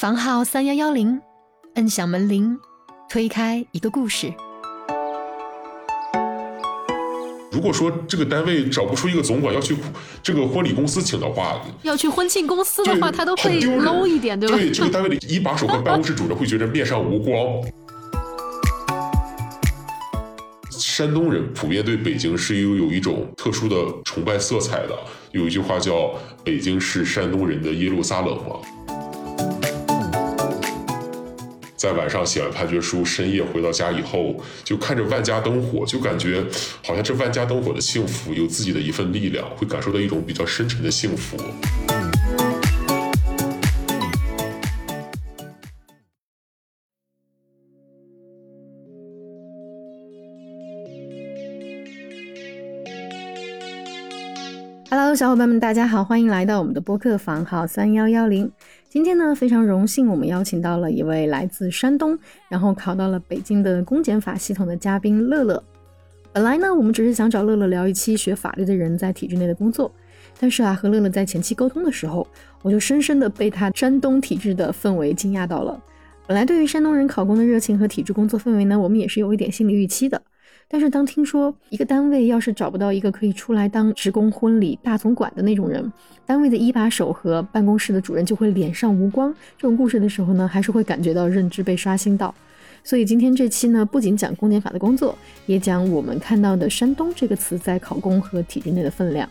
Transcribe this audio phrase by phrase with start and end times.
[0.00, 1.20] 房号三幺幺零，
[1.74, 2.58] 摁响门铃，
[3.10, 4.32] 推开一个故事。
[7.52, 9.76] 如果说这个单位找不出一个总管，要去
[10.22, 14.56] 这个婚礼公司请的话，要去婚庆公司的话，他都会 low 一点，对吧？
[14.56, 17.36] 对，这个单位的一把手和办公室主任会觉得面上无光。
[20.70, 23.76] 山东人普遍对北京是有有一种特殊的
[24.06, 24.98] 崇拜色彩的，
[25.32, 26.10] 有一句话叫
[26.42, 28.56] “北京是山东人的耶路撒冷”嘛。
[31.80, 36.44] 在晚上写完判决书，深夜回到家以后，就看着万家灯火，就感觉
[36.84, 41.38] 好像这万家灯火的幸福有自己的一份力量，会感受到一种比较深沉的幸福。
[54.90, 58.52] Hello，小伙伴们，大家好，欢迎来到我们的播客房号三幺幺零。
[58.90, 65.62] 今天呢，非常荣幸，我们邀请到了一位来自山东，然后考到了北京的公检法系统的嘉宾乐乐。
[66.32, 69.92] 本来呢，我们只是想找乐乐聊一期学法律的人在体制内的工作，
[70.40, 72.26] 但是啊，和乐乐在前期沟通的时候，
[72.62, 75.80] 我就深深的被他山东体制的氛围惊讶到了。
[76.26, 80.20] 本来对于山东人考公的热情和体制工作氛围呢，我们也是有一点心理预期的。
[80.72, 85.92] 但是当听说一个单位要是找不到一个可以出来当职工婚礼大总管的那种人，
[86.24, 92.32] 单位的一把手和办公室的主任就会脸上无光这种故事的时候呢，还是会感觉到认知被刷新到。
[92.84, 99.28] 所以今天这期呢，不仅讲公检法的工作，也讲我们看到的“山东”这个词在考公和体制内的分量。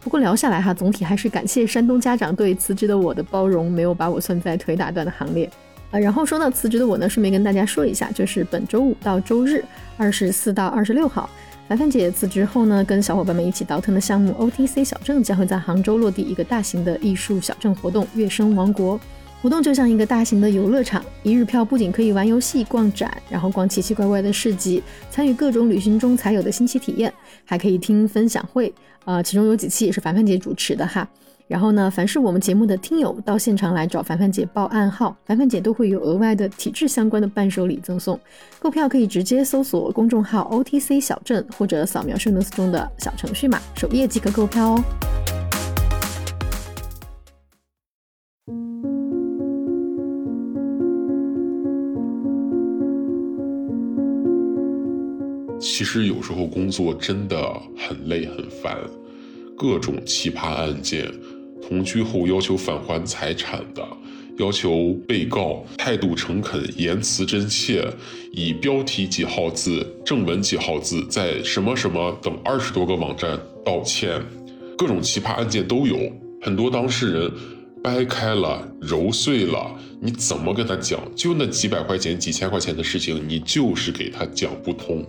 [0.00, 5.50] 不过聊下来哈，总体还是感谢山东家长对辞职的我的包容，没有把我算在腿打断的行列。
[5.90, 9.64] 啊，然后说到辞职的我呢，顺便跟大家说一下，就是本周五到周日，
[9.96, 11.30] 二十四到二十六号，
[11.68, 19.00] 凡凡姐辞职后呢，跟小伙伴们一起倒腾的项目 OTC 小镇将会在杭州落地一个大型的艺术小镇活动——跃升王国。
[19.42, 27.12] 活动就像一个大型的游乐场，一日票不仅可以玩游戏、逛展，然后逛奇奇怪怪的市集，参与各种旅行中才有的新奇体验，
[27.44, 28.72] 还可以听分享会。
[29.04, 31.08] 呃，其中有几期也是凡凡姐主持的哈。
[31.48, 38.18] 然后呢，凡是我们节目的听友到现场来找凡凡姐报暗号，凡凡姐都会有额外的体质相关的伴手礼赠送。
[38.58, 44.84] 购票可以直接搜索公众号 OTC 小镇，或者扫描 shoes 中的小程序码，首页即可购票哦。
[55.60, 57.36] 其实有时候工作真的
[57.76, 58.76] 很累很烦，
[59.56, 61.08] 各种奇葩案件。
[61.68, 63.84] 同居后要求返还财产的，
[64.38, 67.84] 要求被告态度诚恳、言辞真切，
[68.30, 74.22] 以标题几号字、正文几号字，在什么什么等二十多个网站道歉，
[74.78, 75.98] 各种奇葩案件都有。
[76.40, 77.32] 很多当事人
[77.82, 81.00] 掰开了揉碎了，你怎么跟他讲？
[81.16, 85.04] 就那几百块钱、几千块钱的事情，你就是给他讲不通。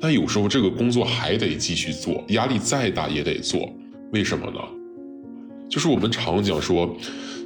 [0.00, 3.68] 但有时候这个工作还得继续做，压力再大也得做。
[4.12, 4.60] 为什么呢？
[5.68, 6.94] 就是我们常讲说，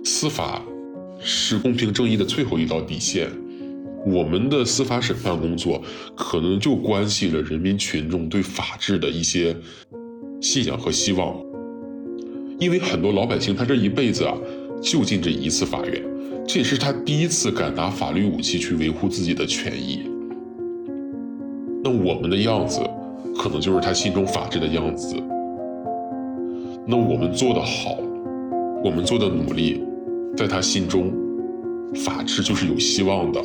[0.04, 0.62] 司法
[1.20, 3.28] 是公平正义的最后一道底线。
[4.06, 5.82] 我们的司法审判工作，
[6.14, 9.56] 可能就关系了人民群众对法治的一些
[10.40, 11.36] 信仰和希望。
[12.58, 14.34] 因为很多老百姓他这一辈子啊，
[14.80, 16.02] 就进这一次法院，
[16.46, 20.02] 这也是他第一次敢拿法律武器去维护自己的权益。
[21.82, 22.80] 那我们的样子，
[23.36, 25.14] 可能就是他心中法治的样子。
[26.86, 27.98] 那我们做得好。
[28.84, 29.82] 我们做的努力，
[30.36, 31.12] 在他心中，
[31.96, 33.40] 法治就是有希望的。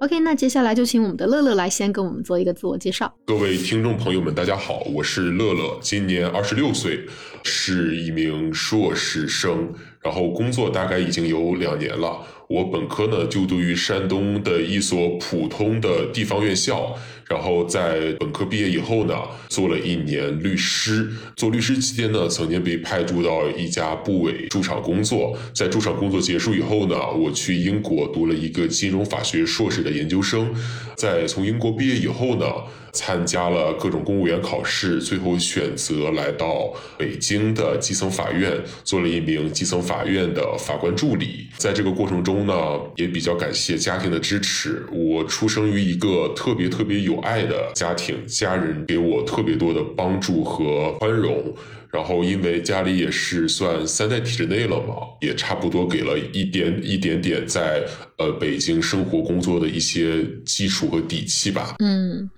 [0.00, 3.10] OK，那接下来就请我们的乐乐来先跟我们做一个自我介绍。
[3.24, 7.06] 各位听众朋友们，大家好，我是乐乐，今年二十六岁，
[7.42, 12.18] 是一名硕士生，然后工作大概已经有两年了。
[12.52, 16.94] 我本科呢就读于山东的一所普通的地方院校。
[17.26, 19.14] 然后在本科毕业以后呢，
[19.48, 21.08] 做了一年律师。
[21.34, 25.34] 做律师期间呢，曾经被派驻到一家部委驻场工作。
[25.54, 30.54] 在驻场工作结束以后呢，我去英国读了一个金融法学硕士的研究生。
[30.94, 32.44] 在从英国毕业以后呢，
[32.92, 41.48] 参加了各种公务员考试，最后选择来到北京的基层法院，做了一名基层法院的法官助理。
[41.56, 42.54] 在这个过程中呢，
[42.96, 44.84] 也比较感谢家庭的支持。
[44.92, 47.22] 我出生于一个特别特别有。
[47.22, 51.54] 爱的家庭，家人给我特别多的帮助和宽容，
[51.88, 57.80] 然后因为家里也是算三代体制内了嘛，也差不多给了一点一点点在
[58.18, 61.76] 呃北京生活工作的一些基础和底气吧。
[61.78, 62.28] 嗯，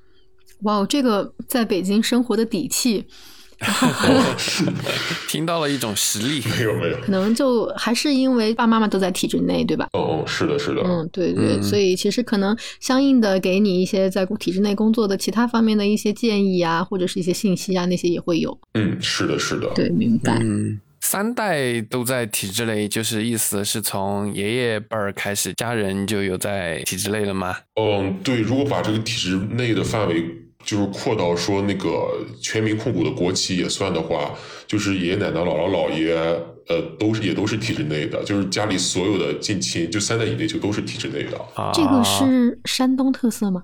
[0.64, 3.04] 哇，这个在北京生活的底气，
[5.28, 6.42] 听到了一种实力。
[6.58, 9.88] 没有没有，可能就还是因为爸爸妈妈都在体制内，对吧？
[9.92, 18.58] 嗯嗯，是的，是的，嗯，对对，嗯所以其实可能相应的给你一些在体制内工作的其他方面的一些建议啊，或者是一些信息啊，那些也会有。
[18.74, 20.38] 嗯，是的，是的，对，明白。
[20.42, 27.56] 嗯，三代都在体制内，就是意思是从爷爷辈儿开始，家人就有在体制内了吗？
[27.80, 30.24] 嗯，对，如果把这个体制内的范围
[30.64, 32.08] 就是扩到说那个
[32.40, 34.34] 全民控股的国企也算的话，
[34.66, 36.14] 就是爷爷奶奶、姥姥姥爷，
[36.68, 41.38] 呃，都是也都是体制内的，就是家里所有的近亲，就三代以内就都是体制内的。
[41.54, 43.62] 啊，这个是山东特色吗？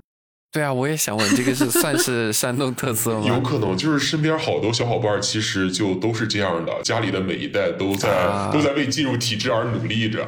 [0.51, 3.25] 对啊，我也想问，这个是算是 山东特色吗？
[3.25, 10.25] 有可能就是身边好多小伙伴，其实就都是这样的，家里的每一代都在、啊都在为进入体制而努力着。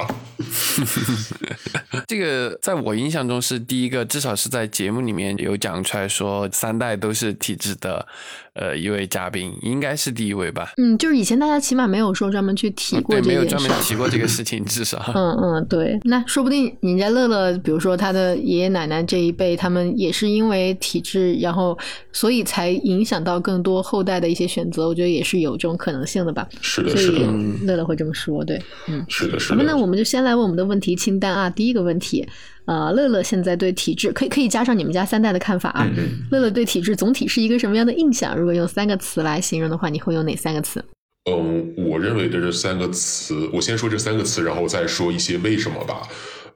[2.08, 8.08] 这个在我印象中是第一个，至少是在节目里面有讲出来说三代都是体制的，
[8.54, 10.74] 呃，一位嘉宾应该是第一位吧？
[10.78, 13.46] 嗯，就是以前大家起码没有说专门去提过对，这没有。
[13.46, 15.04] 专门提过这个事情，至少。
[15.16, 21.78] 嗯嗯，对，那说不定人家乐乐，比如说他的爷爷奶奶这一辈，他们也是因为体质，然后
[22.12, 26.48] 所以才影响到更多后代的一些选择，我觉得也是有这种可能性的吧。
[26.62, 27.20] 是的，所以是的，
[27.66, 29.04] 乐乐会这么说，对，嗯。
[29.10, 29.64] 是的，是的。
[29.64, 31.50] 那我们就先来问我们的问题清单啊。
[31.50, 32.28] 第一个问题，
[32.66, 35.90] 呃，乐乐现在对体质可以可以加上你们家三代的看法啊。
[36.32, 38.38] 乐乐对体质总体是一个什么样的印象？
[38.38, 40.84] 如果用三个词来形容的话，你会用哪三个词？
[41.30, 46.08] 嗯，我认为的这三个词，我先说这三个词，然后再说一些为什么吧。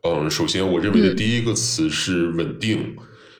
[0.03, 2.95] 嗯，首先我认为的嗯第一个词是稳定，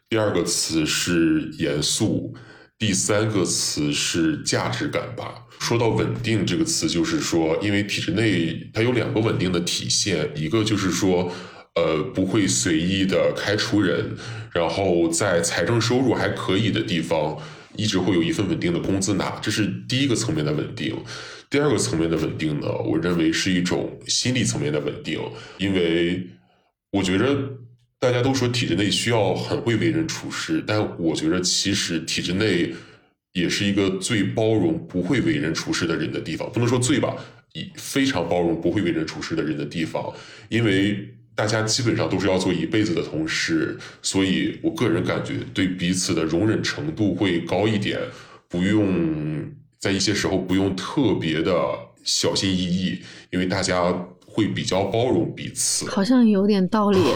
[0.09, 2.33] 第二个词是严肃，
[2.79, 5.45] 第三个词是价值感吧。
[5.59, 11.31] 说到稳定这个词，就是说，因为体制内它有两个稳定的体现，一个就是说，
[11.77, 14.17] 呃，不会随意的开除人，
[14.51, 17.37] 然后在财政收入还可以的地方，
[17.75, 20.97] 一直会有一份稳定的工资拿，这是第一个层面的稳定。
[21.51, 25.19] 第二个层面的稳定呢，我认为是一种心理层面的稳定，
[25.59, 26.27] 因为
[26.91, 27.37] 我觉着
[27.99, 32.73] 大家都说体制内需要很会为人处事，但我觉得其实体制内
[33.33, 37.15] 也是一个最包容不会为人处事的人的地方，不能说最吧，
[37.53, 40.11] 以非常包容不会为人处事的人的地方，
[40.49, 41.07] 因为
[41.37, 47.99] 大家基本上都是要做一辈子的同事，所以我个人感觉对彼此的容忍程度会高一点，
[48.49, 49.47] 不用
[49.77, 51.53] 在一些时候不用特别的
[52.03, 52.99] 小心翼翼，
[53.29, 53.93] 因为大家
[54.25, 55.87] 会比较包容彼此。
[55.87, 56.99] 好像有点道理。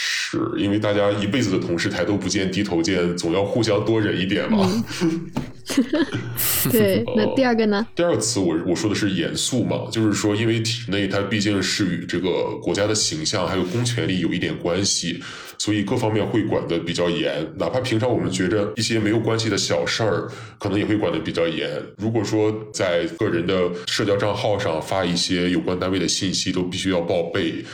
[0.00, 4.66] 是因为大家一辈子的同事抬头不见低头见，总要互相多忍一点嘛。
[6.72, 7.86] 对，那第二个呢？
[7.94, 15.22] 第二个词我我说的是严肃嘛，就是说，因为体制内它毕竟是与这个国家的形象还有公权力有一点关系，
[15.58, 17.46] 所以各方面会管得比较严。
[17.56, 20.28] 哪怕平常我们觉着一些没有关系的小事儿，
[20.58, 21.70] 可能也会管得比较严。
[21.96, 27.64] 如果说在个人的社交账号上发一些有关单位的信息，都必须要报备。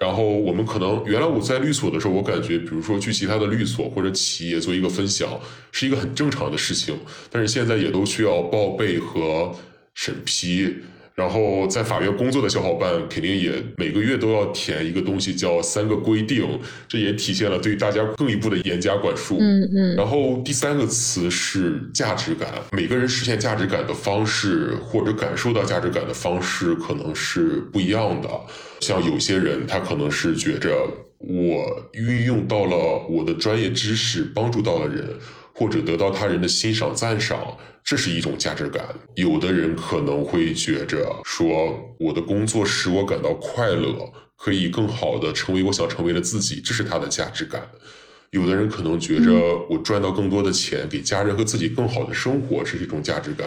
[0.00, 5.38] 然后我们可能原来我在律所的时候，我感觉，比如说去其他的律所或者企业做一个分享，
[5.72, 6.98] 是一个很正常的事情。
[7.30, 9.54] 但是现在也都需要报备和
[9.92, 10.74] 审批。
[11.14, 16.58] 然后在法院工作的小伙伴，肯定也每个月都要填一个东西，叫三个规定，
[16.88, 19.36] 这也体现了对大家更一步的严加管束。
[19.38, 28.28] 嗯嗯然后第三个词是价值感，每个人实现价值感的方式或者感受到价值感的方式可能是不一样的。
[28.80, 30.70] 像有些人他可能是觉着
[31.18, 35.06] 我运用到了我的专业知识，帮助到了人，
[35.60, 38.82] 或者得到他人的欣赏赞赏，这是一种价值感。
[39.14, 47.60] 有的人可能会觉着说我的工作使我感到快乐，可以更好的成为我想成为的自己，这是他的价值感。
[48.30, 49.32] 有的人可能觉着
[49.68, 53.46] 我赚到更多的钱，给家人和自己更好的生活，这是一种价值感。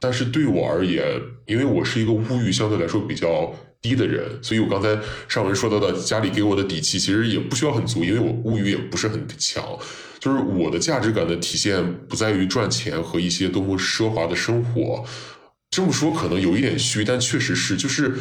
[0.00, 1.04] 但是对我而言，
[1.44, 4.98] 因为我是一个物欲相对来说比较低的人，所以我刚才
[5.28, 9.62] 上文说到的家里给我的底气其实也不需要很足，因为我物欲也不是很强。
[10.20, 15.04] 就是我的价值感的体现不在于赚钱和一些多么奢华的生活。
[15.70, 18.14] 这么说可能有一点虚，但确实是，就是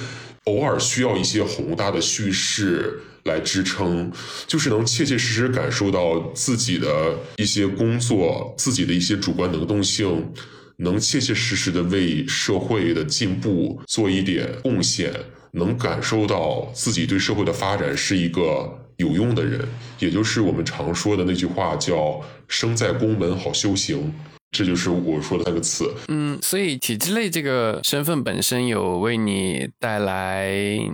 [0.45, 4.11] 偶尔需要一些宏大的叙事来支撑，
[4.47, 10.31] 就是能切切实实感受到自己的一些工作，自己的一些主观能动性，
[10.77, 15.11] 能切切实实的为社会的进步做一点贡献，
[15.51, 19.67] 能感受到自己对社会的发展是一个有用的人，
[19.99, 24.13] 也就是我们常说的那句话叫“生在宫门好修行”。
[24.51, 25.93] 这就是我说的那个词。
[26.07, 30.49] 嗯，所以体制内这个身份本身有为你带来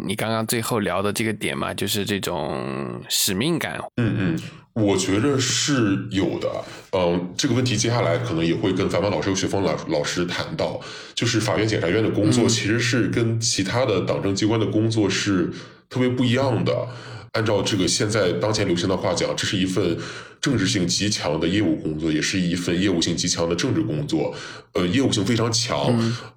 [0.06, 3.80] 你刚刚最后聊的这个点嘛，就是这种使命感。
[3.96, 4.40] 嗯嗯，
[4.74, 6.50] 我觉得是有的。
[6.92, 10.78] 嗯，这个问题接下来可能也会跟樊凡老师和雪峰老老师谈到，
[11.14, 15.50] 就是法院检察院的工作其实是跟其他的党政机关的工作是
[15.90, 16.90] 特别不一样的。
[17.36, 19.98] 按照这个现在当前流行的话讲，这是一份
[20.40, 24.34] 政治性极强的业务工作，也是一份业务性极强的政治工作。
[24.72, 25.94] 呃，业务性非常强，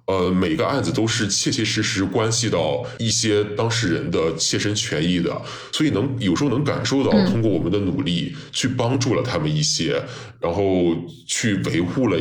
[0.07, 5.41] 呃，每个案子都是切切实实关系到一些当事人的切身权益的，
[5.71, 10.03] 所以能有时候能感受到，通过我们的努力去帮助了他们一些，
[10.41, 10.93] 然后
[11.25, 12.17] 去维护了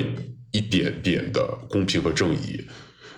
[0.52, 2.64] 一点点的公平和正义，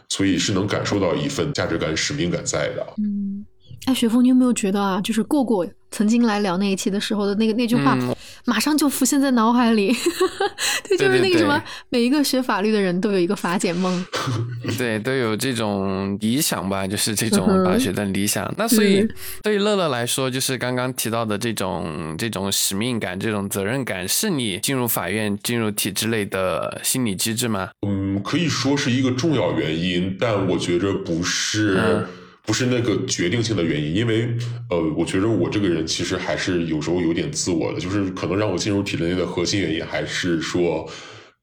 [0.08, 2.86] 所以是能感受到一份价值感、使命感在的。
[2.96, 3.44] 嗯。
[3.86, 7.98] 哎，雪峰，你有没有觉得啊，就是过过曾经来聊那一期的时候的那个那句话，
[8.44, 9.92] 马上就浮现在脑海里。
[10.86, 14.04] 对，就是那个什么，每一个学法律的人都有一个法检梦。
[14.78, 18.52] 对，都有这种理想吧，就是这种法学的理想。
[18.56, 19.06] 那所以
[19.42, 27.70] 对于乐乐来说，就是刚刚提到的这种这种使命感、这种责任感，是你进入法院、进入体制内的心理机制吗？
[27.86, 32.06] 嗯，可以说是一个重要原因，但我觉着不是。
[32.50, 34.28] 不是那个决定性的原因，因为
[34.70, 40.84] 呃，我觉得我这个人其实还是有时候有点自我的，就是可能让我进入体制内的核心原因还是说，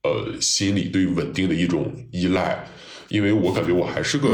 [0.04, 2.62] 呃，心理对稳定的一种依赖，
[3.08, 4.28] 因为我感觉我还是个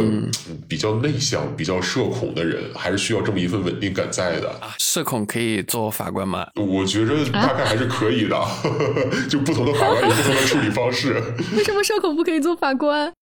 [0.67, 4.59] 比较内向、比较社恐的人，还是需要这么一份稳定感在的。
[4.79, 6.47] 社恐可以做法官吗？
[6.55, 8.35] 我觉着大概还是可以的，
[9.29, 11.13] 就不同的法官有不同的处理方式。
[11.55, 13.13] 为什么社恐不可以做法官？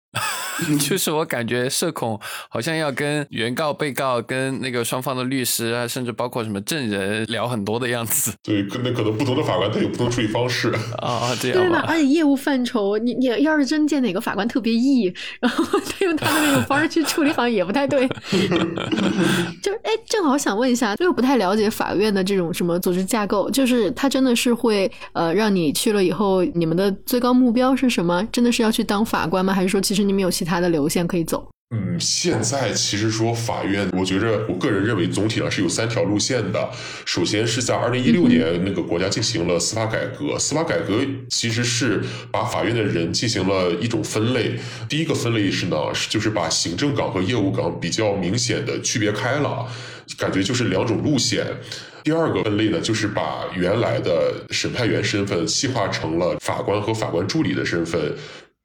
[0.80, 8.34] 就是我感觉社恐好像要跟原告、被告、跟那个双方的律师啊，甚至包括什么证人聊很多的样子。
[8.44, 11.58] 对，可能可能不同的法官他有不同处理方式啊啊，这样。
[11.58, 18.08] 对而且业务范畴，你你要是真见哪个法官特别 E，然后他用他的那种方式去处理，好像也不太对。
[19.63, 28.27] 就是哎，正好想问一下，因为不太了解法院的这种什么组织架构，就是他真的是会呃让你去了以后，你们的最高目标是什么？
[28.32, 29.53] 真的是要去当法官吗？
[29.53, 30.01] 还是说其实？
[30.01, 31.48] 你们有其他的流线可以走？
[31.74, 36.70] 嗯，现在其实说法院，我觉着我个人认为总体上是有三条路线的。
[37.05, 44.60] 首先是在二零一六年，那个国家进行了司法改革，司法改革其实是把法院的人进行了一种分类。
[44.89, 45.77] 第一个分类是呢，
[46.10, 49.65] 就是把行政岗和业务岗比较明显的区别开了，
[50.17, 51.48] 感觉就是两种路线。
[52.03, 58.13] 第二个分类呢，就是把原来的审判员身份细化成了法官和法官助理的身份。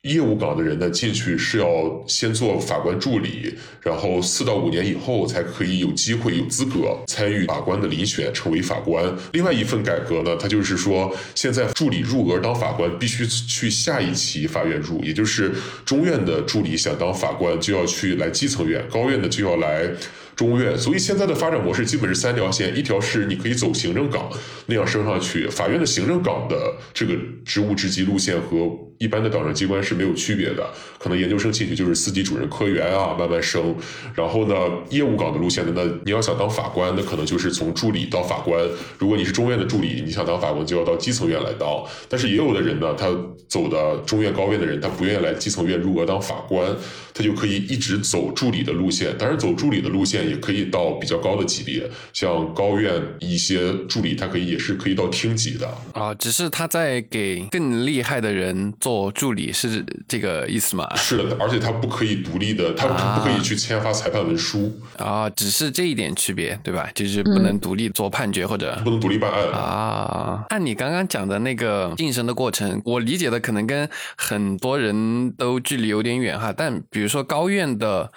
[0.07, 1.67] 业务岗的人呢，进去是要
[2.07, 9.15] 先做法官助理，然后四到五年以后才可以有机会、有资格参与法官的遴选，成为法官。
[9.33, 15.53] 另外一份改革呢，它就是说，现在助理入额当法官必须去下一期法院入，也就是
[15.85, 19.91] 中院的助理想当法官就要去来基层院，高院的就要来。
[20.37, 24.31] 中院，所以现在的发展模式基本是三条线：一条是你可以走行政岗
[24.67, 33.75] 那样升上去，法院的行政岗的这个职务职级路线和一般的党政机关是没有区别的，可能研究生进去就是司级主任、科员啊，慢慢升。
[34.15, 34.55] 然后呢，
[34.91, 38.63] 业务岗的路线呢，那你要想当法官，那可能就是从助理到法官。
[38.99, 41.69] 如果你是中院的助理，你想当法官就要到基层院来当。
[42.09, 43.07] 但是也有的人呢，他
[43.49, 46.75] 走的中院、高院的人，他不愿意来基层院入额当法官，
[47.15, 49.17] 他就可以一直走助理的路线。
[49.17, 50.17] 当然，走助理的路线。
[50.27, 56.15] 也可以到比较高的级别，像高院一些助理，他可以也是可以到厅级的啊。
[56.15, 60.89] 只是他在给更厉害的人做助理，是这个意思吗？
[60.95, 65.29] 是的，而且他不可以独立的，他不可以去签发裁判文书啊。
[65.31, 66.89] 只是这一点区别，对吧？
[66.95, 70.45] 就是不能独立做判决或者不能独立办案啊。
[70.51, 76.55] 按你刚刚讲的那个晋升的过程，我理解的可能跟很多人都距离有点远哈。
[76.57, 78.13] 但比如说高院的。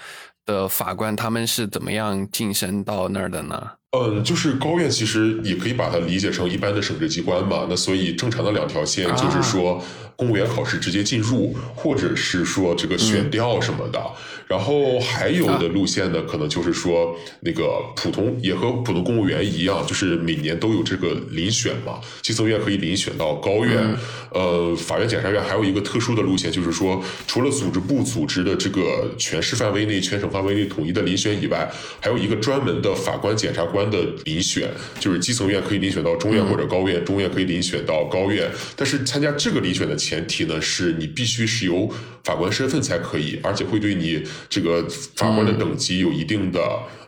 [0.46, 3.74] 的法官他们是怎么样晋升到那儿的呢？
[3.92, 7.66] 嗯，就是高院其实也可以把它理解成一般的省直机关嘛。
[7.68, 9.84] 那所以正常的两条线就是说，
[10.16, 14.00] 公务员考试直接进入，或者是说这个选调什么的。
[14.48, 22.00] 然后还有的路线呢，可能就是说那个普通也和普通公务员一样，就是每年都有这个遴选嘛。
[22.22, 23.96] 基层院可以遴选到高院，
[24.32, 33.79] 呃，法院、检察院还有一个特殊的路线，就是说除了组织部组织的这个全市范围内、全省范围内统一的遴选以外，还有一个专门的法官、检察官。
[33.80, 34.70] 官的遴选
[35.00, 38.50] 就是基层院可以遴选到中院或者高院，中院可以遴选到高院。
[38.76, 41.90] 但是参加这个遴选的前提呢，是你必须是有
[42.26, 46.60] 法官身份才可以，而且会对你这个法官的等级有一定的。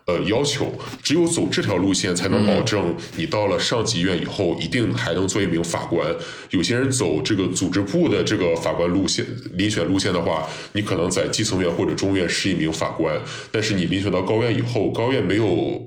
[0.07, 0.73] 呃，要求
[1.03, 6.13] 只有走这条路线，才能保证你到了上级院以后，一定还能做一名法官。
[6.49, 9.23] 有些人走这个组织部的这个法官路线、
[9.55, 13.15] 遴选路线的话，你可能在基层院或者中院是一名法官，
[13.51, 15.79] 但是你遴选到高院以后，高院没有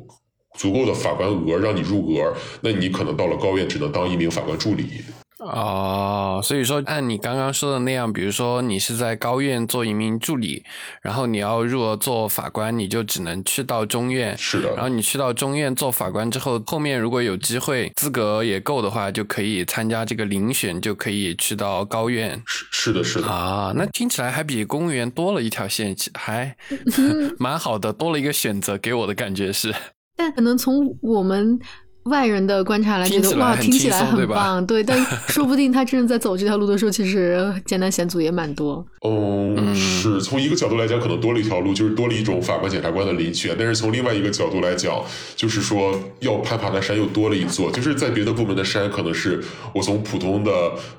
[0.54, 5.02] 足够的法官额让你入额，那你可能到了高院只能当一名法官助理。
[5.40, 10.64] 哦，所以说按你刚刚说的那样，比如说你是在高院做一名助理，
[11.02, 14.38] 然后你要入额做法官，你就只能去到中院。
[14.38, 14.70] 是的。
[14.70, 22.40] 然后你去到中院做法官之后，后面如果有机会，资格也够的话，就可以参加这个遴选，就可以去到高院。
[22.46, 23.26] 是是的，是的。
[23.26, 26.56] 啊，那听起来还比公务员多了一条线，还
[27.38, 29.75] 蛮好的，多了一个选择，给我的感觉是。
[30.16, 31.59] 但可能从我们。
[32.04, 38.87] 外人的观察来觉得哇，听起来很棒，对，但说不定他真的在走这条路的时候，其实艰难险阻也蛮多。
[39.09, 45.02] 嗯，是从一个角度来讲，可能多了一条路，就是多了一种法官、检察官的遴选；但是从另外一个角度来讲，
[45.35, 47.71] 就是说要攀爬的山又多了一座。
[47.71, 49.42] 就是在别的部门的山，可能是
[49.75, 50.50] 我从普通的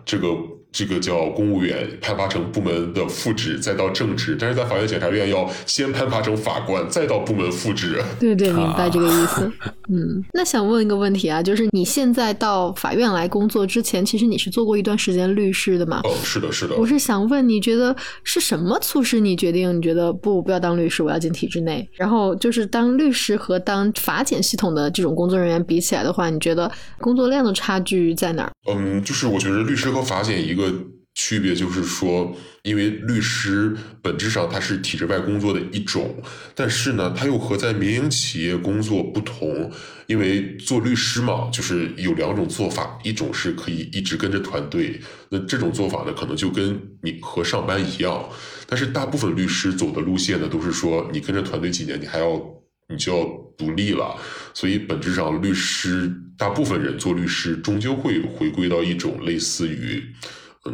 [0.04, 0.30] 这个。
[0.76, 8.04] 这个叫公务员攀爬成部门的副职，再到正职，但是在法院、检察院要先攀爬成法官，再到部门副职。
[8.20, 9.50] 对对，明白这个意思。
[9.88, 16.02] 嗯，那想问一个问题啊，就是你现在到法院来工作之前，其实你是做过一段时间律师的吗？
[16.04, 16.76] 哦，是的，是的。
[16.76, 19.78] 我是想问，你觉得是什么促使你决定？
[19.78, 21.90] 你觉得不，不要当律师，我要进体制内。
[21.94, 28.52] 然后就是当律师和当法检系统的这种工作人员比起来的话，你觉得工作量的差距在哪儿？
[28.68, 30.65] 嗯，就是我觉得律师和法检一个。
[31.14, 36.22] 区别就是说，因为律师本质上他是体制外工作的一种，
[36.54, 39.72] 但是呢，他又和在民营企业工作不同。
[40.08, 48.24] 因为做律师嘛，就是有两种做法，一种是可以一直跟着团队，那这种做法呢，可能就跟你和上班一样。
[48.68, 52.40] 但是大部分律师走的路线呢，都是说你跟着团队几年，你还要
[52.88, 53.26] 你就要
[53.58, 54.16] 独立了。
[54.54, 60.04] 所以本质上，律师大部分人做律师，终究会回归到一种类似于。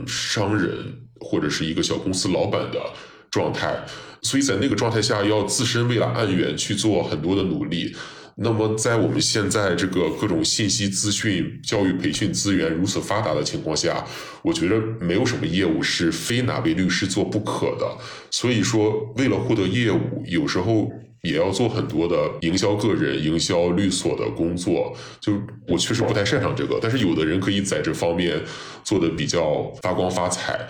[0.08, 0.74] 商人
[1.20, 2.80] 或者是一个小公司老板的
[3.30, 3.86] 状态，
[4.22, 7.96] 所以在那个状态下，要自身为了案源去做很多的努力。
[8.38, 14.06] 那么，在我们现在这个各种信息资讯、教育培训资源如此发达的情况下，
[14.42, 17.98] 我觉得没有什么业务是非哪位律师做不可的。
[18.32, 20.90] 所以说，为了获得业务，有时候。
[21.22, 25.34] 也要做很多的营销个人、营销律所的工作，就
[25.68, 28.42] 我确实不太擅长这个，但是有的人可以在这方面
[28.84, 30.68] 做的比较发光发财。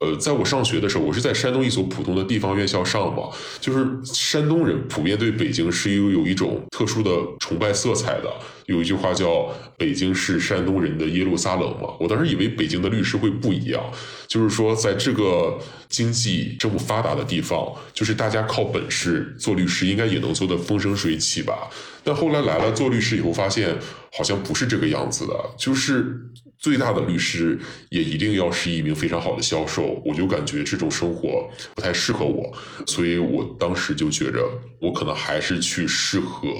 [0.00, 3.28] 呃，在我上学的时候，我是在山东一所普通的地方院校上嘛，
[3.60, 8.32] 就是山东人普遍对北京是有有一种特殊的崇拜色彩的。
[8.64, 13.82] 有一句话叫“北京是山东人的耶路撒冷”嘛，我当时以为北京的律师会不一样，
[14.26, 15.58] 就是说在这个
[15.88, 21.68] 经济这么发达的地方，就是大家靠本事做律师应该也能做得风生水起吧。
[22.02, 23.76] 但后来来了做律师以后，发现
[24.16, 26.18] 好像不是这个样子的，就是。
[26.60, 32.52] 最大的律师也一定要是一名非常好的销售，我就感觉这种生活不太适合我，
[32.86, 34.38] 所以我当时就觉着
[34.78, 36.50] 我可能还是去适合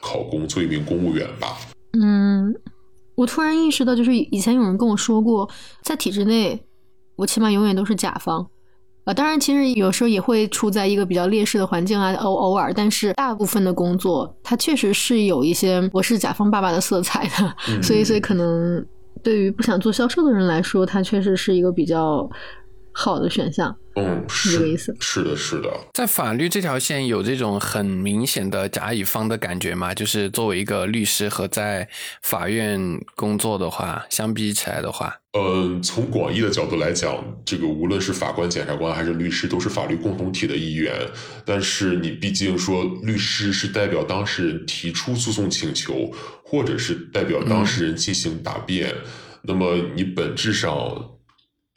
[0.00, 1.58] 考公做一名公务员吧。
[1.92, 2.54] 嗯，
[3.14, 5.46] 我突然意识到，就是以前有人跟我说过，
[5.82, 6.58] 在体制内，
[7.16, 8.48] 我起码永远都是甲方
[9.04, 9.12] 啊。
[9.12, 18.82] 当然，其实有时候也会处在一个比较劣势的环境啊，偶偶尔，但是大部分的工作，它确实是有一些我是甲方爸爸的色彩的，所以，所以可能。
[19.22, 22.28] 对于不想做销售的人来说，它确实是一个比较
[22.92, 23.76] 好的选项。
[24.00, 24.76] 嗯，是。
[25.00, 25.70] 是的，是的。
[25.94, 29.94] 在法律这条线有这种很明显的甲乙方的感觉吗？
[29.94, 31.88] 就是作为一个律师和在
[32.22, 32.80] 法院
[33.14, 40.94] 工作的话，相比起来的话，嗯，从广义的角度来讲，这个无论是法官、检察官还是律师，都是法律共同体的一员。
[41.44, 46.10] 但是你毕竟说，律师是代表当事人提出诉讼请求，
[46.44, 48.94] 或者是代表当事人进行答辩，
[49.42, 51.10] 那么你本质上。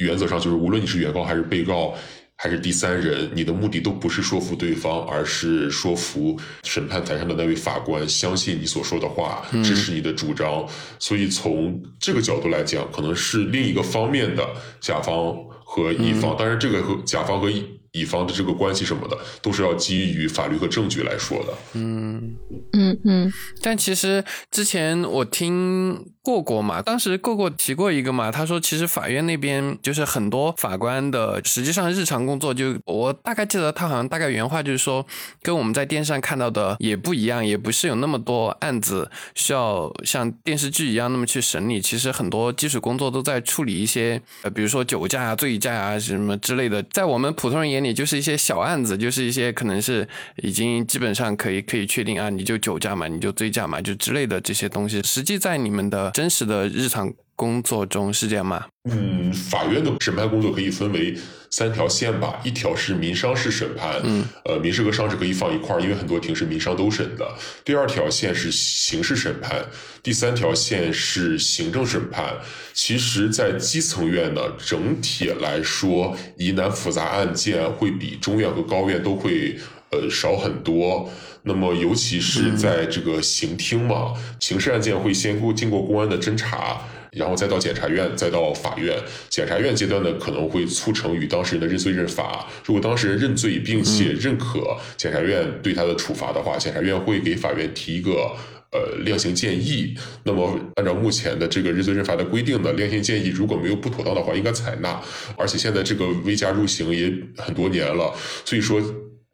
[0.04, 1.96] 原则上就是，无论你是原告还是被告，
[2.36, 10.68] 还是第三人，你的目的都不是说服对方，而是说服审判台上的那位法官相信你所说的话，支持你的主张。
[11.00, 14.46] 所以从这个角度来讲，可能是另一个方面的
[14.82, 16.36] 甲方和乙方。
[16.38, 21.54] 当然，这个和甲方和乙乙方的这个关系什么的，都是要基于法律和证据来说的。
[21.74, 22.36] 嗯
[22.74, 35.06] 嗯嗯，但其实之前我听过过嘛，当时过过提过一个嘛，他说其实法院那边就是很多法官的，实际上日常工作就我大概记得他好像大概原话就是说，
[35.44, 58.66] 跟我们在电视上看到的也不一样，也不是有那么多案子需要像电视剧一样那么去审理，其实很多基础工作都在处理一些呃，比如说酒驾啊、醉驾啊什么之类的，在我们普通人眼里就是一些小案子，就是一些可能是已经基本上可以可以确定啊，你就酒驾嘛，你就醉驾嘛，就之类的这些东西，实际在你们的真实的日常工作中是这样吗？
[58.90, 61.16] 嗯，法院的审判工作可以分为
[61.50, 67.26] 三条线吧，一条是民商事审判，嗯，呃，民事和商事可以放一块儿，因为很多庭是民商都审的。
[67.64, 69.66] 第二条线是刑事审判，
[70.02, 72.36] 第三条线是行政审判。
[72.74, 79.58] 其实，在基层院呢，整体来说，疑难复杂案件会比中院和高院都会
[79.92, 81.10] 呃少很多。
[81.44, 86.82] 那么，尤其是在这个刑厅嘛，刑事案件会先过经过公安的侦查。
[87.16, 88.98] 然后再到检察院，再到法院。
[89.30, 92.48] 检察院阶段呢，可能会促成与当事人的认罪认罚。
[92.66, 98.36] 如果当事人认罪并且认可检察院对他的处罚的话，检察院会给法院提一个
[98.72, 99.96] 呃量刑建议。
[100.24, 105.02] 那么按照目前的这个认罪认罚的规定呢，量刑建议如果没有不妥当的话，应该采纳。
[105.38, 108.82] 而且现在这个微加入刑也很多年了，所以说。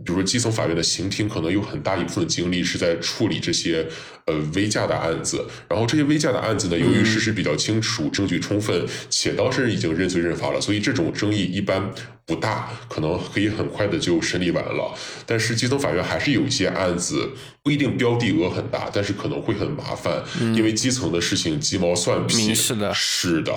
[0.06, 3.86] 比如说，基层法院的刑庭可能有很大一部分精力是在处理这些
[4.26, 11.92] 呃危驾的案子，然后这些危驾的案子呢，由于事实比较清楚、证据充分，且当事人已经认罪认罚了，所以这种争议一般
[12.26, 14.94] 不大，可能可以很快的就审理完了。
[15.26, 17.32] 但是基层法院还是有一些案子
[17.62, 20.24] 不一定标的额很大，但是可能会很麻烦，
[20.56, 23.54] 因为基层的事情鸡毛蒜皮，是的，是的。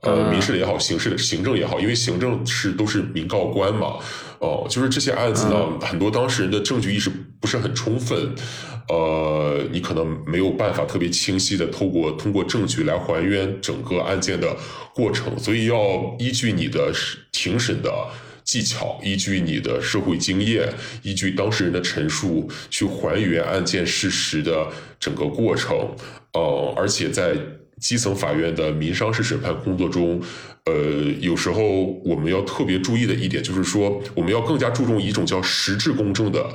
[0.00, 3.96] 呃，民事的也好，刑事的、行政也好，因为行政是都是民告官嘛，
[4.40, 8.34] 哦，就是这些案子呢，很多当事人的证据意识不是很充分，
[8.88, 14.56] 呃，你可能没有办法特别清晰的透过通过证据来还原整个案件的
[14.94, 16.92] 过程，所以要依据你的
[17.32, 17.92] 庭审的
[18.44, 20.72] 技巧，依据你的社会经验，
[21.02, 24.68] 依据当事人的陈述去还原案件事实的
[25.00, 25.94] 整个过程，
[26.32, 27.34] 呃，而且在。
[27.80, 30.20] 基层法院的民商事审判工作中，
[30.64, 30.74] 呃，
[31.20, 31.62] 有时候
[32.04, 36.46] 我们要特别注意的一点就是说，我们要更加注重一种叫实质公正的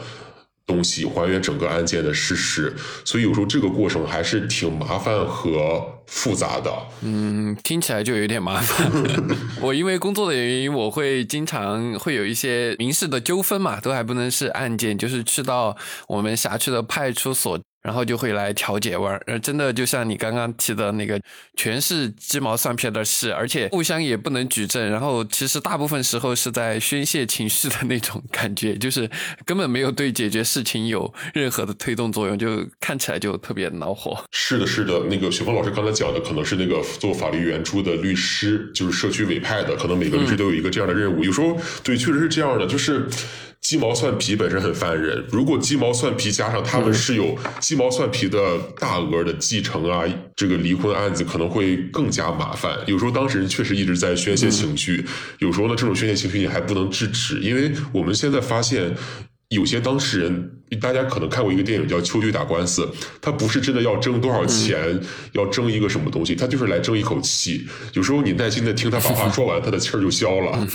[0.65, 2.73] 东西，还原整个案件的事实。
[3.03, 6.71] 所以有时候这个过程还是挺麻烦和复杂的。
[7.01, 8.91] 嗯，听起来就有点麻烦。
[9.61, 15.75] 我因为工作的原因，我会经常会有一些民事的纠纷嘛，都还不能是案件，就是去到
[16.07, 17.59] 我们辖区的派出所。
[17.83, 21.21] 然后就会来调解玩，呃，真的就像你刚刚提的那个，
[21.55, 29.09] 全是鸡毛蒜皮的事，而且互相也不能举证，然后其实大部分时候是在宣泄情绪的那种感觉，就是
[29.45, 34.17] 根本没有对解决事情有任何的推动作用，就看起来就特别恼火。
[34.31, 41.21] 是的，是的，那个雪峰老师刚才讲的，可能是那个做法律援助的律师，就是社区委派的，可能每个律师都有一个这样的任务。
[41.23, 43.05] 有时候，对，确实是这样的，就是。
[43.63, 50.03] 鸡毛蒜皮本身很烦人，如果鸡毛蒜皮加上他们是有鸡毛蒜皮的大额的继承啊，
[50.35, 52.77] 这个离婚案子可能会更加麻烦。
[52.87, 55.05] 有时候当事人确实一直在宣泄情绪，
[55.39, 58.93] 有时候呢这种宣泄情绪你还不能制止，因为我们现在发现。
[59.53, 62.81] 有些当事人，大家可能看过一个电影叫《秋菊打官司》，
[63.21, 64.99] 他不是真的要争多少钱，
[65.33, 67.65] 要争一个什么东西，他就是来争一口气。
[67.93, 70.67] 有时候你耐心的听他把话说完，他的气儿就消了。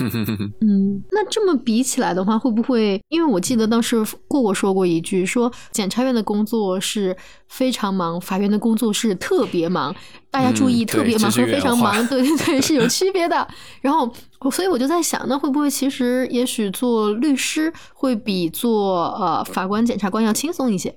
[0.61, 3.01] 嗯，那这么比起来的话，会不会？
[3.09, 7.15] 因为我记得当时过过说过一句，说检察院的工作是
[7.49, 9.93] 非常忙，法院的工作是特别忙。
[10.31, 13.47] 大家注意，特别忙和非常忙，对对对，是有区别的。
[13.81, 14.11] 然后，
[14.51, 20.95] 所以我就在想，那会不会其实也许做律师会比做呃法官、检察官要轻松一些？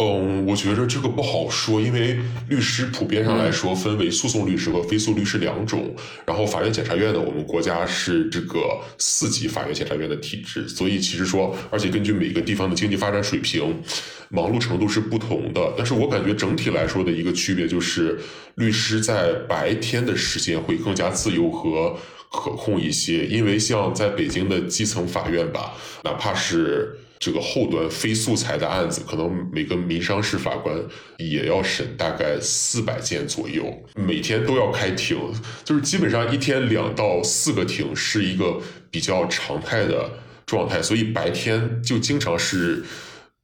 [0.00, 2.16] 嗯，我觉着这个不好说，因为
[2.48, 5.92] 律师普遍上来说分为诉讼律师和非诉律师两种。
[6.24, 8.60] 然后法院、检察院呢，我们国家是这个
[8.96, 13.82] 四级法院、检察院的体制，所以其实说，而且根据每个地方的经济发展水平，
[14.28, 15.74] 忙碌程度是不同的。
[15.76, 18.20] 但是我感觉整体来说的一个区别就是，
[18.54, 21.96] 律师在白天的时间会更加自由和
[22.30, 25.72] 可控一些，因为像在北京的基层法院吧，
[26.04, 27.00] 哪怕是。
[27.18, 30.76] 这个后端非素材的案子，可能每个民商事法官
[31.16, 35.18] 也要审大概四百件左右，每天都要开庭，
[35.64, 40.10] 就是基本上一天两到四个庭是一个比较常态的
[40.46, 42.84] 状态，所以白天就经常是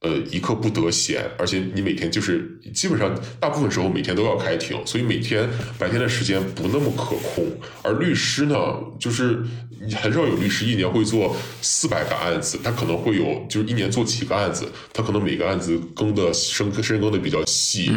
[0.04, 7.46] 呃，一刻不得闲，而且你每天就是基本上大部分时候每天都要开庭，所以每天白天的时间不那么可控。
[7.82, 8.56] 而律师呢，
[9.00, 9.42] 就是
[9.96, 17.90] 很少有律师一年会做四百个案子，他可能会有就是一年做几个案子，他可能每个案子更的深深更的比较细，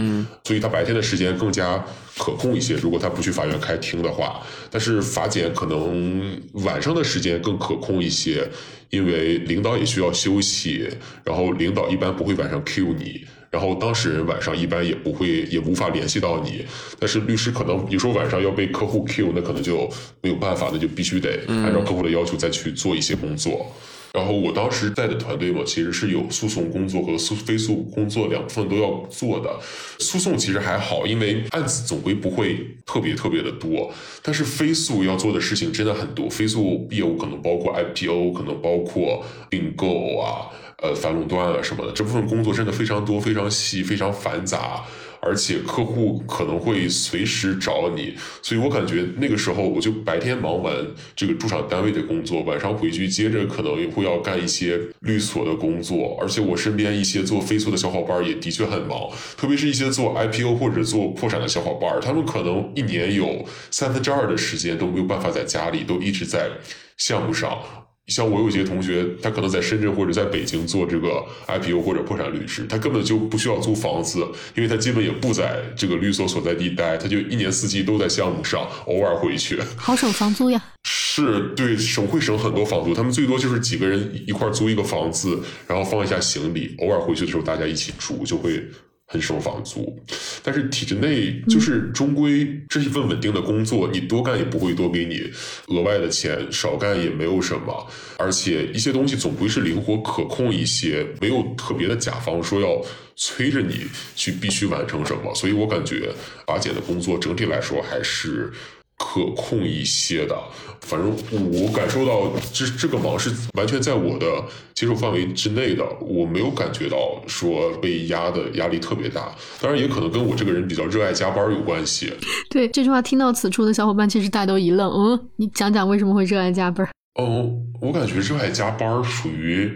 [0.45, 1.83] 所以他白天的时间更加
[2.17, 2.75] 可控一些。
[2.75, 8.47] 如果他不去法院开庭的话，但是法检可能晚上的时间更可控一些。
[8.89, 10.87] 因为领导也需要休息，
[11.21, 16.65] 然后领导一般不会晚上 Q 你，然后当事人晚上一般也不会，也无法联系到你。
[16.97, 19.89] 但是律师可能有时候晚上要被客户 Q，那可能就
[20.21, 23.75] 没有办法，那就必须得按照客户的要求再去做一些工作。
[24.17, 29.59] 然后我当时带的团队嘛，其实是有诉讼工作和诉非诉工作两部分都要做的。
[29.99, 33.93] 诉讼其实还好，因为案子总归不会特别特别的多。
[34.23, 40.49] 但是非诉要做的事情真的很多，非诉业务可能包括 IPO，可能包括并购啊、
[40.81, 41.91] 呃反垄断啊什么的。
[41.91, 44.83] 这部分工作真的非常多、非常细、非常繁杂。
[45.27, 50.73] 而且客户可能会随时找你，所以我感觉那个时候我就白天忙完
[51.17, 56.17] 这个驻场单位的工作，晚上回去接着可能也会要干一些律所的工作。
[56.21, 66.49] 而且我身边一些做飞速的小伙伴也的确很忙，特别是一些做 IPO 或者做破产的小伙伴，他们可能一年有三分之二的时间都没有办法在家里，都一直在
[66.95, 67.59] 项目上。
[68.07, 79.59] 像我有些同学，他可能在深圳或者在北京做这个 IPO 或者破产律师，他根本就不需要租房子，因为他基本也不在这个律所所在地待，他就一年四季都在项目上，偶尔回去。
[79.75, 80.63] 好省房租呀！
[80.89, 88.63] 是对，省会省很多房租，他们最多就是几个人一块租一个房子，然后放一下行李，偶尔回去的时候大家一起住，就会。
[89.07, 89.97] 很省房租，
[90.43, 95.31] 但是体制内就是终归这一份稳定的工作，你多干也不会多给你
[95.67, 102.81] 额外的钱，少干也没有什么，而且一些东西总归是灵活可控一些，没有特别的甲方说要
[103.15, 106.13] 催着你去必须完成什么，所以我感觉
[106.47, 108.51] 阿简的工作整体来说还是。
[108.97, 110.35] 可控一些的，
[110.81, 111.15] 反正
[111.51, 114.25] 我感受到这这个忙是完全在我的
[114.73, 119.31] 接受范围之内的，我没有感觉到说被压的压力特别大。
[119.61, 122.11] 当然，也可能跟我这个人比较热爱加班有关系。
[122.49, 124.91] 对这句话，听到此处的小伙伴其实大家都一愣。
[124.91, 126.87] 嗯，你讲讲为什么会热爱加班？
[127.19, 129.71] 嗯，我感觉热爱加班属于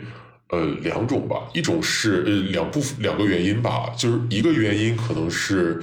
[0.50, 5.80] 呃两种吧，一种是呃两部分两个原因吧，就是一个原因可能是。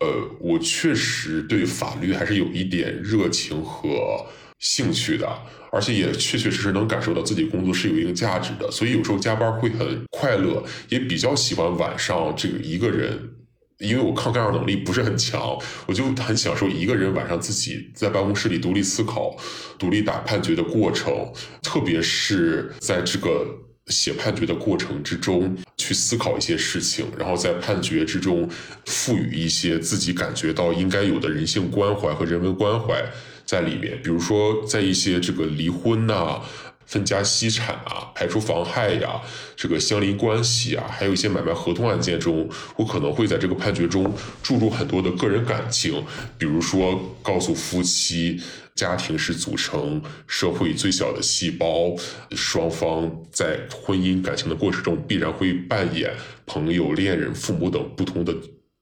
[0.00, 0.06] 呃，
[0.40, 4.26] 我确实对法律还是有一点热情和
[4.58, 5.28] 兴趣的，
[5.70, 13.30] 而且也确确实实能感受到自己工作是有一定价值的，所以有时候加班会很快乐，也比较喜欢晚上这个一个人，
[13.78, 19.36] 因为我抗干扰能力不是很强，我就很享受一个人晚上自己在办公室里独立思考、
[19.78, 21.30] 独立打判决的过程，
[21.62, 23.46] 特别是在这个。
[23.86, 28.48] 写判决的过程之中，去思考一些事情，然后在判决之中
[28.86, 33.04] 赋予一些自己感觉到应该有的人性关怀和人文关怀
[33.44, 34.00] 在里面。
[34.02, 36.40] 比如说，在一些这个离婚呐、
[36.86, 39.20] 分家析产啊、排除妨害呀、
[39.56, 46.04] 这个相邻关系啊，还有一些买卖合同案件中，我可能会在这个判决中注入很多的个人感情，
[46.38, 48.40] 比如说告诉夫妻。
[48.74, 51.94] 家庭是组成社会最小的细胞，
[52.30, 56.14] 双方在婚姻感情的过程中必然会扮演
[56.46, 58.34] 朋友、恋人、父母等不同的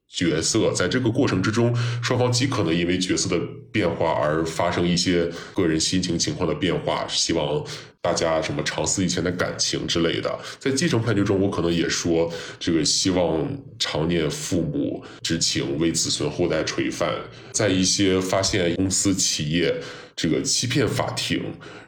[0.09, 3.38] 角色，在这个过程之中，双方极可能因为角色的
[3.71, 7.64] 变化而发生一些个人心情情况的变化，希望。
[8.01, 17.12] 大家什么长思以前的感情之类的，在继承判决中，我可能也说这个希望常念父母之情，为子孙后代垂范。
[17.53, 19.75] 在一些发现公司企业
[20.18, 21.40] 这个欺骗法庭，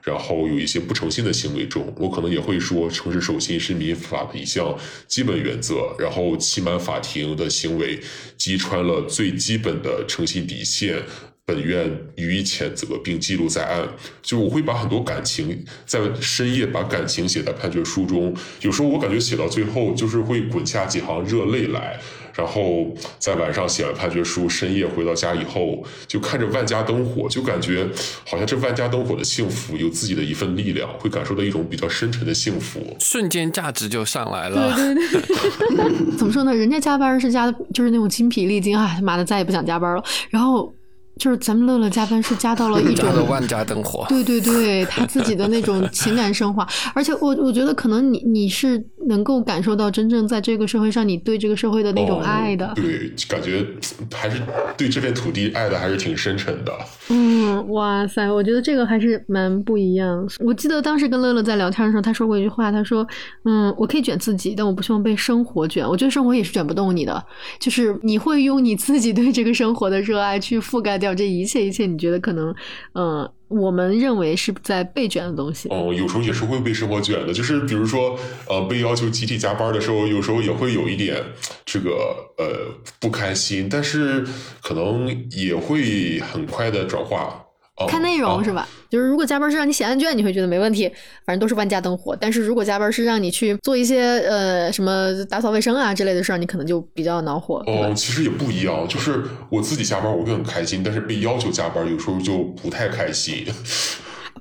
[0.05, 4.73] 然后有一些不诚信的行为中，我可能也会说诚实守信是民法的一项
[5.09, 5.93] 基本原则。
[5.99, 7.99] 然后欺瞒法庭的行为
[8.37, 11.03] 击穿了最基本的诚信底线。
[11.47, 13.89] 本院予以谴责，并记录在案。
[14.23, 18.33] 就我会把很多感情在深夜把感情写在判决书中。
[18.61, 21.99] 有时候我感觉写到最后，就是会滚下几行热泪来。
[22.35, 22.87] 然后
[23.19, 27.89] 在晚上写完判决书，深夜回到家以后，就看着万家灯火，就感觉
[28.27, 34.75] 好像这万家灯火的幸福有自己的一份力量，会感受到一种比较深沉的幸福，瞬间价值就上来了。
[34.77, 36.55] 对对对，怎么说呢？
[36.55, 40.03] 人家加班是加的，就是那种精疲力尽啊，妈的，再也不想加班了。
[40.31, 40.73] 然后。
[41.21, 52.73] 就是咱们乐乐加班是加到了一种 万家灯火，对对对，他自己的那种情感升华，而且我我觉得可能你你是能够感受到真正在这个社会上你对这个社会的那种爱的。
[52.75, 53.67] 对，感觉
[54.15, 54.41] 还是
[54.79, 56.73] 对这片土地爱的还是挺深沉的。
[57.11, 60.27] 嗯，哇塞，我觉得这个还是蛮不一样。
[60.39, 63.07] 我记得当时跟乐乐在聊天的时候，他说过一句话，他说
[63.45, 65.87] ：“嗯，我可以卷自己，但我不希望被生活卷。
[65.87, 67.23] 我觉得生活也是卷不动你的，
[67.59, 71.87] 就是你会用你自己对这个生活的热爱去覆盖掉这一切一切。
[71.87, 72.55] 你觉得可能，
[72.95, 75.69] 嗯。”我们认为是在被卷的东西。
[75.71, 81.21] 哦，有时候也是会被生活卷的，就是比如说，呃，被要求集体加班的时候，有时候也会有一点
[81.65, 81.91] 这个
[82.39, 84.25] 呃不开心，但是
[84.63, 87.45] 可能也会很快的转化。
[87.89, 88.69] 看内容是吧？
[88.91, 90.89] 就是如果加班是让你写案卷，你会觉得没问题，
[91.25, 92.17] 反正都是万家灯火。
[92.21, 97.63] 但是如果加班是让你去做一些呃什么打扫卫生啊之类的事儿，你可能就比较恼火。
[97.69, 103.47] 哦，其实也不一样，就是我自己加班我会很开心，但是被要求加班有时候就不太开心。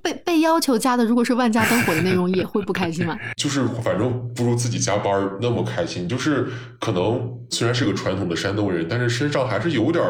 [0.01, 3.15] 被被要求加的如果是万家灯火的内容，也会不开心吗？
[3.38, 6.07] 就是反正不如自己加班那么开心。
[6.07, 6.47] 就是
[6.79, 10.03] 可能虽然是个传统的山东人，但是身上还是有点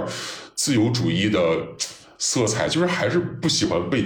[0.55, 1.39] 自由主义的。
[2.19, 4.05] 色彩就是还是不喜欢被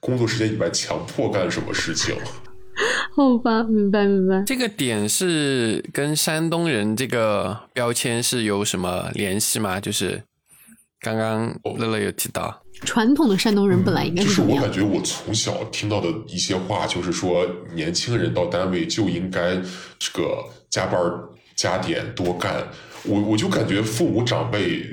[0.00, 2.14] 工作时间以外强迫干什么事情。
[3.14, 4.42] 好吧，明白明白。
[4.46, 9.78] 这个点是跟山东人这个标签是有什么联系吗？
[9.78, 10.22] 就是
[11.00, 19.54] 刚刚乐乐有提到，传统的山东人本来应该是就是我感觉我从小听到的一些话，就是说年轻人到单位就应该
[19.98, 21.00] 这个加班
[21.54, 22.66] 加点多干。
[23.04, 24.84] 我我就感觉父母长辈。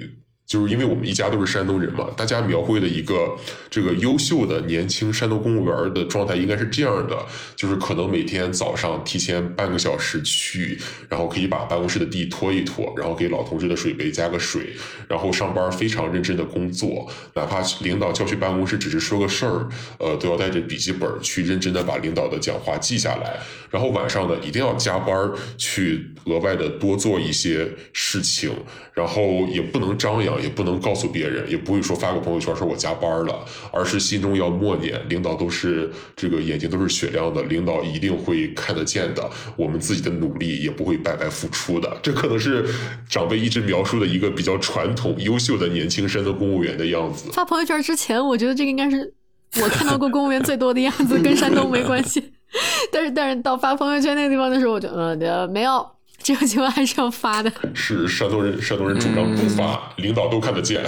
[0.50, 3.38] 就是因为我们一家都是山东人嘛，大家描绘的一个
[3.70, 7.16] 这个优秀的年轻山东公务员的状态应该是这样的，
[7.56, 10.76] 就是可能每天早上提前半个小时去，
[11.08, 14.74] 然后可以把办公室的地拖一拖，然后给老同志的水杯加个水，
[15.08, 23.38] 然后上班非常认真的工作，哪怕领导叫去办公室只是说个事儿，呃，都要带着笔记本去认真的把领导的讲话记下来，
[23.70, 28.52] 然后晚上呢一定要加班去额外的多做一些事情，
[28.96, 30.39] 然后也不能张扬。
[30.42, 41.98] 也不能告诉别人，也不会说发个朋友圈说我加班了，而是心中要默念，领导都是这个眼睛都是雪亮的，领导一定会看得见的，我们自己的努力也不会白白付出的。
[42.02, 42.66] 这可能是
[43.10, 47.30] 长辈一直描述的一个比较传统、优秀的年轻生的公务员的样子。
[47.32, 49.14] 发朋友圈之前，我觉得这个应该是
[49.62, 52.32] 我看到过公务员最多的样子，跟山东没关系。
[52.92, 55.86] 但是，但是到发朋友圈那个地方的时候，我就嗯，没有。
[56.22, 57.52] 这个情况还是要发的。
[57.74, 60.84] 是山东人，山东人主张不发，领导都看得见。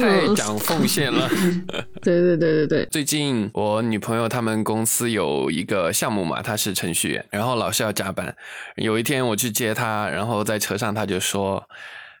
[0.00, 1.28] 太讲奉献了。
[2.02, 2.86] 对对对对对。
[2.90, 8.34] 最近我女朋友他们公司有一个项目嘛，她是程序员，然后老是要加班。
[8.76, 11.62] 有一天我去接她，然后在车上她就说。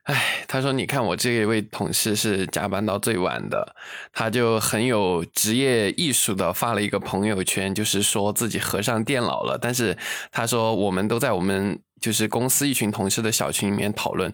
[0.08, 3.76] 哎，他说：“你看我这一位同事是加班到最晚的，
[4.10, 9.58] 他就很有职业艺术的发了一个朋友圈，就是说自己合上电脑了。
[9.60, 9.94] 但是
[10.32, 14.32] 他说我们都在我们就是公司一群同事的小群里面讨论。”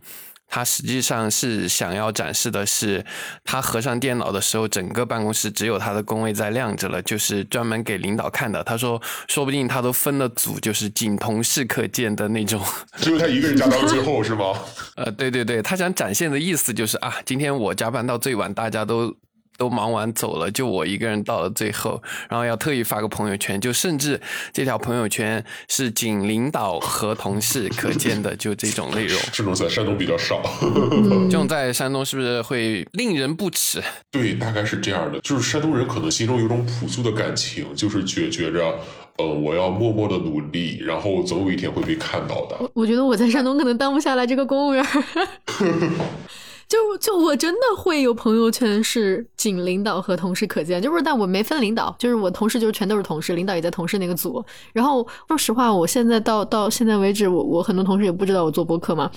[0.49, 3.05] 他实际上是想要展示的是，
[3.43, 8.63] 他合上电脑的时候，整个办公室只有他的工位在亮着了，就是专门给领导看的。
[8.63, 12.63] 他说，说不定他都分了组，就是仅同事可见的那种。
[12.99, 14.53] 只 有他一个人加班到最后是吗？
[14.97, 19.17] 呃，对对对，他想展现的意思就是啊，今天我加班到最晚，大家都。
[19.57, 24.21] 都忙完走了，就我一个人到了最后，然后要特意发个朋友圈，就甚至
[24.53, 29.21] 这条朋友圈是仅领导和同事可见的，就这种内容。
[29.33, 30.43] 这种在山东比较少，
[31.31, 33.83] 这种在山东是不是会令人不齿？
[34.11, 38.79] 对，大概是这样的，就是山东人可能心中有种朴素的感情，就是觉觉着，
[39.19, 42.57] 呃，我要默默的努力，然后总有一天会被看到的。
[42.59, 44.85] 我我觉得我在山东可能当不下来这个公务员。
[46.75, 54.45] 就就我真的会有朋友圈是仅领导和同事可见，就是但我没分领导，就是我同事就是全都是同事，领导也在同事那个组。
[54.73, 59.09] 然后说实话，我现在到到现在为止，我我很多同事也不知道我做播客嘛。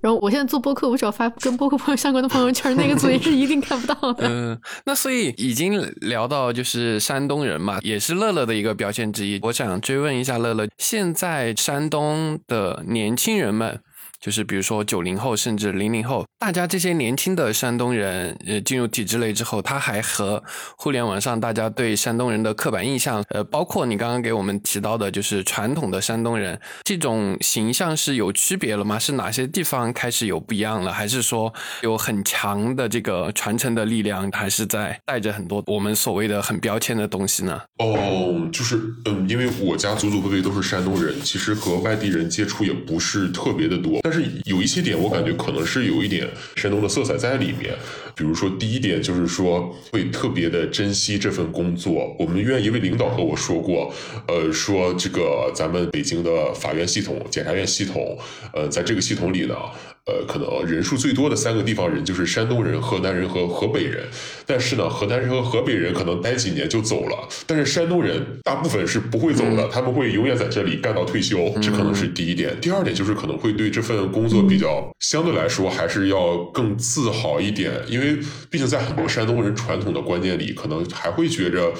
[0.00, 4.26] 然后我现在做播客，我只要发跟播客朋友 相关的朋友圈，那个组也是一定看不到的。
[4.26, 9.38] 嗯，那所以已经聊到就是山东人嘛，也是乐乐的一个表现之一。
[9.42, 13.80] 我想追问一下乐乐，现在山东的年轻人们。
[14.22, 20.40] 就是比如说九零后甚至零零后，大家这些年轻的山东人，呃，进入体制内之后，他还和
[20.76, 28.96] 互联网上大家对山东人的刻板印象，呃，包括你刚刚给我们提到的，就是传统的山东人这种形象是有区别了吗？
[28.96, 30.92] 是哪些地方开始有不一样了？
[30.92, 37.60] 还是说有很强的这个传承的力量，还是在带着很多我们所谓的很标签的东西呢？
[37.78, 44.00] 哦，就是嗯，因为我家祖祖辈辈都是山东人，其实和外地人接触也不是特别的多。
[44.12, 47.74] 是有一些点我感觉可能是有一点山东的色彩在里面。
[48.14, 52.14] 比如说，第一点就是说会特别的珍惜这份工作。
[52.18, 53.92] 我们院一位领导和我说过，
[54.28, 58.18] 呃，说这个咱们北京的法院系统、检察院系统，
[58.52, 59.56] 呃，在这个系统里呢。
[60.04, 64.04] 呃，可能人数最多的三个地方人就是山东人、河南人和河北人。
[64.44, 71.48] 但是呢，河南人和河北人可能待几年就走了，但是山东人大部分是不会走的，他们会永远在这里干到退休。
[71.62, 72.60] 这可能是第一点。
[72.60, 78.18] 第二点就是可能会对这份工作比较相对来说还是要更自豪一点，因为
[78.50, 81.72] 毕竟在很多山东人传统的观念里，可能还会觉着。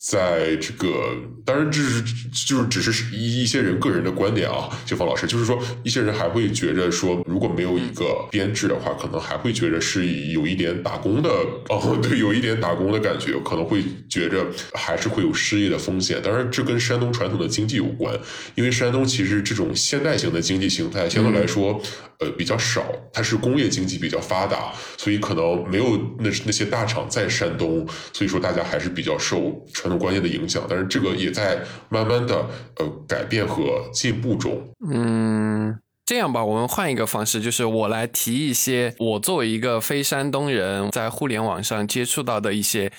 [0.00, 2.02] 在这个，当然这是
[2.46, 11.28] 就是只是一一些人个人的观点啊，秀芳老师，就是说一些人还会觉着说，如果没有一个编制的话，可能还会觉着是有一点打工的
[11.68, 16.18] 哦，对，有一点打工的感觉，可能会觉着还是会有失业的风险。
[16.22, 18.18] 当然，这跟山东传统的经济有关，
[18.54, 21.78] 因为山东其实这种现代型的经济形态相对来说。
[22.20, 30.64] 呃，比较少，它是工业经济比较发达，所以可能没有那那些大厂在山东，所以说大家还是比较受传统观念的影响。
[30.66, 31.58] 但是这个也在
[31.90, 34.58] 慢慢的呃改变和进步中。
[34.90, 42.90] 嗯，这样吧，我们换一个方式，就是我来提一些我作为一个非山东人在互联网上接触到的一些。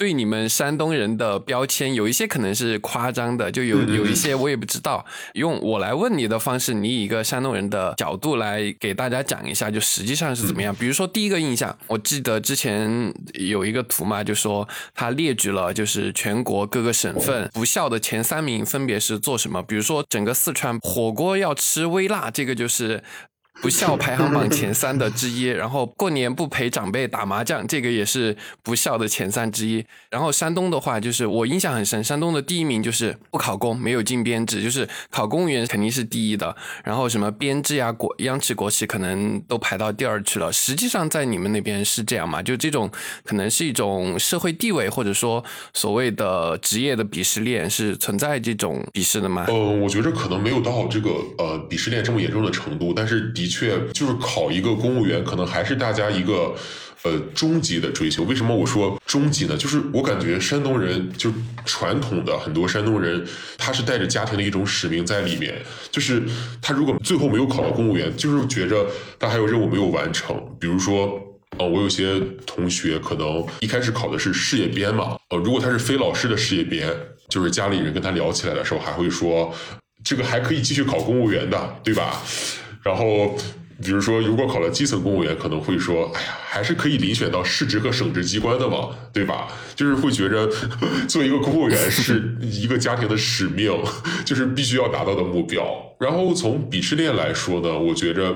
[0.00, 5.04] 对你们山东人的标签有一些可能是夸张的，就有有一些我也不知道。
[5.34, 10.74] 用我来问你的方式，你以一个山东人的角度来给大家讲一下，就实际上是怎么样。
[10.74, 19.62] 比如说第一个印象，我记得之前有一个图嘛，就说他列举了就是全国各个省份不孝的前三名分别是做什么。
[19.62, 23.02] 比如说整个四川火锅要吃微辣，这个就是。
[23.60, 29.84] 不孝排行榜前三的之一， 然后过年不陪长辈打麻将，这个也是不孝的前三之一。
[30.10, 36.56] 然后山东的话，就是我印象很深，山东的第一名就是不考公，没有进编制，就是考公务员肯定是第一的。
[36.82, 40.50] 然后什么编制呀、国央企、国企可能都排到第二去了。
[40.50, 42.42] 实际上在你们那边是这样吗？
[42.42, 42.90] 就这种
[43.24, 45.44] 可能是一种社会地位，或者说
[45.74, 49.44] 所谓的职业的鄙视链是存在这种鄙视的吗？
[49.48, 53.49] 呃，我觉得可能没有到这个呃鄙视链这么严重的程度，但是的。
[53.50, 56.54] 确就是考一个公务员，可能还是大家一个
[57.02, 58.22] 呃终极的追求。
[58.22, 59.56] 为什么我说终极呢？
[59.56, 61.30] 就是我感觉山东人，就
[61.64, 63.26] 传统的很多山东人，
[63.58, 65.60] 他是带着家庭的一种使命在里面。
[65.90, 66.22] 就是
[66.62, 68.86] 他如果最后没有考到公务员，就是觉着
[69.18, 70.36] 他还有任务没有完成。
[70.60, 71.20] 比如说，
[71.58, 76.88] 呃，我有些同学可能一开始考的是事业编嘛，呃，如果他是非老师的事业编，
[77.28, 79.52] 就是家里人跟他聊起来的时候，还会说
[80.04, 82.22] 这个还可以继续考公务员的，对吧？
[82.82, 83.36] 然后，
[83.82, 90.48] 比如说，如果考了基层公务员，可能会说：“哎呀，还是可以遴选到市直和省直机关的嘛，对吧？”就是会觉着
[91.08, 93.72] 做一个公务员是一个家庭的使命，
[94.24, 95.64] 就是必须要达到的目标。
[95.98, 98.34] 然后从鄙视链来说呢，我觉着，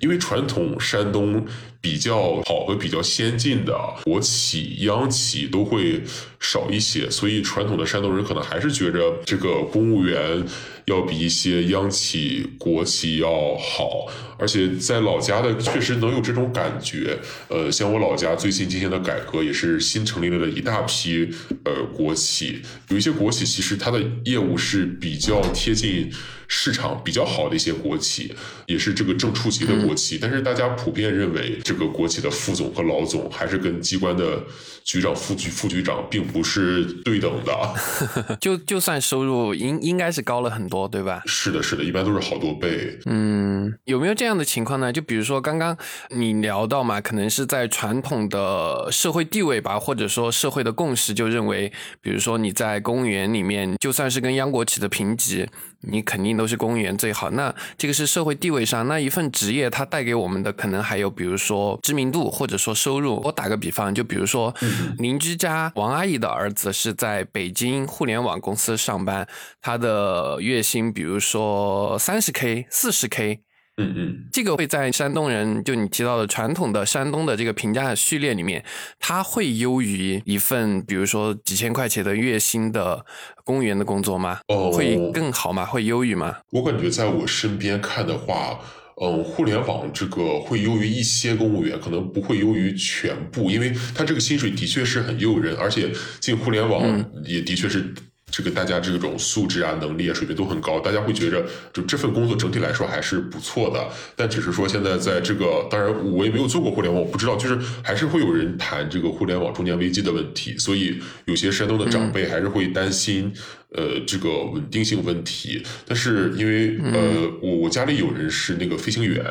[0.00, 1.46] 因为传统山东
[1.80, 6.02] 比较好和比较先进的国企、央企都会
[6.38, 10.44] 少一些，所以传统的山东人可能还是觉着这个公务员。
[10.86, 17.16] 要比一些央企、国企要好，而且在老家的确实能有这种感觉。
[17.46, 21.30] 呃，像我老家最近进行的改革，也是新成立了一大批
[21.64, 26.10] 呃国企，有一些国企其实它的业务是比较贴近。
[26.52, 28.34] 市场比较好的一些国企，
[28.66, 34.42] 也是这个正处级的国企，但是大家普遍认为，这个国企的副总和老总还是跟机关的
[34.82, 37.54] 局长、副局、副局长并不是对等的。
[38.42, 41.22] 就就算收入应应该是高了很多，对吧？
[41.24, 42.98] 是的，是的，一般都是好多倍。
[43.06, 44.92] 嗯，有没有这样的情况呢？
[44.92, 45.78] 就比如说刚刚
[46.10, 55.46] 你聊到嘛，可能是在传统的社会地位吧，或者说社会的共识，就认为，比如说你在公务员里面，就算是跟央国企的评级。
[55.82, 63.20] 你肯定都是公务员最好，那这个是社会地位上那一份职业，它带给我们的可能还有，比如说知名度或者说收入。
[63.24, 64.54] 我打个比方，就比如说
[64.98, 69.26] 邻居家王阿姨的儿子是在北京互联网公司上班，
[69.60, 73.40] 他的月薪比如说三十 K、四十 K。
[73.76, 78.62] 嗯嗯，这个会在山东人就你提到的传统的山东的这个评价序列里面，
[78.98, 83.04] 它会优于一份比如说几千块钱的月薪的
[83.44, 84.40] 公务员的工作吗？
[84.48, 85.64] 哦，会更好吗？
[85.64, 86.36] 会优于吗？
[86.50, 88.60] 我感觉在我身边看的话，
[89.00, 95.90] 嗯，互联网这个会优于一些公务员，可能不会优于全部，因为他这个薪水的确是很诱人，而且
[96.20, 96.82] 进互联网
[97.24, 97.94] 也的确是。
[98.30, 103.88] 这个大家这种素质啊、能力啊水平都很高，大家会觉着就这份工作整体来说还是不错的。
[104.16, 113.32] 但只是说现在在这个，当然我也没有做过互联网，我不知道，就是还是会有人谈这个互联网中年危机的问题，所以有些山东的长辈还是会担心，
[113.72, 115.62] 呃，这个稳定性问题。
[115.86, 119.24] 但是因为呃，我我家里有人是那个飞行员。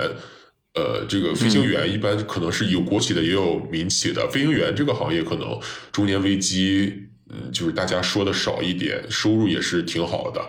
[0.75, 4.29] 呃，这个飞行员一般可能是有国企的，也有民企的。
[4.29, 5.59] 飞行员这个行业可能
[5.91, 7.08] 中年危机。
[7.31, 10.41] 嗯，就是大家说的少一点，收入也是挺好的。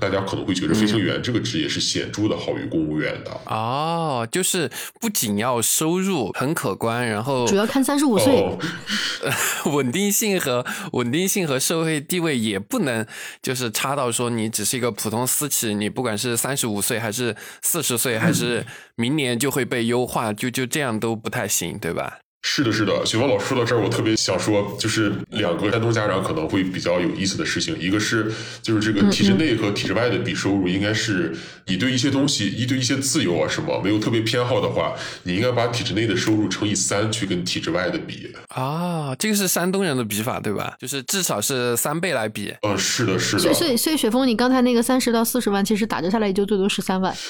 [0.00, 3.30] 大家可能会觉得飞行员这个职业是显著的好于公务员的。
[3.46, 4.70] 哦，就是
[5.00, 8.58] 不仅要收入很可观，然后主要看三十五岁，
[9.72, 13.06] 稳定性和稳定性和社会地位也不能
[13.40, 18.66] 就是差到说你只是一个普通私企，你不管是三十五岁还是四十岁，还是
[18.96, 22.18] 明年就会被优化，就就这样都不太行，对吧？
[22.46, 28.30] 是的，是的，雪峰老师说到这儿，我特别想说，就是两个山东家长可能会比较有意思的事情，一个是
[28.60, 31.34] 就是这个体制内和体制外的比收入，应该是
[31.66, 34.92] 你对一些东西，一对一些自由啊什么没有特别偏好的话，
[35.22, 38.30] 你应该把体制内的收入乘以三去跟体制外的比。
[38.48, 40.76] 啊，这个是山东人的比法对吧？
[40.78, 42.54] 就是至少是三倍来比。
[42.60, 43.54] 嗯，是的，是的。
[43.54, 47.16] 所以，所以雪峰，你刚才那个三十到四十万，其实打折下来也就最多十三万。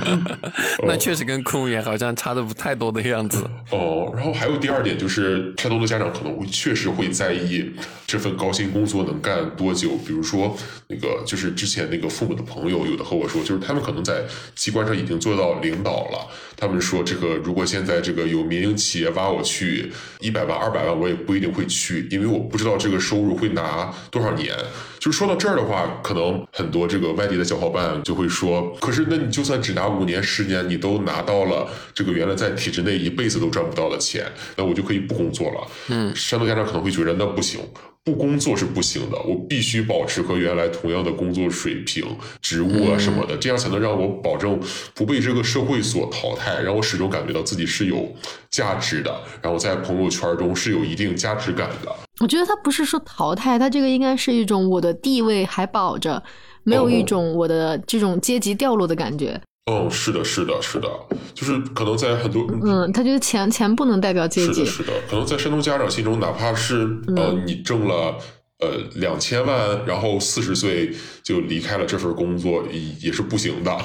[0.86, 3.39] 那确实跟公务员好像差的不太多的样子。
[3.70, 7.70] 哦，然后还有第二点就是，太多的家长可能会确实会在意
[8.06, 9.90] 这份高薪工作能干多久。
[10.06, 10.56] 比如说，
[10.88, 14.24] 那个就是之前那个父母的朋友有的和我说，就是他们可能在
[14.54, 16.26] 机关上已经做到领导了。
[16.56, 24.54] 他们说，这个如果现在这个有民营企业挖我去一百万、二百万，我也不一定会去，因为我不知道这个收入会拿多少年。
[25.00, 35.66] 就说到这儿的话，可能很多这个外地的小伙伴就会说，可是那你就算只拿五年、十年，你都拿到了这个原来在体制内一辈子都赚不到的钱，那我就可以不工作了。
[35.88, 37.58] 嗯，山东家长可能会觉得那不行。
[38.02, 42.02] 不工作是不行的，我必须保持和原来同样的工作水平、
[42.40, 44.58] 职务啊什么的，这样才能让我保证
[44.94, 48.10] 不被这个社会所淘汰，让我始终感觉到自己是有
[48.48, 51.94] 价值的，然后在朋友圈中是有一定价值感的。
[52.20, 56.22] 我觉得他不是说淘汰，他这个应该是一种我的地位还保着，
[56.62, 59.40] 没有一种我的这种阶级掉落的感觉。
[59.66, 60.88] 哦，是的，是的，是的，
[61.34, 68.16] 就是可能在很多嗯，他觉得钱钱不能代表阶级，是的，是的，可能在山东家长心中，哪怕是呃你挣了
[68.58, 70.92] 呃两千万，然后四十岁
[71.22, 72.64] 就离开了这份工作，
[73.00, 73.78] 也是不行的。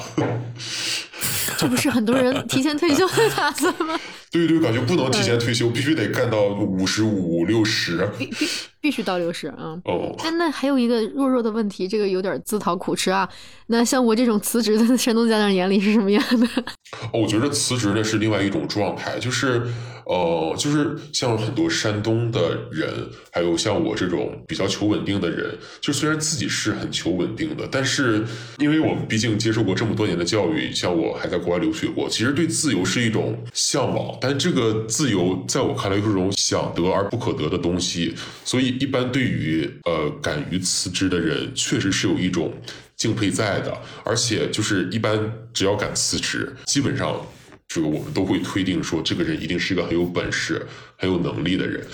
[1.56, 3.98] 这不是很多人提前退休的打算吗？
[4.36, 8.08] 对对，感觉不能提前退休，必须得干到五十五六十。
[8.18, 8.46] 必必
[8.80, 9.80] 必须到六十啊！
[9.84, 13.28] 哦，那那还有一个弱弱的问题，这个有点自讨苦吃啊。
[13.68, 16.46] 那像我这种辞职的山东家长眼里是什么样的？
[17.12, 19.62] 哦，我觉得辞职的是另外一种状态，就是。
[20.08, 22.88] 呃，就是像很多山东的人，
[23.32, 28.24] 还有像我这种比较求稳定的人，就虽然自己是很求稳定的，但是
[28.58, 38.12] 因为我们毕竟接受过这么多年的教育，像我还在国外留学过，其实对自由是一种向往，但这个自由在我看来是种想得而不可得的东西，
[38.44, 42.52] 所以一般对于呃敢于辞职的人，确实是有一种
[42.96, 43.72] 敬佩在的，
[44.02, 47.24] 而且就是一般只要敢辞职，基本上。
[47.68, 50.64] 这个我们都会推定说，这个人一定是个很有本事、
[50.96, 51.84] 很有能力的人，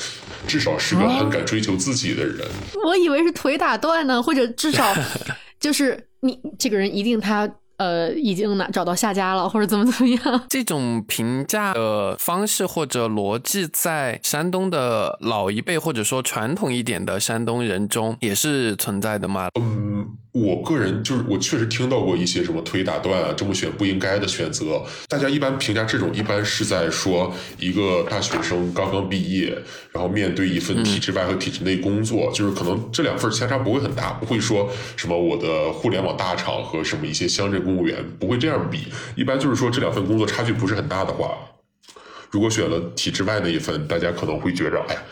[0.46, 2.46] 至少是个很敢追求自己的人。
[2.84, 4.94] 我以为是腿打断呢，或者至少
[5.58, 7.50] 就是你这个人一定他
[7.82, 10.42] 呃已经拿找到下家了，或者怎么怎么样。
[10.48, 19.48] 这种评价的方式或者逻辑，在山东的老一辈或者说传统一点的山东人中也是存在的吗？
[19.60, 20.16] 嗯。
[20.32, 24.82] 我个人就是我确实听到过一些什么腿打断啊，这么选不应该的选择。
[25.06, 29.54] 大家一般评价这种，一般是在说一个大学生刚刚毕业，
[29.92, 38.86] 然后面对一份体制外和体制内工作，就是可能这两份相差不会很大，不会说什么我的互联网大厂和什么一些乡镇公务员不会这样比。
[39.14, 41.36] 一般就是说这两份工作差距不是很大的话，
[42.30, 45.02] 如果选了体制外那一份，大家可能会觉着，哎呀。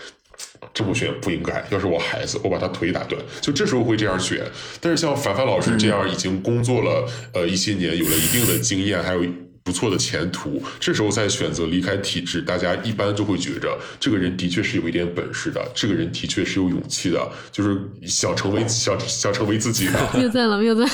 [0.73, 1.65] 这么选不应该。
[1.71, 4.45] 要是我孩子，我把他腿打断，就这时候会这样选。
[4.81, 9.23] 但是像凡凡老师这样已经工作了呃一些年，有了一定的经验，还有。
[9.63, 17.21] 不错的前途，这时候再选择离开体制，大家一般就会觉着这个人的确是有一点本事的，这个人的确是有勇气的，
[17.53, 19.93] 就是想成为想想成为自己的。
[20.15, 20.85] 没有在了，没有在，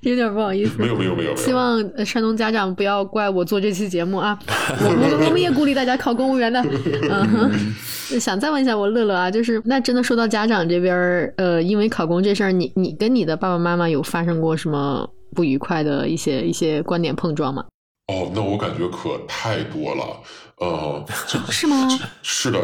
[0.00, 0.72] 有点不好意思。
[0.78, 1.36] 没有没有没有。
[1.36, 4.38] 希望山东家长不要怪我做这期节目啊，
[4.80, 6.64] 我们我们也鼓励大家考公务员的。
[7.10, 7.74] 嗯，
[8.18, 10.94] 想再问一下我乐乐啊，就是那真的说到家长这边，
[11.36, 15.08] 呃，因为考公这事儿，你你跟你的爸爸妈妈有发生过什么？
[15.36, 17.62] 不愉快的一些一些观点碰撞吗？
[18.08, 20.22] 哦，那我感觉可太多了，
[20.58, 21.04] 呃，
[21.50, 21.86] 是吗？
[22.22, 22.58] 是的。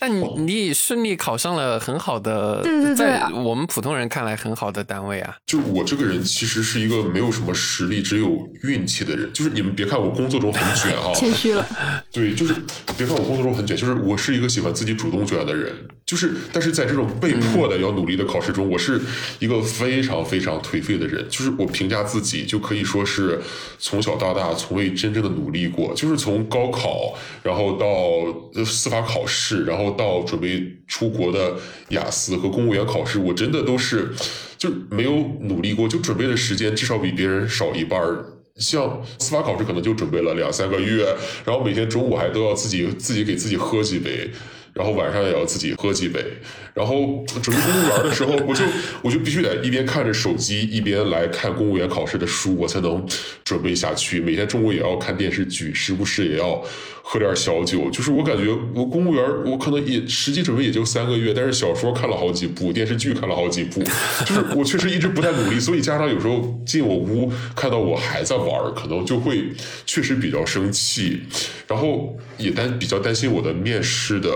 [0.00, 5.36] 但你你顺利考上了很好的，对对对，在我们普通人看来很好的单位啊。
[5.44, 9.30] 就我这个人其实是一个没有什么实力，只有运气的人。
[9.32, 11.66] 就是你们别看我工作中很卷啊，谦虚了。
[12.12, 12.54] 对，就是
[12.96, 15.74] 别看我工作中很卷，就是我是一个喜欢自己主动卷的人。
[16.08, 18.98] 就是，但是在这种被迫的要努力的考试中，我是
[19.40, 21.22] 一个非常非常颓废的人。
[21.28, 23.38] 就是我评价自己，就可以说是
[23.78, 25.92] 从小到大从未真正的努力过。
[25.94, 31.54] 就是从高考，然后到司法考试，然后到准备出国的
[31.90, 34.08] 雅思和公务员考试，我真的都是
[34.56, 38.24] 就没有努力过，就准备的时间至少比别人少一半儿。
[38.56, 44.30] 像司法考试可能就准备了两三个月，然后每天中午还都要自己自己给自己喝几杯。
[44.78, 46.24] 然后晚上也要自己喝几杯，
[46.72, 48.64] 然后准备公务员的时候，我就
[49.02, 53.04] 我就必须得一边看着手机，一边来看公务员考试的书，我才能
[53.42, 54.20] 准备下去。
[54.20, 56.62] 每天中午也要看电视剧，时不时也要
[57.10, 57.90] 喝点小酒。
[57.90, 63.82] 就是我感觉我公务员，我可能也实际准备也就三个月，但是小说看了好几部，电视剧看了好几部，
[64.26, 65.58] 就是我确实一直不太努力。
[65.58, 69.50] 所以家长有时候进我屋看到我还在玩，可能就会
[69.86, 71.22] 确实比较生气，
[71.66, 74.30] 然后也担比较担心我的面试的。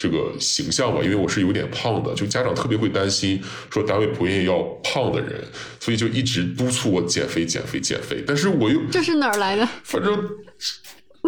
[0.00, 5.42] 这个形象吧，因为我是有点胖的，就家长特别会担心，说单位不愿意要胖的人，
[5.80, 8.22] 所以就一直督促我减肥、减肥、减肥。
[8.24, 9.68] 但是我又这是哪儿来的？
[9.82, 10.16] 反正。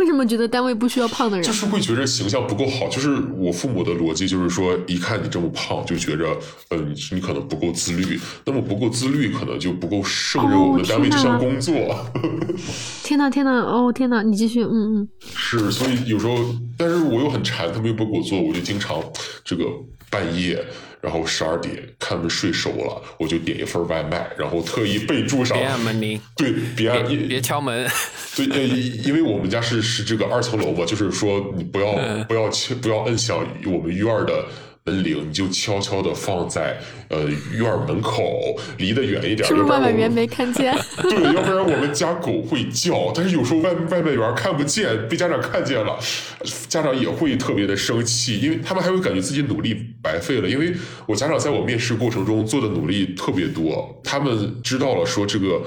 [0.01, 1.45] 为什么觉得单位不需要胖的人？
[1.47, 2.89] 就是会觉得形象不够好。
[2.89, 6.25] 就是我父母的逻辑，就是说，一看你这么胖，就觉着，
[6.71, 8.19] 嗯，你可能不够自律。
[8.47, 11.75] 那么不够自律，可能就不够胜任我们的单位这项工作。
[13.05, 15.09] 天呐天呐，哦天呐，你继续，嗯嗯。
[15.37, 16.35] 是，所以有时候，
[16.79, 19.03] 但是我又很馋，他们又不给我做，我就经常
[19.45, 19.65] 这个
[20.11, 20.65] 半夜。
[21.01, 27.89] 然后十二点看他们睡熟了，我就点一份外卖，然后特意备注上别按门铃，对，别按别敲门，
[28.37, 34.45] 对，因为我们家是是这个二层楼嘛，就是说你不要不要去不要摁响我们院的。
[34.85, 36.79] 门铃你就悄悄的放在
[37.09, 39.47] 呃院门口，离得远一点。
[39.47, 40.75] 是不是外卖员没看见？
[41.03, 43.13] 对，要不然我们家狗会叫。
[43.15, 45.99] 但是有时候外外卖员看不见，被家长看见了，
[46.69, 50.49] 家长也会特别的生气，因为他们还会感觉自己努力白费了。
[50.49, 50.73] 因为
[51.07, 55.63] 我家长在我面试过程中做的努力特别多，他们知道了说这个。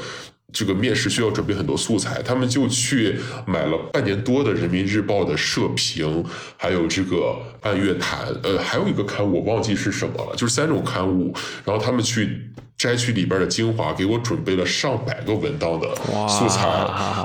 [0.53, 6.23] 这个面试需要准备很多素材，他们就去买了半年多的《人民日报》的社评，
[6.55, 7.15] 还有这个
[7.59, 11.35] 《半月谈》，呃，还有一个刊物我忘记是什么了，就是三种刊物，
[11.65, 12.51] 然后他们去。
[12.77, 15.95] 摘取里边的精华，给我准备了上百个文档的
[16.27, 16.67] 素材，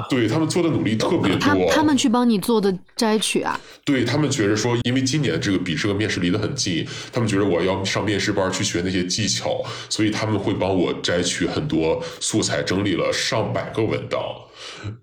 [0.09, 1.38] 对他们做的努力特别多。
[1.38, 3.59] 他他们去帮你做的摘取啊？
[3.84, 14.20] 对他们觉得说，因为今年这个笔试和面试离得很近，他们觉得我要上面试班去学那些技巧，所以他们会帮我摘取很多素材，整理了上百个文档，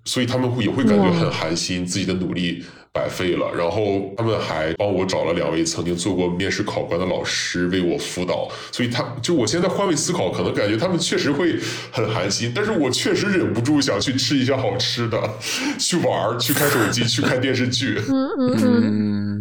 [0.05, 2.63] 所以他们会也会感觉很寒心，自己的努力。
[2.95, 11.59] 白费了，然后他们还帮我找了两位曾经做过面试考官的老师为我辅导，所以他就我现在换位思考，可能感觉他们确实会
[11.91, 15.19] 很寒心，但是我确实忍不住想去吃一些好吃的，
[15.77, 18.01] 去玩去看手机，去看电视剧。
[18.07, 18.55] 嗯。
[18.63, 19.34] 嗯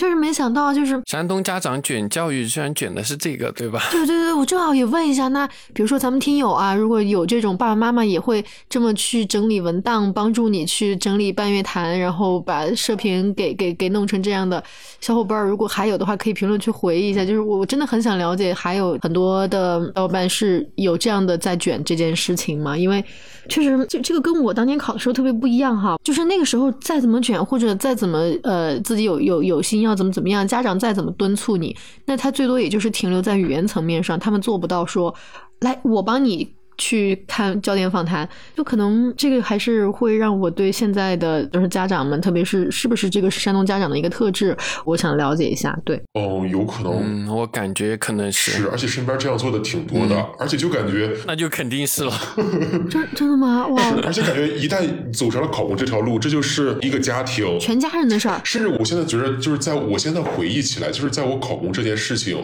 [0.00, 3.82] 确实没想到，就是山东家长卷教育，居然卷的是这个，对吧？
[3.92, 12.70] 对对对，我正好也问一下，那比如说咱们听友啊，如果有这种爸爸妈妈也会这么去整理文档，帮助你去整理半月谈，然后把。
[12.80, 14.62] 社评给给给弄成这样的
[15.00, 17.24] 小伙伴，如果还有的话，可以评论区回忆一下。
[17.24, 22.78] 就是我真的很想了解，还有很多的小伙伴是有这样的在卷这件事情吗？
[22.78, 23.04] 因为
[23.48, 25.98] 确实，这这个跟我当年考的时候特别不一样哈。
[26.04, 31.76] 就是那个时候再怎么卷，或者再怎么呃自己有有有心要怎么怎么样，家长再怎么敦促你，
[32.06, 35.14] 那他最多也就是停留在语言层面上，他们做不到说
[35.60, 36.59] 来我帮你。
[36.80, 38.26] 去看焦点访谈，
[38.56, 44.56] 就可能这个还是会让我对现在的就是家长们，特别是是不是这个是山东家长的一个特质，
[44.86, 45.78] 我想了解一下。
[45.84, 52.12] 对，哦，有可能，嗯，我感觉可能是，是，而且身边这样做的挺多的，而且就感觉 那就肯定是了，
[52.90, 53.66] 真真的吗？
[53.66, 58.40] 哇，而且感觉一旦走上了考公这条路，这就是一个家庭全家人的事儿。
[58.42, 62.38] 甚至我现在觉得，就是在我现在回忆起来，就是在我考公这件事情。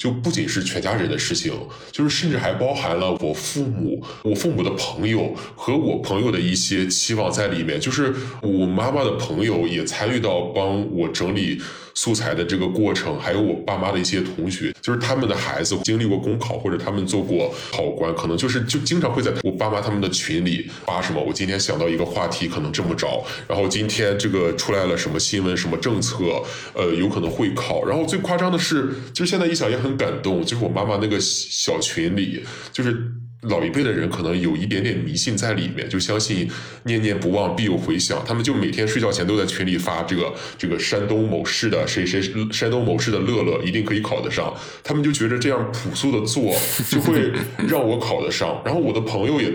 [0.00, 1.52] 就不仅是全家人的事情，
[1.92, 7.78] 就是甚至还包含了我父母、我父母的朋友和我朋友的一些期望在里面。
[7.78, 11.60] 就是我妈妈的朋友也参与到帮我整理。
[11.94, 21.22] 素材的这个过程，还有我爸妈的一些同学，就是他们的孩子经历过公考，或者他们做过考官，可能就是就经常会在我爸妈他们的群里发什么。
[21.22, 26.42] 我今天想到一个话题，可能这么着，然后今天这个出来了什么新闻、什么政策，
[26.74, 27.84] 呃，有可能会考。
[27.84, 33.12] 然后最夸张的是，就是现在一想也很感动，就是我妈妈那个小群里，就是。
[33.42, 36.50] 老一辈的人可能有一点点迷信在里面，就相信
[36.84, 38.22] 念念不忘必有回响。
[38.26, 42.20] 他们就每天睡觉前都在群里发这个这个山东某市的谁谁
[42.52, 44.54] 山东某市的乐乐一定可以考得上。
[44.84, 46.54] 他们就觉得这样朴素的做
[46.90, 47.32] 就会
[47.66, 48.60] 让我考得上。
[48.64, 49.50] 然后我的朋友也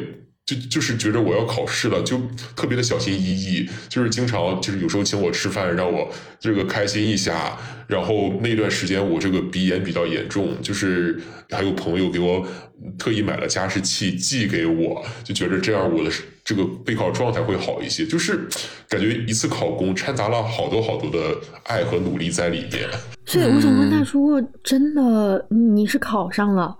[0.46, 2.20] 就就是觉得我要考试了，就
[2.56, 7.58] 特别的小心翼翼，就是经常就是有时候请我吃饭，让我这个开心一下。
[7.88, 11.20] 然后那段时间我这个鼻炎比较严重，就是
[11.52, 12.44] 还有朋友给我
[12.98, 16.12] 特意买了加湿器寄给我，就觉得这样我的
[16.44, 18.06] 这个备考状态会好一些。
[18.06, 18.48] 就是
[18.90, 22.90] 感觉一次考公掺杂了好多好多的爱和努力在里面。
[23.26, 26.76] 所以我想问大叔，真的你是考上了？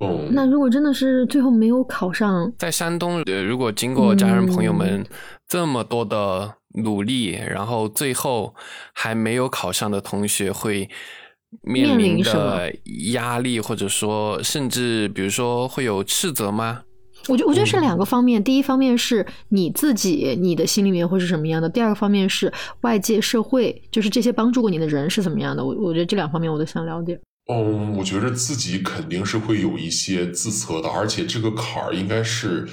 [0.00, 5.04] 嗯，那如果真的是最后没有考上，在山东，呃，如果经过家人朋友们
[5.48, 6.54] 这么多的。
[6.74, 8.54] 努力，然后最后
[8.92, 10.88] 还没有考上的同学会
[11.62, 12.72] 面临的
[13.12, 16.82] 压力，或者说甚至比如说会有斥责吗？
[17.26, 25.64] 我觉我觉得是两个方面，第一方面是你自己你的心里面会是什么样的，第二个方面是外界社会，就是这些帮助过你的人是怎么样的。
[25.64, 27.18] 我我觉得这两方面我都想了解。
[27.52, 32.68] 嗯，我觉得自己肯定是会有一些自责的，而且这个坎儿应该是。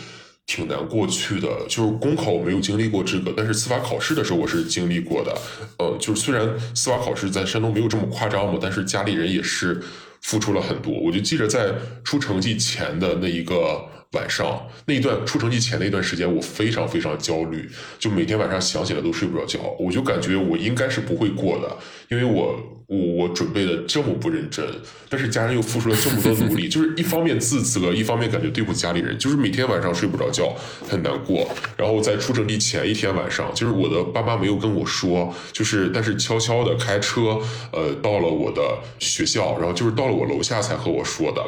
[0.46, 5.36] 挺难过去的，就是公考我没有经历过这个，但是司法考试的时候我是经历过的。
[5.78, 9.82] 呃，就是虽然司法考试在山东没有这么夸张嘛，但是家里人也是
[10.22, 10.94] 付出了很多。
[10.94, 11.74] 我就记着在
[12.04, 13.86] 出成绩前的那一个。
[14.16, 19.60] 晚上那一段出成绩前那段时间，我非常非常焦虑，就每天晚上想起来都睡不着觉。
[19.78, 21.78] 我就感觉我应该是不会过的，
[22.10, 22.58] 因为我
[22.88, 24.66] 我我准备的这么不认真，
[25.10, 30.56] 但是家人又付出了这么多努力，就是一方面自责，一方面感觉对不起家里人，就是每天晚上睡不着觉，
[30.88, 31.48] 很难过。
[31.76, 37.40] 然后在出成绩前一天晚上，就是我的爸妈没有跟我说，就是但是悄悄的开车，
[37.72, 38.62] 呃，到了我的
[39.00, 41.44] 学校，然后就是到了我楼下才和我说的。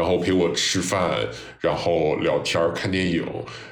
[0.00, 1.10] 然后陪我吃饭，
[1.60, 3.22] 然后聊天看电影，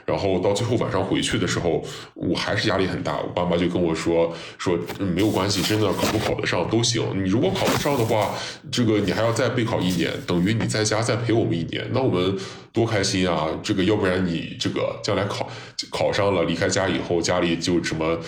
[0.05, 3.19] 然后到最后晚上回去的时候，我还是压力很大。
[3.19, 7.03] 我爸妈就跟我说说没有关系，真的考不考得上都行。
[7.15, 8.35] 你如果考不上的话，
[8.71, 12.39] 这个你还要再备考一年，等于你在家再陪我们一年，那我们
[12.75, 13.49] 多开心啊！
[13.63, 15.49] 这个要不然你这个将来考
[15.91, 18.21] 考上了，离开家以后，家里就什么。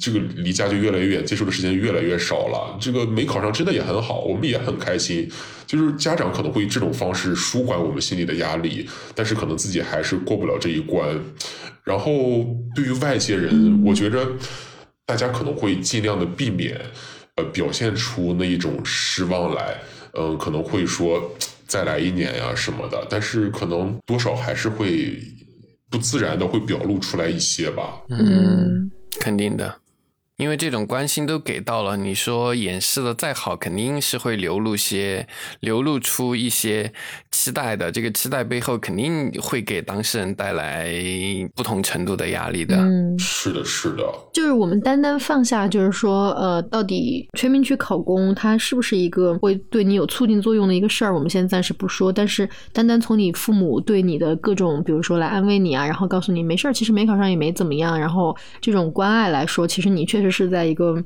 [0.00, 2.78] 这个离家就越来越远，接触的时间越来越少了。
[2.80, 5.28] 这个没考上真的也很好，我们也很开心。
[5.68, 11.06] 就是家长可能会以这种方式舒缓我们心里的压力，但是可能自己还是过不了这一关。
[11.84, 12.44] 然后
[12.74, 14.26] 对于外界人，我觉着
[15.04, 16.80] 大家可能会尽量的避免，
[17.36, 19.78] 呃，表现出那一种失望来。
[20.14, 21.30] 嗯，可能会说
[21.66, 25.18] 再来一年呀什么的，但是可能多少还是会
[25.90, 28.00] 不自然的会表露出来一些吧。
[28.08, 28.90] 嗯。
[29.20, 29.74] 肯定的。
[30.38, 35.26] 因为这种关心都给到了，你说掩饰的再好，肯定是会流露些，
[35.58, 36.92] 流露出一些
[37.32, 37.90] 期待的。
[37.90, 40.88] 这个期待背后肯定会给当事人带来
[41.56, 42.76] 不同程度的压力的。
[42.76, 44.04] 嗯，是的，是的。
[44.32, 51.12] 就是我们单单放下，就是说，呃，到底全民去考公，它是不是一个会对你有促进作用的一个事儿？
[51.12, 52.12] 我们现在暂时不说。
[52.12, 60.27] 但是，单单从你父母对你的各种，比如说来安慰你啊，然后告诉你没事儿，其实没考上也没怎么样，然后这种关爱来说，其实你确实。
[60.30, 61.02] 是在一个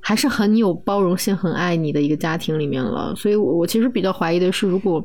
[0.00, 5.04] 还是很有包容性、很爱你的一个家庭里面了，所以，我我其实比较怀疑的是，如果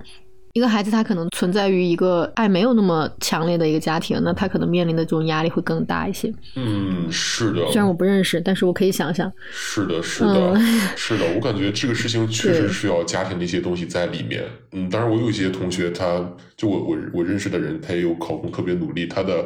[0.54, 6.34] 一个孩子他可能存在于一个爱没有那么强烈的一个家庭，那他可能面临的这种压力会更大一些。
[6.56, 7.68] 嗯，是的。
[7.68, 9.30] 虽然我不认识，但是我可以想想。
[9.52, 10.58] 是的，是的，
[10.96, 11.26] 是的。
[11.36, 14.46] 我感觉这个事情确实需要家庭的一些东西在里面。
[14.72, 16.26] 嗯，当然，我有一些同学，他
[16.56, 19.46] 就我我我认识的人，他也有考公特别努力，他的。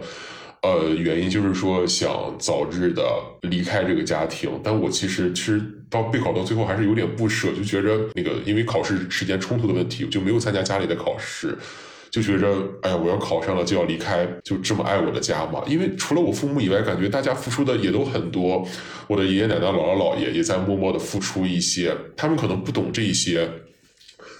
[0.61, 3.01] 呃，原因就是说想早日的
[3.43, 11.57] 离开这个家庭，但我其实其实到备考到最后还是有点不舍，就觉着那个因为考试时间冲突的问题，就没有参加家里的考试，
[12.11, 12.47] 就觉着
[12.81, 15.63] 哎呀，我要考上了就要离开，就这么爱我的家嘛。
[15.65, 18.67] 因为除了我父母以外，感觉大家付出的也都很多，
[19.07, 23.49] 我的爷爷奶奶、姥姥姥爷也在默默的付出一些，他们可能不懂这一些。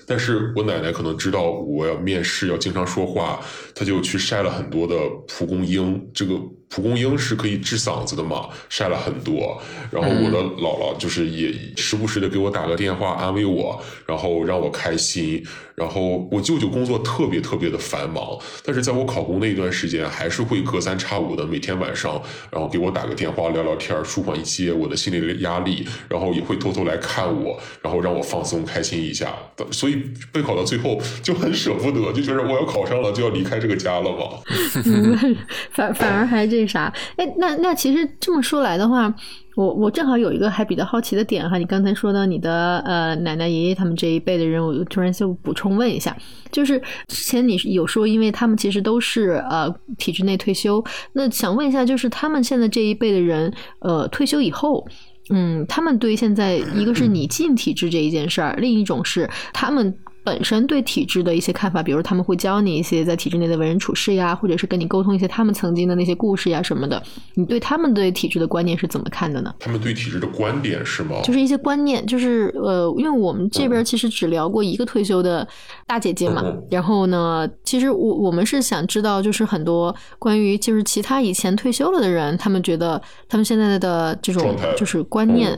[0.10, 3.40] 但是我奶奶可能知道我要面试要经常说话，
[3.76, 4.96] 她就去晒了很多的
[5.28, 6.10] 蒲公英。
[6.12, 6.34] 这个
[6.70, 9.60] 蒲公英是可以治嗓子的嘛，晒了很多。
[9.92, 15.46] 然后我的姥姥就是也时不时的给我打个电话安慰我，然后让我开心。
[15.76, 25.88] 然后我舅舅工作特别特别的繁忙，但是在我考公那一段时间，还是会隔三差五的每天晚上，然后给我打个电话聊聊天，舒缓一些我的心理的压力。
[26.10, 29.34] 然后也会偷偷来看我，然后让我放松开心一下。
[29.72, 30.04] 所以。
[30.32, 34.40] 备考到最后就很舍不得，就觉得我要考上了就要离开这个家了嘛。
[35.72, 36.94] 反反而还这这啥？
[37.16, 39.14] 哎，那那其实这么说来的话，
[39.56, 41.58] 我我正好有一个还比较好奇的点哈。
[41.58, 46.16] 你刚才说到你的呃奶奶爷爷他们这一辈的人，我突然就补充问一下，
[46.52, 50.84] 就是之前你有说，因为他们其实都是呃体制内退休，
[51.14, 54.86] 那想问一下，就是他们现在这一辈的人，呃退休以后。
[55.32, 59.96] 嗯，他们对现在一个是 你进体制这一件事儿，另一种是他们。
[60.24, 67.02] 本身对体制的一些看法，比如他们会教你一些在体制内的为人处事呀，或者是跟你沟通一些他们曾经的那些故事呀什么的。
[67.34, 69.54] 你对他们对体制的观念是怎么看的呢？
[69.60, 71.22] 他们对体制的观点是吗？
[71.24, 75.48] 就是一些观念，就是呃，因为我们这边其实只聊过一个退休的
[75.88, 76.44] 大姐姐嘛。
[76.70, 85.58] 然后呢，其实我我们是想知道，就是很多关于就是其他以前退休了的人，他们觉得他们现在的这种就是观念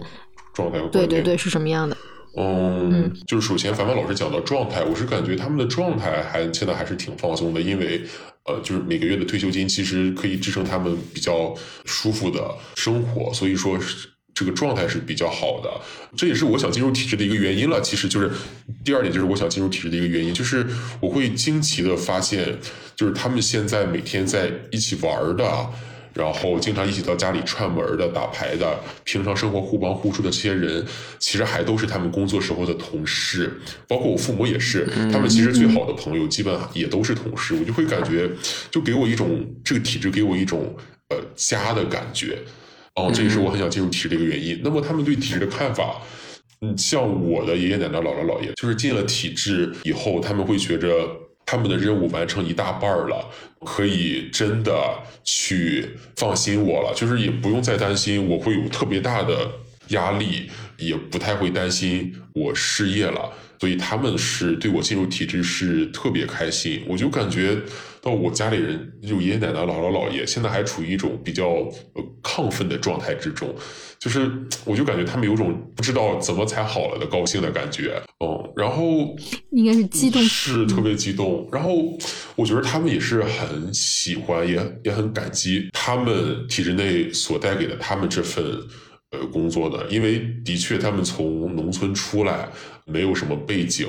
[0.53, 1.97] 状态，对对对，是什么样的？
[2.37, 8.01] 嗯，就是首先，凡凡老师讲的状态，我是感觉他们的状态还现在还是挺放松的，因为
[8.45, 11.53] 呃，就是每个月的退休金其实可以支撑他们比较
[11.83, 13.77] 舒服的生活，所以说
[14.33, 15.69] 这个状态是比较好的。
[16.15, 17.81] 这也是我想进入体制的一个原因了。
[17.81, 18.31] 其实就是
[18.85, 20.65] 第二点，就是我想进入体制的一个原因，就是
[21.01, 22.57] 我会惊奇的发现，
[22.95, 25.69] 就是他们现在每天在一起玩的。
[26.13, 30.85] 然后经常一起到家里串门的、打牌的，平常生活互帮互助的这些人，
[31.19, 33.61] 其实还都是他们工作时候的同事。
[33.87, 37.53] 包括我父母也是，他们其实最好的朋友基本也都是同事。
[37.55, 38.29] 我就会感觉，
[38.69, 40.75] 就给我一种这个体制给我一种
[41.09, 42.37] 呃家的感觉。
[42.95, 44.59] 哦，这也是我很想进入体制的一个原因。
[44.63, 46.01] 那么他们对体制的看法，
[46.59, 50.89] 嗯，像我的爷爷奶奶、姥姥姥爷，就是进了体制以后，他们会觉着。
[51.45, 53.29] 他们的任务完成一大半了，
[53.65, 54.73] 可以真的
[55.23, 59.51] 去放心我了，就是也不用再担心我会有特别大的
[59.89, 63.31] 压力，也不太会担心我失业了。
[63.59, 67.55] 所以他们是对我进入体制是特别开心，我就感觉
[68.01, 71.45] 到我家里人就爷爷奶奶、姥姥姥爷现在还处于一种比较
[71.93, 73.53] 呃亢奋的状态之中，
[73.99, 74.31] 就是
[74.65, 79.15] 我就感觉他们有种不知道怎么才好了的高兴的感觉，嗯，然后
[79.51, 81.71] 应该是激动，是特别激动，然后
[82.35, 88.43] 我觉得他们也是很喜欢，也也很感激他们体制内所带给的他们这份。
[89.13, 92.47] 呃，工作的，因为的确他们从农村出来，
[92.85, 93.85] 没有什么背景，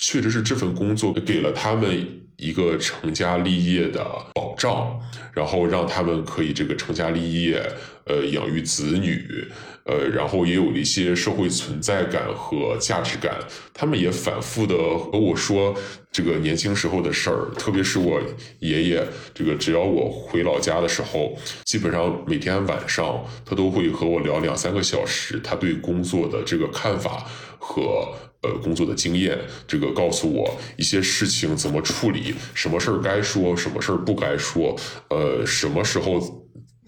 [0.00, 5.00] 确实是这份工作给了他们一个成家立业的保障，
[5.32, 7.62] 然后让他们可以这个成家立业，
[8.04, 9.46] 呃，养育子女。
[9.88, 13.38] 呃，然后也有一些社会存在感和价值感。
[13.72, 15.72] 他们也反复的和我说
[16.10, 18.20] 这个年轻时候的事儿，特别是我
[18.58, 27.24] 爷爷，这个只要我回老家的时候，基本上每天晚上他都会和我聊两三个小时，他对工作的这个看法
[27.60, 28.12] 和
[28.46, 34.76] 呃工作的经验，这个告诉我一些事情怎么处理，什么事儿该说，什么事儿不该说，
[35.10, 36.46] 呃，什么时候。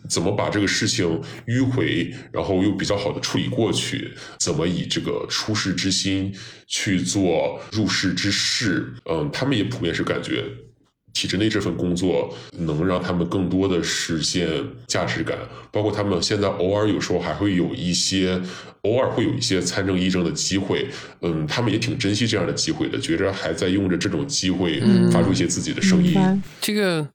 [0.09, 4.11] 怎么把这个事情迂回，然后又比较好的处理过去？
[4.38, 6.34] 怎么以这个出世之心
[6.66, 8.90] 去做入世之事？
[9.04, 10.44] 嗯，他们也普遍是感觉
[11.12, 14.48] 体制内这份工作能让他们更多的实现
[14.86, 15.36] 价值感，
[15.70, 18.40] 包括他们现在偶尔有时候还会有一些，
[18.89, 20.89] 偶尔会有一些参政议政的机会。
[21.20, 24.80] 嗯，他们也挺珍惜这样的机会的，觉着还在用着这种机会
[25.12, 26.43] 发出一些自己的声音。
[26.61, 27.07] 这个。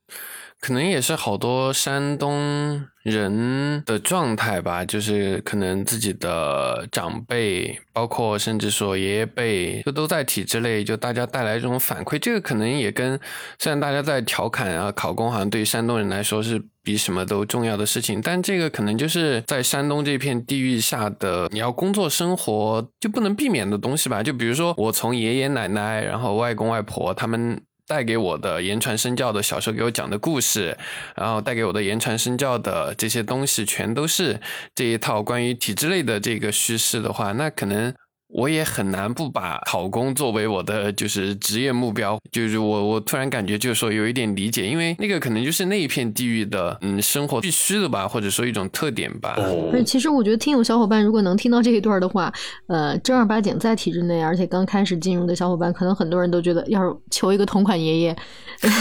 [0.64, 12.18] 可能也是好多山东人的状态吧，就是可能自己的长辈，包括甚至说爷爷辈，就都在体制内，就大家带来这种反馈。
[12.18, 13.20] 这个可能也跟
[13.60, 24.24] 虽然大家在调侃啊，考公好像对山东人来说是比什么都重要的事情，但这个可能就是在山东这片地域下的你要工作生活就不能避免的东西吧。
[24.24, 27.62] 就比如说我从爷爷奶奶，然后外公外婆他们。
[27.88, 30.78] 带给我的言传身教的小时候给我讲的故事，
[31.16, 34.40] 然后带给我的言传身教的这些东西，全都是
[34.76, 37.94] 这一套关于体制类的这个叙事的话，那可能。
[38.34, 49.36] 我也很难不把考公作为我的就是职业目标，就是我我突然感觉就是说有一点理解，因为那个可能就是那一片地域的嗯生活必须的吧，或者说一种特点吧。
[49.38, 49.72] 哦。
[49.86, 52.34] 其实我觉得听友小伙伴如果能听到这一段的话，
[52.68, 58.18] 呃，正儿八经在体制内，而且刚开始进入的小伙伴，可能很多人都觉得要是求一个同款爷爷，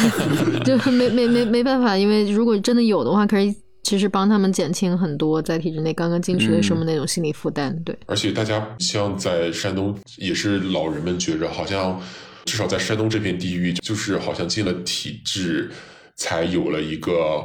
[0.65, 3.55] 就没没没没办法，因为如果真的有的话，可以。
[3.83, 7.97] 其实帮他们减轻很多在体制内刚刚进去的时候那种心理负担，对。
[8.07, 12.01] 而且大家像在山东，也是老人们觉着好像，
[12.45, 15.71] 至少在山东这片地域，就是好像进了体制，
[16.17, 17.45] 才有了一个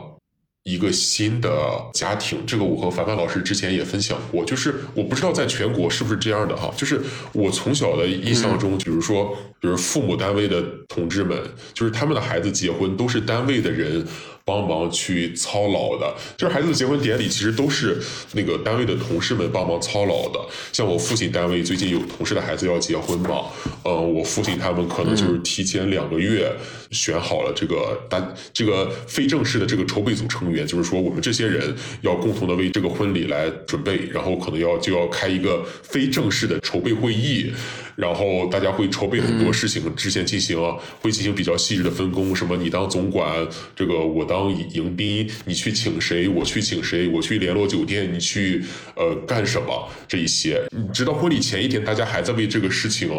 [0.64, 1.50] 一个新的
[1.94, 2.46] 家庭。
[2.46, 7.02] 这个我和凡凡老师之前也分享过，就是我不知道在全国是不是这样的哈，就是
[7.34, 11.42] 我从小的印象中，比如说，比如父母单位的同志们，
[11.74, 14.06] 就是他们的孩子结婚都是单位的人。
[14.48, 16.16] 帮忙去操劳的。
[16.38, 18.00] 就是孩子的结婚典礼，其实都是
[18.32, 20.40] 那个单位的同事们帮忙操劳的。
[20.72, 23.48] 像我父亲单位最近有同事的孩子要结婚嘛，
[23.84, 26.50] 嗯，我父亲他们可能就是提前两个月
[26.92, 37.52] 选好了这个单这个非正式的这个筹备组成员，就是说我们这些人要共同的为这个婚礼来准备，然后可能要就要开一个非正式的筹备会议。
[37.98, 40.56] 然后大家会筹备很多事情，之前进行
[41.02, 43.28] 会进行比较细致的分工，什么你当总管，
[43.76, 48.64] 这个我当迎宾，你去请谁，我去请谁，我去联络酒店，你去
[48.96, 50.62] 呃干什么这一些，
[50.94, 53.10] 直到婚礼前一天，大家还在为这个事情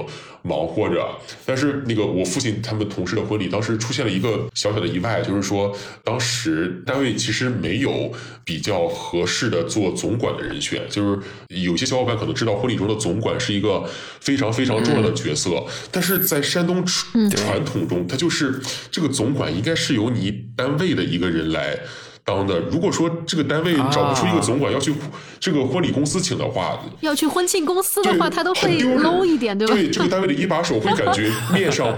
[0.43, 1.19] 忙活着。
[1.47, 8.13] 但是那个我父亲他们同事的婚礼，当时出现了一个小小的意外，就是说当时单位其实没有
[8.45, 13.83] 比较合适的做总管的人选，就是有些小伙伴可能知道婚礼中的总管是一个
[14.21, 14.59] 非常非。
[14.59, 18.61] 非常重要的角色，但是在山东传统中，他就是
[18.91, 21.79] 这个总管应该是由你单位的一个人来。
[22.29, 24.93] 当的，如果说这个单位找不出一个总管，要去
[25.41, 29.73] 这个婚礼公司请的话，要去婚庆公司的话，他都会 low 一点，对吧？
[29.73, 31.89] 对，这个单位的一把手会感觉面上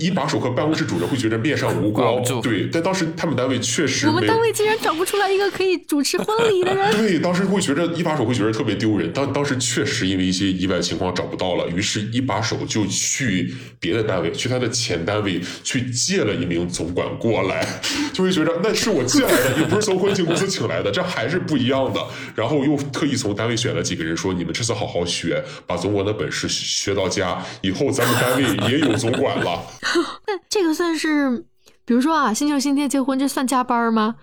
[0.00, 2.20] 一把手和办公室主任会觉得面上无光。
[2.42, 6.90] 对，但当时他们单位确实，我们单位竟然找不出来一个可以主持婚礼的人。
[6.98, 9.12] 对，当时会觉得一把手会觉得特别丢人。
[9.12, 17.64] 当当时确实因为一些意外情况找不到了，于是一把手就去别的单位，去他的前单位去借了一名总管过来，
[18.12, 19.75] 就会觉得那是我借来的，又不。
[19.76, 22.00] 不是从婚庆公司请来的，这还是不一样的。
[22.34, 29.66] 然后又特意从单位选了几个人，说你们这次好好学，把总管的本事学到家，以后咱们单位也有总管了。
[30.26, 31.44] 那这个算是，
[31.84, 34.16] 比如说啊，星期星期天结婚，这算加班吗？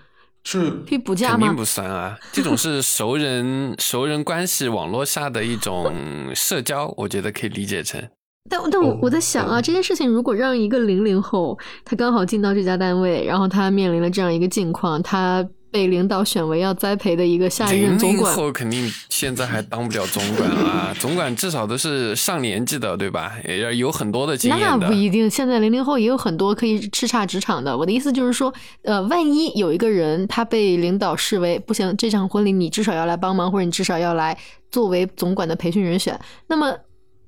[0.45, 1.37] 是可以补假吗？
[1.37, 8.09] 肯定不算啊，这种是熟人 熟人关系网络下的一种社交，我觉得可以理解成。
[8.49, 23.31] 但但我我在想啊，这件事情如果让一个零零后，他刚好进到这家单位，然后他面临了这样一个境况，他被领导选为要栽培的一个下一任总管，零后肯定现在还当不了总管啊，总管至少都是上年纪的，对吧？
[23.47, 27.75] 也要有很多的经验那不一定，现在零零后也有很多可以叱咤职场的。
[27.75, 34.37] 我的意思就是说，呃，万一有一个人他被领导视为不行，这场婚礼你至少要来帮忙，或者你至少要来
[34.69, 36.75] 作为总管的培训人选，那么。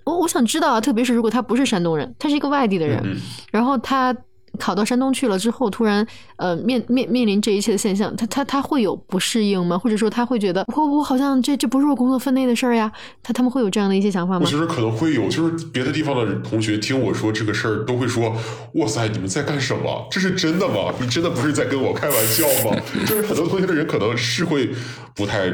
[0.06, 3.02] 我我想知道啊，特别是如果他不是山东人，他是一个外地的人，
[3.52, 4.16] 然后他
[4.58, 6.06] 考到山东去了之后，突然
[6.38, 9.78] 呃面面面临这一切的现象，他他他会有不适应吗？
[9.78, 12.90] 或者说他会觉得我我好像这这不是我工作分内的事儿呀？
[13.22, 14.42] 他他们会有这样的一些想法吗？
[14.46, 18.34] 我觉得可能会有，就是别的地方的同学听我说这个事儿，都会说
[18.76, 20.08] 哇塞，你们在干什么？
[20.10, 20.94] 这是真的吗？
[21.02, 22.78] 你真的不是在跟我开玩笑吗？
[23.06, 24.70] 就是很多同学的人可能是会
[25.16, 25.52] 不太。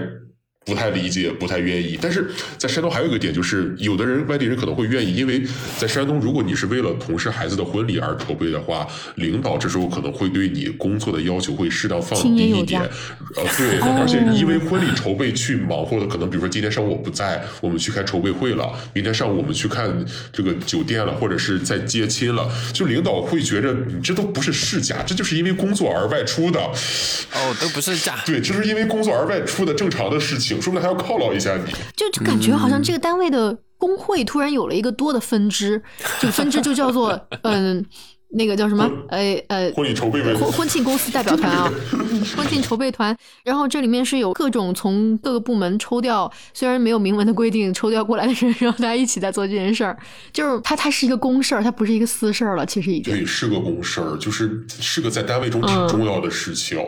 [0.64, 1.97] 不太理解，不太愿意。
[1.99, 5.41] 但是在山东还有一个点，就是有的人外地人可能会愿意，因为
[5.80, 12.80] 在山东，如果你是为了同事孩子的婚礼而筹备的话，领导这时候可能会对你工作的要求会适当放低一点。
[12.82, 19.89] 呃，对，而且因为婚礼筹备去忙活的，可能比如说今天上午我不在，我们去开筹备会了；明天上午我们去看
[20.32, 26.59] 这个酒店了，或者是在接亲了，就领导会觉着你这都不是事假，这就是因为工作而外出的。
[26.62, 28.20] 哦，都不是假。
[28.28, 30.51] 对，就是因为工作而外出的正常的事情。
[30.60, 35.82] 说不定还要犒劳一下你，就就感觉好像这个单位的工会突然有了一个多的分支，
[36.20, 37.86] 就分支就叫做嗯。
[38.34, 38.90] 那个叫什么？
[39.10, 41.72] 呃呃，婚礼筹备婚婚庆公司代表团啊，
[42.36, 43.16] 婚庆筹备团。
[43.44, 49.98] 然后这里面是有各种从各个部门抽调，虽然没有明文的规定，抽调过来的人，然后大家一起在做这件事儿。
[50.32, 52.66] 就是它，它是一个公事儿，它不是一个私事儿了。
[52.66, 56.80] 其实已经对，是个公事儿，就是是个在单位中挺重要的事情，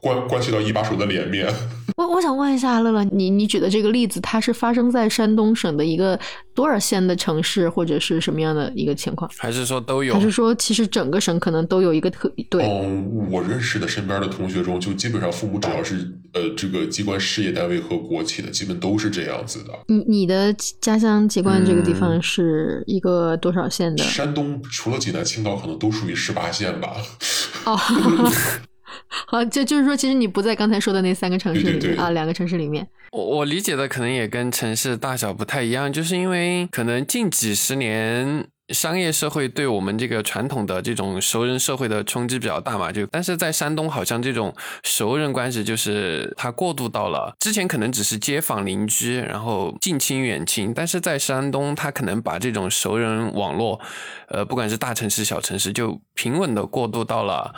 [0.00, 1.52] 关关系到一把手的脸面。
[1.96, 6.18] 我我想问一下乐乐，你你举的这个例子，它是发生在山东省的一个
[6.54, 9.30] 多少线的城市，或者是什么样的一个情况？
[9.38, 10.14] 还是说都有？
[10.14, 10.82] 还是说其实？
[10.92, 12.64] 整个省可能都有一个特对。
[12.64, 19.70] 嗯，我认识的身边的同学中，就基本上父母只要是呃这个机关事业单位和国企的，基本都是这样子的。
[19.86, 24.04] 你你的家乡籍贯这个地方是一个多少线的？
[24.04, 26.94] 山东除了济南、青岛，可能都属于十八线吧。
[27.64, 27.78] 哦，
[29.26, 32.86] 好，就就是说，其实你不在刚才说的那三个城市里面啊，两个城市里面。
[33.10, 38.46] 我我理解的可能也跟城市大小不太一样，就是因为可能近几十年。
[38.68, 42.90] 商业社会对我们这个传统的这种熟人社会的冲击比较大嘛？
[42.90, 53.78] 就但是在山东，好像这种熟人关系就是它过渡到了之前可能只是街坊邻居，然后近亲远亲，但是在山东，它可能把这种熟人网络，
[54.28, 57.54] 呃，不管是大城市小城市，就平稳的过渡到了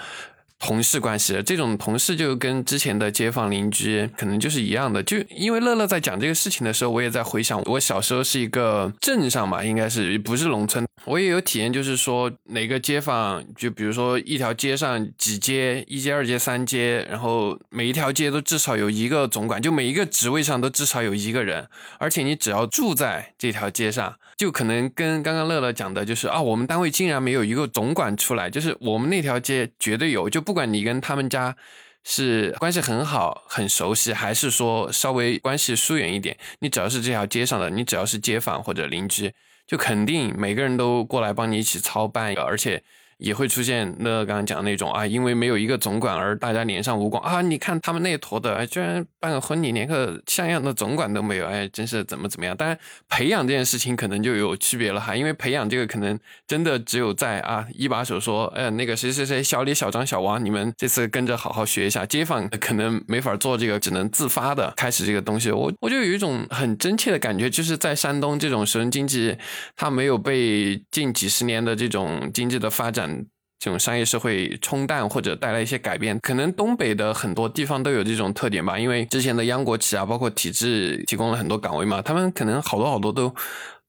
[0.58, 5.02] 同事关系，这种同事就跟之前的街坊邻居可能就是一样的。
[5.02, 30.54] 就因为乐乐在讲这个事情的时候，我也在回想，我小时候是一个镇上嘛，应该是不是农村，我也有体验，就是说哪个街坊，就比如说一条街上几街，一街、二街、三街，然后每一条街都至少有一个总管，就每一个职位上都至少有一个人，而且你只要住在这条街上，就可能跟刚刚乐乐讲的，就是啊，我们单位竟然没有一个总管出来，就是我们那条街绝对有，就不。
[30.54, 31.56] 管你跟他们家
[32.04, 39.32] 是关系很好、很熟悉，还是说稍微关系疏远一点，你只要是这条街上的，你只要是街坊或者邻居，
[39.66, 42.82] 就肯定每个人都过来帮你一起操办，而且。
[43.18, 47.40] 也会出现那刚刚讲的那种啊，因为没有一个总管而大家脸上无光啊！
[47.42, 52.56] 你看他们那坨的，居然办个婚礼连个像样的总管都没有，哎，真是怎么怎么样？
[52.56, 62.04] 当然，培养这件事情可能就有区别了哈，因为培养这个可能真的只有在啊一把手说，哎，那个谁谁谁小李、小张、小王，你们这次跟着好好学一下。
[62.06, 65.50] 街坊可能没法做这个，只能自发的开始这个东西。
[65.50, 69.36] 我我就有一种很真切的感觉，就是在山东这种熟人经济，
[69.76, 73.03] 它没有被近几十年的这种经济的发展。
[73.06, 73.26] 嗯
[73.60, 78.78] 这种商业社会冲淡或者带来一些改变，可能东北的很多地方都有这种特点吧。
[78.78, 83.34] 因为之前的央国企啊，包括体制提供了很多岗位嘛，他们可能好多好多都。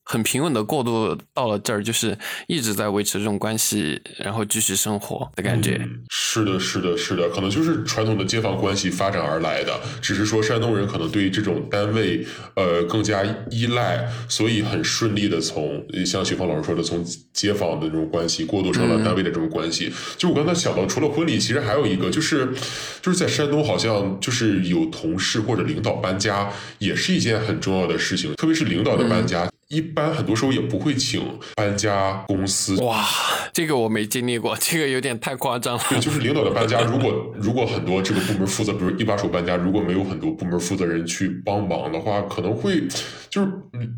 [0.06, 2.16] 很平稳的过渡到了这儿，就是
[2.48, 5.82] 一直在维持这种关系，然后继续生活的感觉。
[6.10, 9.82] 是的，是的，是的，可能就是传统的街坊关系发展而来的。
[10.02, 12.26] 只是说山东人可能对这种单位
[12.56, 17.04] 呃更加依赖，所以很顺利的从像徐峰老师说的，从
[17.34, 19.92] 街坊的这种关系过渡成了单位的这种关系。
[20.18, 22.54] 就我刚才想到，除了婚礼，其实还有一个就是
[23.02, 29.50] 就是在山东，好像就是有同事或者领导搬家，也是一件很重要的事情，特别是领导的搬家。
[29.70, 31.22] 一般很多时候也不会请
[31.56, 32.76] 搬家公司。
[32.84, 33.04] 哇，
[33.52, 35.84] 这个我没经历过，这个有点太夸张了。
[35.90, 42.84] 对，就是领导的搬家，如果如果很多这个部门负责，比如一把手搬家，如果没有很多部门负责人去帮忙的话，可能会
[43.28, 43.52] 就是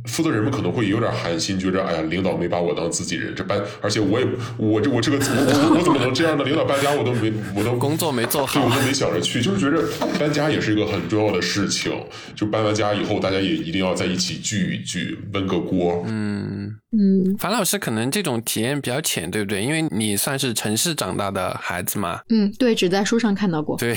[0.06, 6.46] 负责人们可能会有点寒心，觉着哎呀，领导没把我当自己人，这搬，而且我也我这我这个我我我怎么能这样呢？
[6.46, 9.84] 领导搬家我都没我都工作没做好，我都没想着去，就是觉着
[10.18, 11.92] 搬家也是一个很重要的事情。
[12.34, 15.57] 就搬完家以后，大家也一定要在一起聚一聚，温个。
[15.60, 19.62] 锅，嗯嗯，樊老师可能这种体验比较浅，对不对？
[19.64, 22.22] 因为你算是城市长大的孩子嘛。
[22.30, 23.78] 嗯，对，只在书上看到过。
[23.78, 23.96] 对，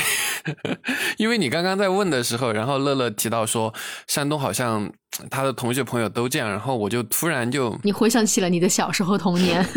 [1.18, 3.72] 因为你刚刚在问的时候，然后乐乐提到说
[4.06, 4.92] 山东好像
[5.30, 9.64] 他的同学朋友都这样，然后我就突然就你回想起了你的小时候童年。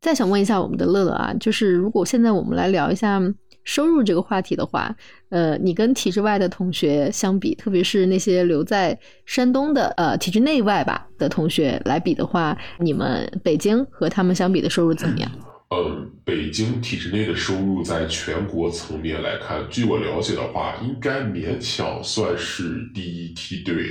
[0.00, 3.20] 再想问一下我们的乐乐啊，就是如果现在我们来聊一下。
[3.68, 4.96] 收入这个话题的话，
[5.28, 15.30] 呃，你跟体制外的同学相比，特别是那些留在山东的呃体制内外吧的同学来比的话，你们北京和他们相比的收入怎么样？
[15.70, 23.84] 嗯，北京体制内的收入在全国层面来看，据我了解的话，应该勉强算是第一梯队。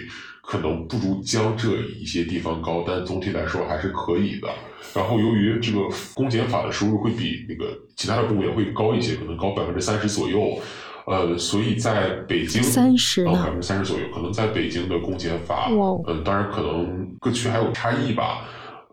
[0.50, 1.68] 可能不如江浙
[2.00, 4.48] 一些地方高，但总体来说还是可以的。
[4.96, 5.80] 然后由于这个
[6.14, 10.58] 公检法的收入会比那个其他的公务员会高一些，可能高百分之三十左右。
[11.06, 15.70] 呃，所以在北京，三十，百分之三十左右，可能在北京的公检法，
[16.08, 18.48] 嗯，当然可能各区还有差异吧。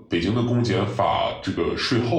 [0.08, 2.18] 北京的公检法这个税后。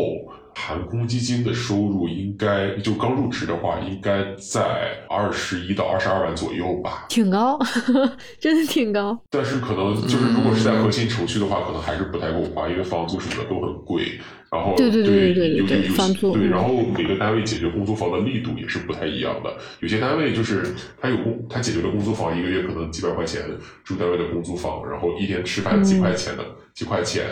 [0.56, 7.60] 含公积金的收入应该就刚入职的话，应该在二十一到二十二万左右吧，挺高，
[8.39, 9.18] 真的挺高。
[9.30, 14.20] 但是可能就是如果是在核心城区的话，可能还是不太够花，因为房租什么的都很贵。
[14.51, 19.53] 然后对对对对对对，房租对，然后每个单位解决公租房的力度也是不太一样的。
[19.82, 23.41] 有些单位就是他有公，他解决了公租房一个月可能几百块钱
[23.84, 27.26] 住单位的公租房，然后一天吃饭几块钱的几块钱。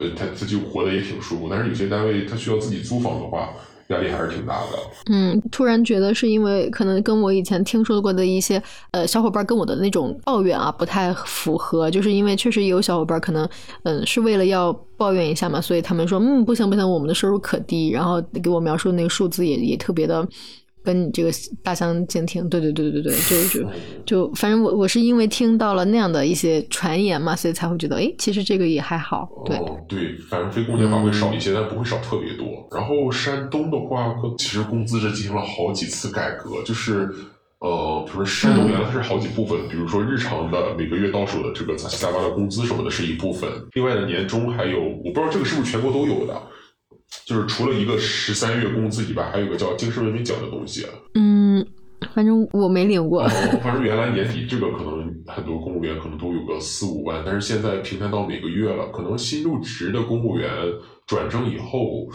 [0.00, 3.50] 呃，他他就活得也挺舒服，但是有些单位他需要自己租房的话，
[3.88, 4.78] 压力还是挺大的。
[5.10, 13.46] 嗯，突然觉得是因为可能跟我以前听说过的一些呃小伙伴跟我的那种抱怨啊不太符合，就是因为确实有小伙伴可能
[13.82, 20.26] 嗯是为了要抱怨一下嘛，所以他们说嗯不行不行，我们的收入可低，然后给我描述那个数字也也特别的。
[20.82, 21.30] 跟你这个
[21.62, 23.18] 大相径庭，对对对对对对，
[23.48, 23.68] 就就
[24.06, 29.28] 就，反正我我是因为听到了那样的一些传言嘛，所以才会觉得，哎，其实这个也还好。
[29.44, 29.56] 对
[29.88, 32.46] 对，反正非公检法会少一些，但不会少特别多。
[32.70, 37.08] 然后山东的话，其实工资是进行了好几次改革，就是
[37.60, 46.42] 呃，比如说山东原来它是好几部分，比如说日常的每个月到手的这个杂七杂八的工资什么的是一部分，另外的年终还有，我不知道这个是不是全国都有的。
[47.24, 50.86] 就是除了一个十三月工资以外，还有个叫精神文明奖的东西。
[51.14, 51.64] 嗯，
[52.14, 53.26] 反正我没领过。
[53.62, 58.88] 反正原来年底这个可能很多公务员可能都有个四五万，但是现在平摊到每个月了。
[58.92, 60.50] 可能新入职的公务员
[61.06, 62.08] 转正以后，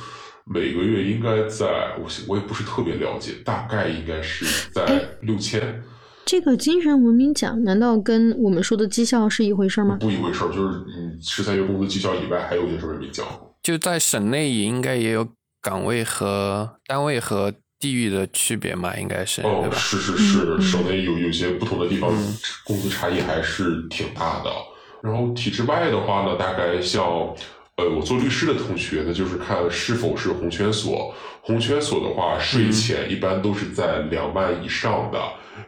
[0.45, 5.83] 每个月应该在我我也不是特别了解，大概应该是在六千。
[6.25, 9.97] 这个精神文明奖难道跟我们说的绩效是一回事吗？
[9.99, 13.25] 不一回事，就是嗯，十三月工资绩效以外，还有精神文明奖。
[13.65, 15.27] 就在省内也应该也有
[15.59, 24.51] 岗位和单位和地域的区别嘛，应该是哦，是是是，省内有有些不同的地方嗯工资差异还是挺大的。
[25.01, 27.03] 然后体制外的话呢，大概像
[27.77, 31.11] 呃，我做律师的同学呢，就是看是否是红圈所。
[31.41, 35.19] 红圈所的话，税前一般都是在两万以上的，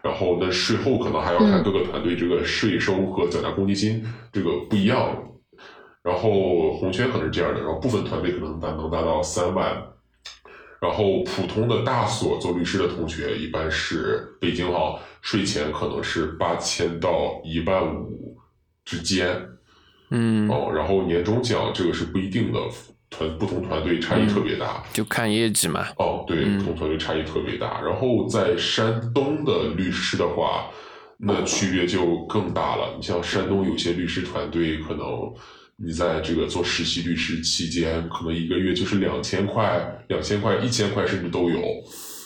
[0.04, 5.18] 然后呢，税后可能还要看各个团队这个税收和缴纳公积金这个不一样。
[6.04, 9.76] 然后红圈可能是这样的，然后部分团队可能达能达到三万，
[10.80, 18.38] 然后普通的大所做律师的同学，一般是北京哈，税前可能是八千到一万五
[18.86, 19.28] 之间
[20.10, 22.60] 嗯，哦，然后年终奖这个是不一定的，
[23.10, 24.82] 团不同团队差异特别大。
[24.94, 25.86] 就看业绩嘛。
[25.98, 27.82] 哦，对，嗯不同团队差异特别大。
[27.82, 30.70] 然后在山东的律师的话，
[31.18, 32.94] 那区别就更大了。
[32.96, 35.34] 你像山东有些律师团队，可能
[35.80, 41.62] 你在这个做实习律师期间，可能一个月就是两千块、两千块、一千块，甚至都有。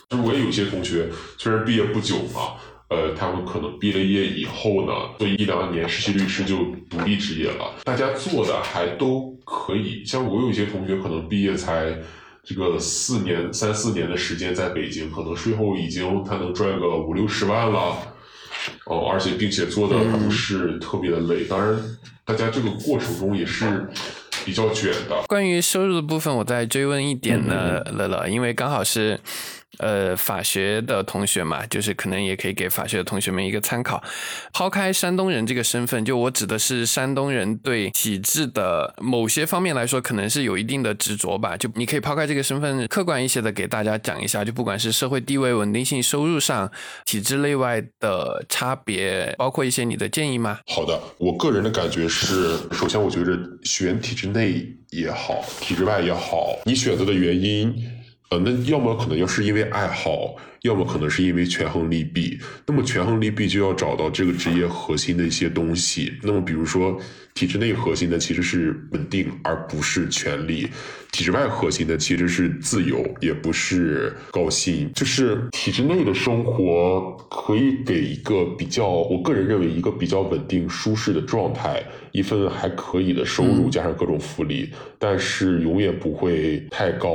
[0.10, 2.54] 就是我也有一些同学，虽然毕业不久嘛，
[2.90, 6.58] 呃，他们可能毕了业以后呢，做一两年实习律师就
[6.90, 7.76] 独立职业了。
[7.84, 11.94] 大家做的还都可以，像我有一些同学可能毕业才
[12.44, 17.98] 这个四年、三四年的时间在北京，可能税后已经他能赚个五六十万了。
[18.86, 21.82] 哦，而且并且做的还不是特别的累，当然，
[22.26, 23.88] 大家这个过程中也是
[24.46, 25.24] 比较卷的。
[25.28, 29.20] 关于收入的部分，我再追问一点呢，嗯乐乐，因为刚好是。
[29.82, 34.02] 呃，法学的同学嘛，就是可能也可以给法学的同学们一个参考。
[34.54, 41.58] 抛开山东人这个身份，就我指的是山东人对体制的某些方面来说，可能是有一定的执着吧。
[41.58, 46.72] 就你可以抛开这个身份，客观一些的给大家讲一下，就不管是社会地位、稳定性、收入上，
[47.06, 50.60] 体制内外的差别，包括一些你的建议吗？
[50.68, 57.74] 好的，我个人的感觉是，首先我觉得选体制内也好，体制外也好，你选择的原因，
[58.32, 62.40] 呃，那要么可能要是因为爱好，要么可能是因为权衡利弊。
[62.66, 66.14] 那么权衡利弊就要找到这个职业核心的一些东西。
[66.24, 66.98] 那么比如说
[67.34, 70.66] 体制内核心的其实是稳定，而不是权利；
[71.12, 74.90] 体制外核心的其实是自由，也不是高薪。
[74.96, 81.84] 就是体制内的生活可以给一个比较，我个人认为一个比较稳定舒适的状态，
[82.14, 87.12] 一份还可以的收入，加上各种福利，但是永远不会太高。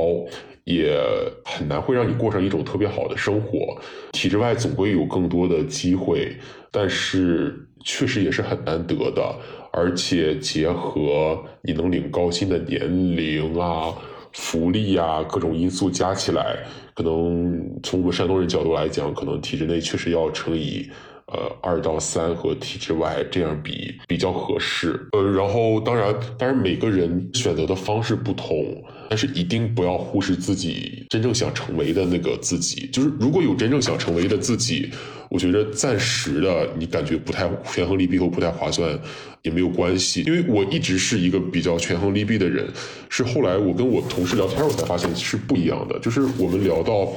[0.67, 0.99] 也
[1.45, 3.77] 很难会让你过上一种特别好的生活。
[4.11, 6.35] 体制外总归有更多的机会，
[6.69, 9.23] 但是确实也是很难得的。
[9.71, 13.93] 而且结合你能领高薪的年龄啊、
[14.33, 16.57] 福利啊各种因素加起来，
[16.93, 20.89] 可能从我们山东人角度来讲，可能体制内确实要乘以。
[21.29, 24.97] 呃，二到三和体制外这样比比较合适。
[25.11, 32.87] 呃，然后当然，当然每个人选择的方式不同，但是一定不要忽视自己真正想成为的那个自己。
[32.91, 34.89] 就是如果有真正想成为的自己，
[35.29, 38.97] 我觉得暂时的你感觉不太权衡利弊或不太划算
[39.41, 40.23] 也没有关系。
[40.27, 42.67] 因为我一直是一个比较权衡利弊的人，
[43.09, 45.97] 是后来我跟我同事聊天，我才发现是不一样的。
[45.99, 47.11] 就是我们聊到。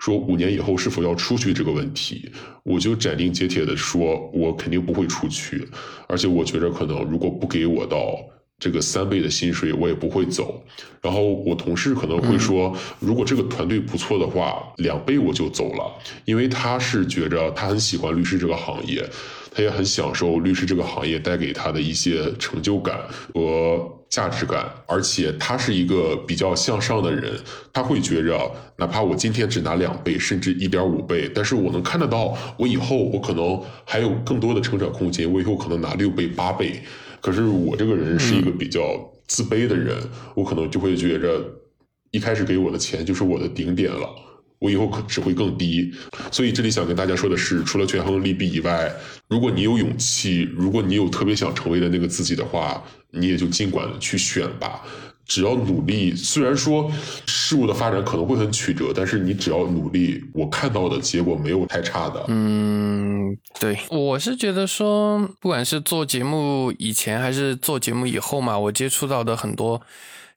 [0.00, 2.30] 说五年以后是否要出去这个问题，
[2.62, 5.66] 我就斩钉截铁的说，我肯定不会出去，
[6.06, 8.14] 而且我觉得可能如果不给我到
[8.58, 10.62] 这个三倍的薪水，我也不会走。
[11.02, 15.92] 然后我同事可能会说，如果这个团队不错的话，两倍我就走了，
[16.24, 19.08] 因为他是觉着他很喜欢律师这个行业。
[19.56, 22.98] 他也很享受律师这个行业带给他的一些成就感
[23.32, 27.32] 和价值感，而且他是一个比较向上的人，
[27.72, 36.82] 他会觉着，哪怕我今天只拿两倍，甚至一点五倍，但是我能看得到，我以后我可能还有更多的成长空间，我以后可能拿六倍、八倍。
[37.24, 38.82] 可是我这个人是一个比较
[39.26, 39.96] 自卑的人，
[40.34, 41.42] 我可能就会觉着，
[42.10, 44.06] 一开始给我的钱就是我的顶点了。
[44.58, 45.90] 我以后可只会更低，
[46.30, 48.94] 所以这里想跟大家说的是，除了权衡利弊以外，
[49.26, 54.82] 如果你有勇气，如果你有特别想成为的那个自己的话，你也就尽管去选吧。
[55.26, 56.90] 只要努力，虽然说
[57.26, 62.24] 事物的发展可能会很曲折，但是你只要努力，我看到的结果没有太差的。
[62.28, 69.80] 嗯，对，我是觉得说，不管是做节目以前还是做节目以后嘛，我接触到的很多。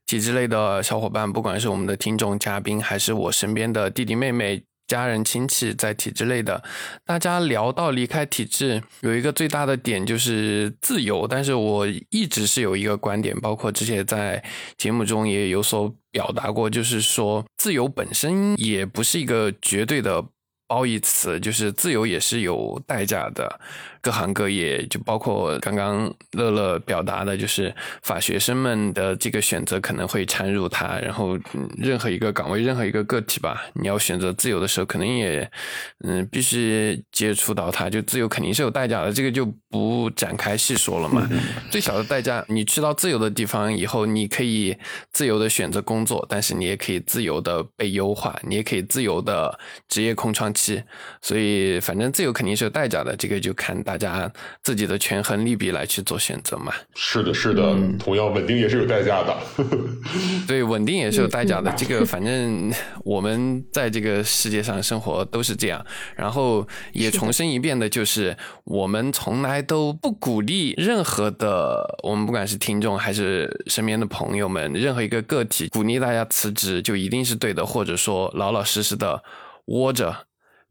[0.05, 6.63] 体制类的小伙伴，不管是我们的听众、嘉宾，还是我身边的弟弟妹妹、家人亲戚在体制内的，
[7.05, 11.27] 大家聊到离开体制，有一个最大的点就是自由。
[11.27, 14.43] 但是我一直是有一个观点，包括之前在
[14.77, 20.23] 节目中也有所表达过，就是说自由本身也不是一个绝对的
[20.67, 23.59] 褒义词，就是自由也是有代价的。
[24.07, 30.97] 各行各业，就包括刚刚乐乐表达的，就是法学生们的这个选择可能会掺入它。
[30.99, 31.37] 然后，
[31.77, 35.51] 任何一个岗位，任何一个个体吧，你要选择自由的时候，可能也，
[36.05, 37.89] 嗯，必须接触到它。
[37.89, 41.27] 就自由肯定是有代价的，这个就不展开细说了嘛。
[41.69, 44.73] 最小的代价，你去到自由的地方以后，你可以
[45.11, 49.59] 自由的选择工作，但是你也可以自由的被优化，你也可以自由的
[49.89, 50.81] 职业空窗期。
[51.21, 53.96] 所以，反正自由肯定是有代价的，这个就看大。
[53.97, 54.31] 家
[54.63, 56.73] 自己的权衡利弊来去做选择嘛？
[56.95, 59.35] 是的，是的，同样稳定也是有代价的。
[60.47, 61.73] 对，稳定也是有代价的。
[61.75, 62.71] 这个反正
[63.03, 65.83] 我们在这个世界上生活都是这样。
[66.15, 79.23] 然后也重申一遍的就是，我们从来都不鼓励任何的，我们不管是听众还是身边的朋友们，任何一个个体鼓励大家辞职就一定是对的，或者说老老实实的
[79.65, 80.26] 窝着。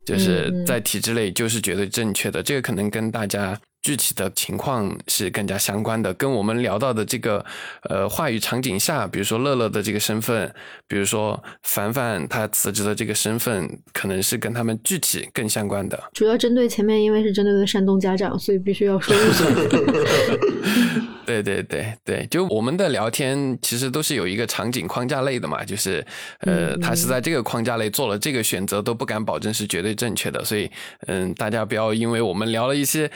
[0.06, 7.44] 就是在体制内就是绝对正确的，这个可能跟大家具体的情况是更加相关的，跟我们聊到的这个
[7.88, 10.52] 呃话语场景下，比如说乐乐的这个身份，
[10.88, 16.02] 比如说凡凡他辞职的这个身份，可能是跟他们具体更相关的。
[16.12, 19.46] 主要针对前面，因为是针对的山东家长，所以必须要说一说。
[21.24, 26.04] 对对对对，就我们的聊天其实都是有一个场景框架类的嘛，就是
[26.40, 30.70] 呃，他是在这个框架内做了这个选择，都不敢保证是绝对正确的，所以
[31.06, 33.08] 嗯，大家不要因为我们聊了一些。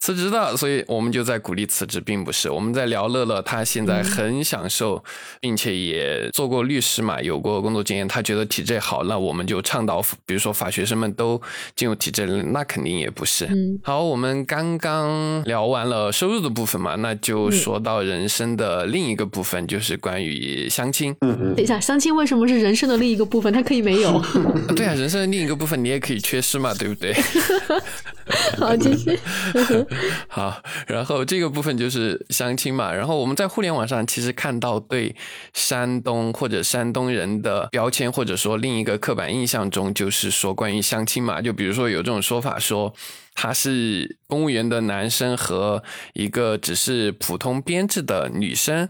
[0.00, 5.04] 辞职的，所以我们就在鼓励辞职，并不是我们在聊乐乐，他现在很享受，
[5.40, 11.40] 并且也做过律师嘛，有过工作经验，他觉得体制好，那我们就倡导，比如说法学生们都
[11.76, 13.46] 进入体制，那肯定也不是。
[13.82, 21.14] 好，我们刚刚聊完了收入的部分嘛，那就说到人生的另一个部分，就是关于相亲。
[21.20, 23.52] 等一下，相亲为什么是人生的另一个部分？
[23.52, 24.18] 它可以没有？
[24.74, 27.14] 对啊，人生的另一个部分你也可以缺失嘛，对不对？
[28.56, 29.18] 好，继续。
[30.28, 32.92] 好，然后这个部分就是相亲嘛。
[32.92, 35.14] 然后我们在互联网上其实看到对
[35.52, 41.42] 山东或者山东人的标签，或者说另一个刻板印象中，就是说关于相亲嘛。
[41.42, 42.94] 就比如说有这种说法，说
[43.34, 48.88] 他是公务员的男生和一个只是普通编制的女生。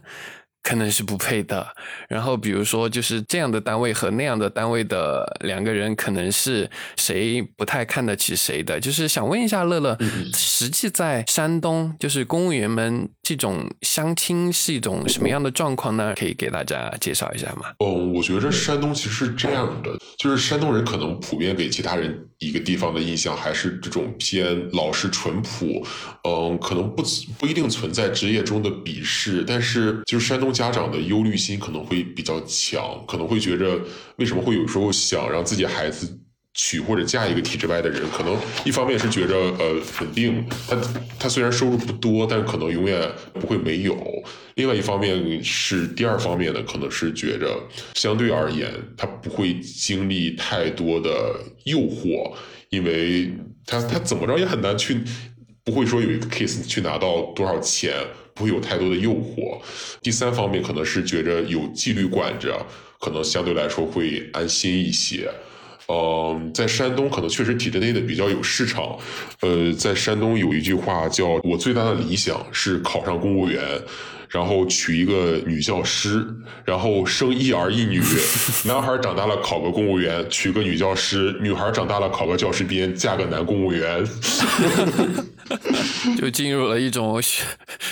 [0.62, 1.66] 可能是不配的。
[2.08, 8.78] 然后，比如说，就是这样的单位和那样的单位的两个人，可能是谁不太看得起谁的。
[8.78, 9.96] 就是想问一下乐乐，
[10.34, 16.14] 实际在山东，就是公务员们这种相亲是一种什么样的状况呢？
[16.18, 17.72] 可以给大家介绍一下吗？
[17.78, 25.86] 嗯，我觉得山东其实是这样的，就是山东人可能普遍给其他人一个地方的印象还是这种偏老实淳朴。
[26.24, 27.02] 嗯，可能不
[27.38, 30.49] 不一定存在职业中的鄙视，但是就是山东。
[30.52, 33.78] 家长的忧虑心可能会比较强，可能会觉着
[34.16, 36.18] 为什么会有时候想让自己孩子
[36.54, 38.02] 娶或者嫁一个体制外的人？
[38.10, 40.76] 可能一方面是觉着呃稳定，他
[41.18, 43.94] 他虽然收入不多，但可能永远不会没有；
[44.56, 47.56] 另外一方面是第二方面呢，可能是觉着
[47.94, 52.32] 相对而言他不会经历太多的诱惑，
[52.70, 53.32] 因为
[53.64, 55.00] 他他怎么着也很难去，
[55.64, 57.94] 不会说有一个 case 去拿到多少钱。
[58.40, 59.60] 不会有太多的诱惑。
[60.00, 62.58] 第三方面可能是觉着有纪律管着，
[62.98, 65.30] 可能相对来说会安心一些。
[65.88, 68.96] 嗯，在山东可能确实体制内的比较有市场。
[69.40, 73.60] 呃，在山东有一句话叫“我最大的理想是考上公务员”。
[74.30, 76.24] 然后娶一个女教师，
[76.64, 78.00] 然后生一儿一女，
[78.64, 84.04] 男孩长大了考个公务员，娶个女教师；女孩长大了考个教师编，嫁个男公务员，
[86.16, 87.20] 就进入了一种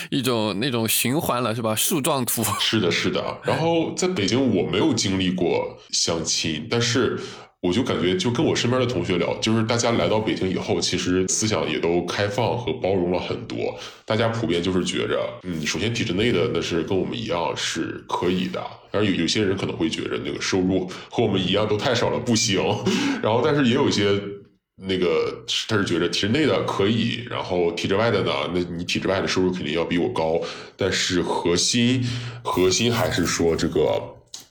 [0.09, 1.75] 一种那种循环了，是吧？
[1.75, 2.41] 树状图。
[2.59, 3.37] 是的，是的。
[3.43, 7.19] 然后在北京，我没有经历过相亲，但是。
[7.61, 13.77] 我就感觉，就跟我身边的同学聊，就是大家来到北京以后，其实思想也都开放和包容了很多。
[14.05, 22.63] 大家普遍就是觉着，嗯，首先体制内的那是跟我们一样是可以的，但是有有些人可能会觉着那个收入和我们一样都太少了，不行。
[23.21, 24.05] 然后，但是也有一些
[24.87, 30.39] 那个他是觉着体制内的可以，然后体制外的呢，那你体制外的收入肯定要比我高，
[30.77, 32.01] 但是核心
[32.41, 34.01] 核心还是说这个，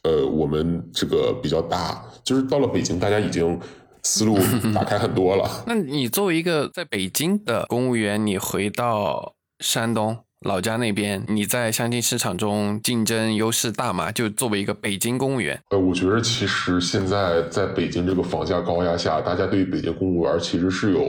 [0.03, 2.05] 呃，我们这个比较大。
[2.29, 3.59] 就是到了北京，大家已经
[4.03, 4.39] 思路
[4.75, 5.49] 打开很多了。
[5.67, 10.15] 那你作为一个在北京的公务员，你回到山东，
[10.45, 14.13] 老家那边，你在相亲市场中竞争优势大吗？
[14.13, 21.01] 就作为一个北京公务员，呃，我觉得其实现在在北京这个房价高压下，大家对北京公务员其实是有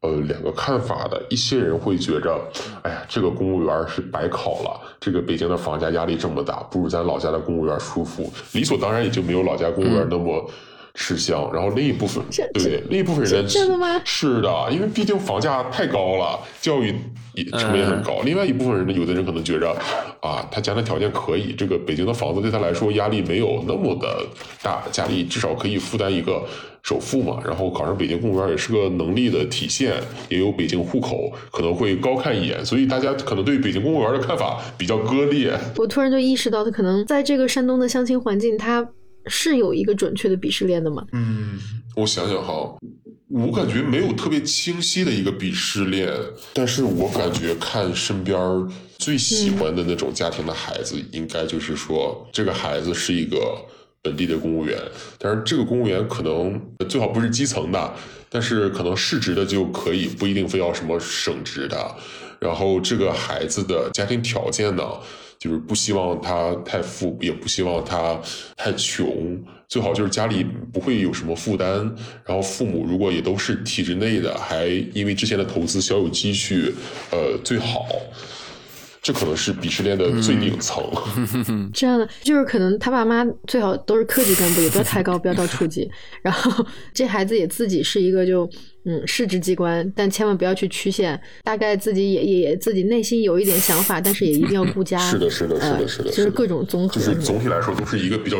[0.00, 1.22] 呃两个看法的。
[1.30, 2.40] 一些人会觉着，
[2.82, 10.50] 哎呀，这个公务员是白考了，这个北京的房价压力这么大，不如咱老家的公务员舒服，理所当然也就没有老家公务员那么。
[10.96, 12.24] 吃香，然后另一部分
[12.54, 14.00] 对另一部分人真的吗？
[14.04, 16.94] 是的，因为毕竟房价太高了，教育
[17.34, 18.22] 也成本也很高。
[18.24, 19.70] 另外一部分人呢，有的人可能觉着
[20.22, 24.26] 啊，他家庭条件可以，这个北京的房子对他来说压力没有那么的
[24.62, 26.42] 大，家里至少可以负担一个
[26.82, 27.42] 首付嘛。
[27.44, 29.92] 然后考上北京公务员也是个能力的体现，
[30.30, 32.64] 也有北京户口，可能会高看一眼。
[32.64, 35.52] 所以大家可能对北京公务员的看法比较割裂。
[35.76, 38.88] 我突然就意识到，他可能在这个山东的相亲环境，他。
[39.28, 41.04] 是有一个准确的鄙视链的吗？
[41.12, 41.58] 嗯，
[41.94, 42.76] 我想想哈，
[43.28, 46.12] 我感觉没有特别清晰的一个鄙视链，
[46.52, 48.38] 但是我感觉看身边
[48.98, 53.56] 最喜欢的那种家庭的孩子，应该就是说这个孩子是一个
[54.02, 54.78] 本地的公务员，
[55.18, 57.94] 但是这个公务员可能最好不是基层的，
[58.30, 61.96] 但是可能市直的就可以，不一定非要什么省直的。
[62.38, 64.82] 然后这个孩子的家庭条件呢？
[65.38, 68.20] 就是不希望他太富，也不希望他
[68.56, 71.68] 太穷，最好就是家里不会有什么负担。
[72.24, 76.74] 然后父母如果也都是体制内的，还因为之前的投资小有积蓄，
[77.10, 77.86] 呃，最好。
[79.02, 80.82] 这可能是鄙视链的最顶层。
[81.72, 85.88] 这样的就是可能他爸妈最好都是科级干部，也不要太高，不要到处级。
[86.22, 88.50] 然后这孩子也自己是一个就
[88.86, 91.20] 嗯市值机关，但千万不要去曲线。
[91.42, 94.98] 大概自己也也自己内心有一点想法，但是也一定要顾家。
[94.98, 96.94] 是的，是的，是的，是的，就是各种综合。
[96.94, 98.38] 就是总体来说都是一个比较。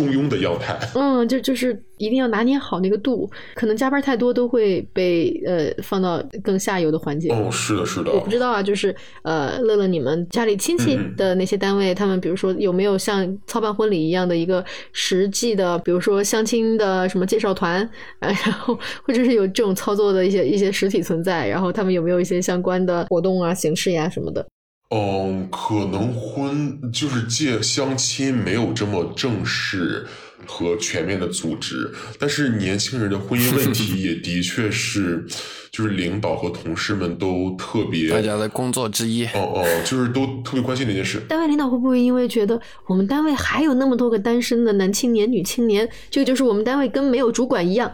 [0.00, 7.28] 中庸的样态， 嗯，就就是一定要拿捏好那个度，可能加班太多都会被呃放到更下游的环节。
[7.30, 8.10] 哦，是的，是的。
[8.12, 24.46] 我不知道啊，就是呃，乐乐，你们家里亲戚的那些单位，他们比如说有没有像操办婚礼一样的一个实际的，比如说相亲的什么介绍团，然后或者是有这种操作的一些一些实体存在，然后他们有没有一些相关的活动啊、形式呀什么的？
[24.90, 30.04] 嗯，可能婚就是借相亲没有这么正式
[30.46, 35.24] 和全面的组织，但是年轻人的婚姻问题也的确是，
[35.70, 39.24] 就是领导和同事们都特别大家的工作之一。
[39.26, 41.20] 哦哦，就是都特别关心的一件事。
[41.28, 47.92] 单位领导会不会因为觉得我们单位还有那么多个单身的男青年、女青年，这个就是我们单位跟没有主管一样？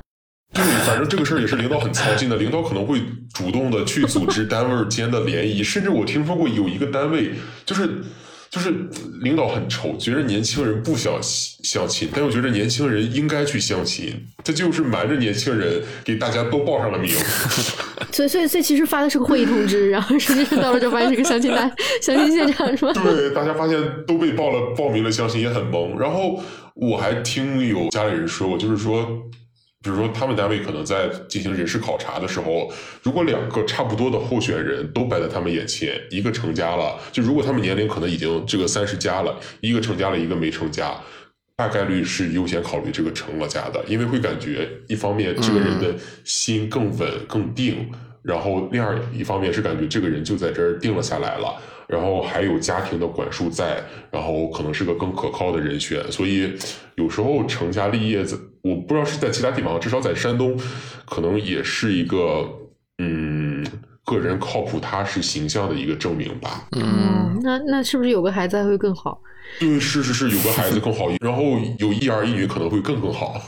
[0.56, 2.36] 对，反正这个事儿也是领导很操心的。
[2.36, 3.00] 领导可能会
[3.34, 7.32] 主动的去组织单位间的联谊，甚至我听说过有一个单位，
[7.64, 7.88] 就是
[8.48, 8.72] 就是
[9.20, 17.10] 领导很愁，觉得年轻人不想相亲，但又觉得年轻人应该去相亲，他就是瞒着年轻人给大家都报上了名。
[18.12, 21.70] 所以，所以，所以其实发的是个会议通知，然后实际上到了就发现是个相亲单、
[22.00, 22.92] 相亲现场，是吧？
[22.94, 25.98] 对，大家发现都被报了报名了相亲，也很懵。
[25.98, 26.42] 然后
[26.74, 29.06] 我还听有家里人说过，就是说。
[29.82, 32.72] 比如说，他们单位可能在进行人事考察的时候，
[33.02, 40.98] 如果两个差不多的候选人都摆在他们眼前，一个成家了，就如果他们年龄可能已经这个三十加了，一个成家了，一个没成家，
[41.56, 45.94] 大概率是优先考虑这个成了家的，因为会感觉一方面这个人的
[46.24, 47.88] 心更稳更定，
[48.22, 51.54] 然后另外一方面是感觉这个人就在这儿定了下来了。
[51.88, 56.52] 然后还有家庭的管束在，然后可能是个更可靠的人选，所以
[56.96, 60.58] 有时候成家立业，在我不知道是在其他地方，至少在山东，
[61.04, 62.48] 可能也是一个
[64.06, 66.66] 个人靠谱踏实形象的一个证明吧。
[66.72, 69.20] 嗯，那那是不是有个孩子还会更好？
[69.60, 71.42] 对，是是是，有个孩子更好，然后
[71.78, 73.40] 有一儿一女可能会更更好。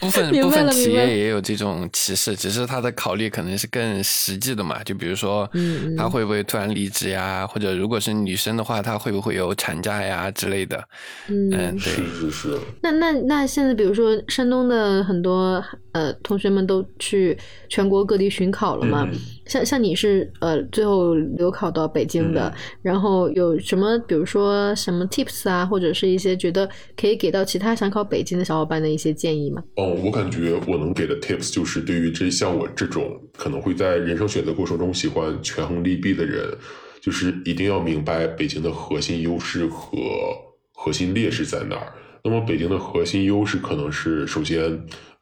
[0.00, 4.80] 部分部分企业也有这种歧视，只是他的考虑可能是更实际的嘛。
[4.84, 5.50] 就比如说，
[5.96, 7.44] 他会不会突然离职呀？
[7.44, 10.84] 或者如果是女生的话，她会不会有产假呀之类的？
[11.26, 12.56] 嗯，对，是是是。
[12.82, 17.36] 那那那现在，比如说山东的很多呃同学们都去
[17.68, 19.08] 全国各地巡考了嘛？
[19.46, 29.62] 像像你是呃最后留考到北京的，然后有什么比如说什么 tips 啊，或者是一些觉得可以给到其他想考北京的小伙伴的一些建议吗？
[29.76, 36.46] 哦，我感觉我能给的 tips 就是对于这像我这种可能会在人生选择过程中喜欢权衡利弊的人，
[37.00, 39.98] 就是一定要明白北京的核心优势和
[40.72, 41.92] 核心劣势在哪儿。
[42.22, 44.60] 那么北京的核心优势可能是首先，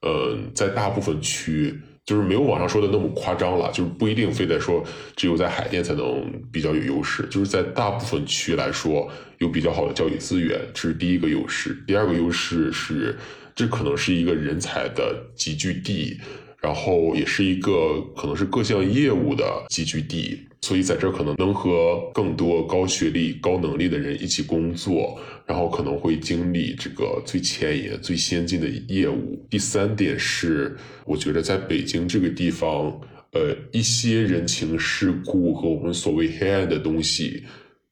[0.02, 1.78] 嗯，在大部分区。
[2.07, 4.83] 就是没有网上说的那么夸张了，就是不一定非得说
[5.16, 11.77] 只有在海淀才能比较有优势，就是在大部分区来说有比较好的教育资源，这是第一个优势。
[11.85, 13.19] 第二个优势是，
[13.57, 16.20] 这可能是一个人才的集聚地。
[16.66, 25.16] 然后也是一个可能是各项业务的集聚地，所以在这儿可能能和更多高学历、高能力的人一起工作，
[25.47, 29.47] 然后可能会经历这个最前沿、最先进的业务。
[29.48, 37.44] 第三点是，我觉得在北京这个地方，呃，一些人情世故和我们所谓黑暗的东西。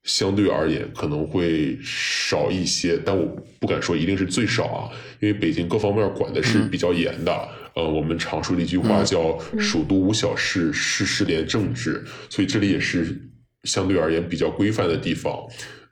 [0.03, 3.25] 相对而言可能会少一些，但我
[3.59, 7.49] 不敢说一定是最少啊，因为北京各方面管的是比较严的。
[7.75, 13.21] 呃，我们常说的一句话叫“蜀都无小事，事事连政治”，所以这里也是
[13.65, 15.39] 相对而言比较规范的地方。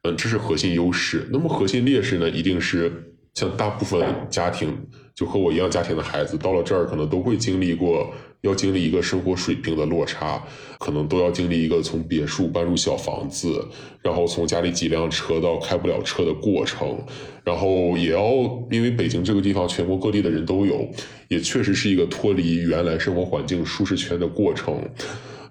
[0.02, 1.26] 嗯，这是核心优势。
[1.32, 2.92] 那么核心劣势呢，一定是
[3.34, 4.76] 像大部分家庭
[5.14, 8.12] 就和我一样家庭的孩子到了这儿，可能都会经历过。
[8.43, 10.43] 要经历一个生活水平的落差，
[10.78, 13.64] 可能都要经历一个从别墅搬入小房子，
[14.02, 16.98] 然后从家里几辆车到开不了车的过程，
[17.44, 18.23] 然后也要
[18.70, 20.89] 因为北京这个地方全国各地的人都有，
[21.28, 24.82] 也确实是一个脱离原来生活环境舒适圈的过程。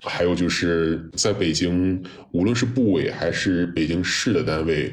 [0.03, 4.91] 还有就是在北京，无论是部委还是北京市的单位，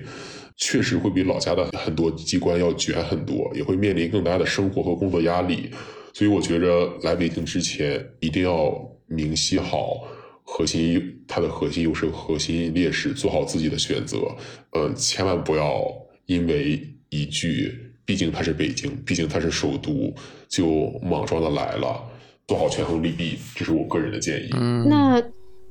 [0.56, 5.70] 确实会比老家的很多机关要卷很多，也会面临更大的生活和工作压力。
[6.18, 8.76] 所以我觉着来北京之前一定要
[9.06, 10.02] 明晰好
[10.42, 14.18] 核心它的核心优势、核心劣势，做好自己的选择。
[14.72, 15.80] 呃，千万不要
[16.26, 17.72] 因为一句
[18.04, 20.12] “毕竟它是北京，毕竟它是首都”
[20.50, 22.04] 就莽撞的来了。
[22.48, 24.48] 做好权衡利弊，这是我个人的建议。
[24.54, 25.22] 嗯，那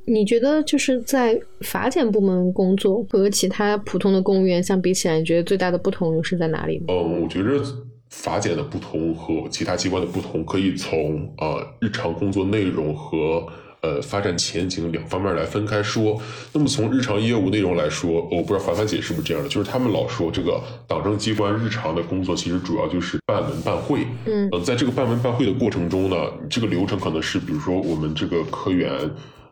[0.05, 6.81] 你觉得就是在法检部门工作和其他普通的公务员相比起来，你觉得最大的不同又是在哪里？
[6.87, 7.61] 嗯，我觉着。
[8.09, 13.45] 法检的不同和其他机关的不同，可以从呃日常工作内容和
[13.81, 16.19] 呃发展前景两方面来分开说。
[16.53, 24.07] 那么从日常业务内容来说，我不知道凡凡姐是不是这样的，就是他们老说这个党政机关日常的工作其实主要就是办文办会。
[24.25, 26.15] 嗯，呃，在这个办文办会的过程中呢，
[26.49, 28.89] 这个流程可能是比如说我们这个科员，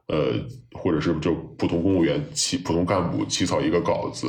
[0.07, 0.33] 呃，
[0.73, 4.27] 或者是就普通公务员起普通干部起草一个稿子。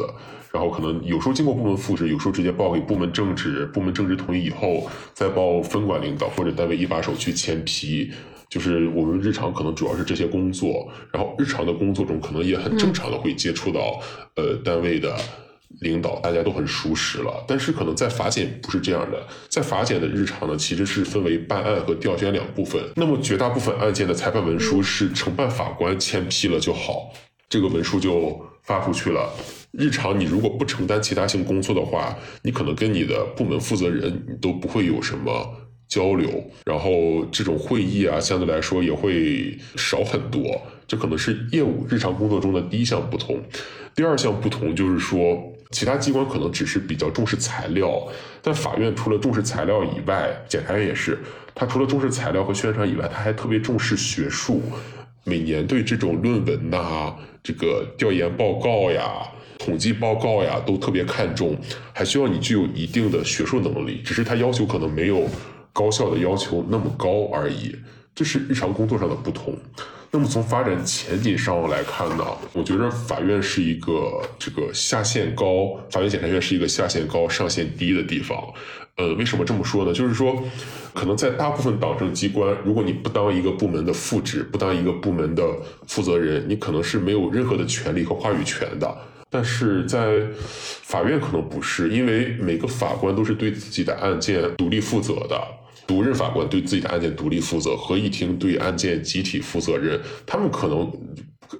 [0.52, 8.10] 然后可能有时候经过部门复制，有时候直接报给部门正职，部门正职同意以后再报分管领导或者单位一把手去签批。
[8.48, 14.00] 就是我们日常可能主要是这些工作，然后日常的工作中可能也很正常的会接触到
[14.36, 15.16] 呃单位的
[15.80, 17.44] 领导，大家都很熟识了。
[17.48, 22.80] 但是可能在法检不是这样的，在法检的日常呢，其实是分为办案和调卷两部分。
[22.94, 27.10] 那么绝大部分案件的裁判文书是承办法官签批了就好，
[27.48, 29.28] 这个文书就发出去了。
[29.78, 35.54] 日常你如果不承担其他性工作的话，你可能跟你的部门负责人你都不会有什么
[35.86, 40.42] 交流，然后这种会议啊，相对来说也会少很多。
[40.88, 43.42] 这可能是业务日常工作中的第一项不同。
[43.94, 48.06] 第二项不同就是说，其他机关可能只是比较重视材料，
[48.40, 51.18] 但法院除了重视材料以外，检察院也是，
[51.54, 54.62] 他除了重视材料和宣传以外，他还特别重视学术，
[55.24, 59.32] 每年对这种论文呐、这个调研报告呀。
[59.58, 61.56] 统计报告呀，都特别看重，
[61.92, 65.28] 还需要你具有一定的学术能力，只是他要求可能没有
[65.72, 67.74] 高校的要求那么高而已，
[68.14, 69.54] 这是日常工作上的不同。
[70.12, 78.38] 那么从发展前景上来看呢，我觉得法院是一个这个下限高，法院检察院是一个下限高上限低的地方。
[78.96, 79.92] 呃，为什么这么说呢？
[79.92, 80.42] 就是说，
[80.94, 85.42] 可能在大部分党政机关，如果你不当一个部门的副职，不当一个部门的
[85.86, 88.96] 负责人，你可能是没有任何的权利和话语权的。
[89.28, 90.22] 但是在
[90.82, 95.40] 法院可能不是，因为每个法官都是对自己的案件独立负责的，
[95.86, 100.90] 独任法官对自己的案件独立负责，合议庭对案件集体负责任，他们可能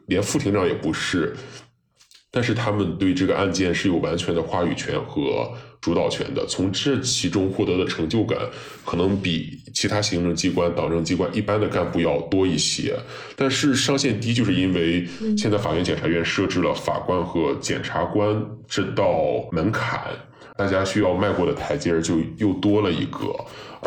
[0.07, 1.35] 连副庭长也不是。
[2.31, 5.51] 但是他们对这个案件是有完全的话语权和
[5.87, 8.37] 主导权的，从这其中获得的成就感，
[8.85, 12.93] 可能比其他行政机关、党政机关一般的干部要多一些。
[13.37, 15.07] 但是上限低，就是因为
[15.39, 20.01] 现在法院、检察院设置了法官和检察官这道门槛，
[20.57, 23.33] 大家需要迈过的台阶就又多了一个。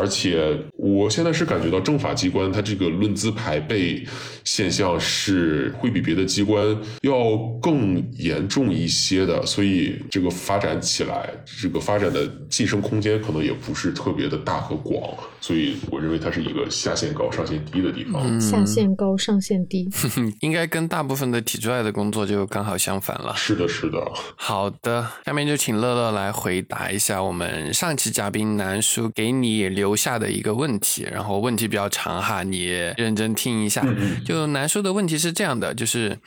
[0.00, 4.02] 而且我现在是感觉到政法机关它这个论资排辈
[4.44, 11.28] 现象是会比别的机关要更严重一些的，所以这个发展起来，
[11.60, 14.98] 这个发展的晋升空间可能也不是特别的大和广，
[15.38, 18.40] 所以我认为它是一个下限高上限低的地方。
[18.40, 19.86] 下限高上限低，
[20.40, 23.34] 应该跟大部分的体制外的工作就刚好相反了。
[23.36, 24.02] 是的，是的。
[24.34, 29.89] 好的，下面就请乐乐来回答一下我们上期嘉宾南叔给你留。
[29.90, 33.84] 留下的一个问题，然后问题比较长哈，你认真听一下。
[34.24, 36.20] 就南叔的问题是这样的，就是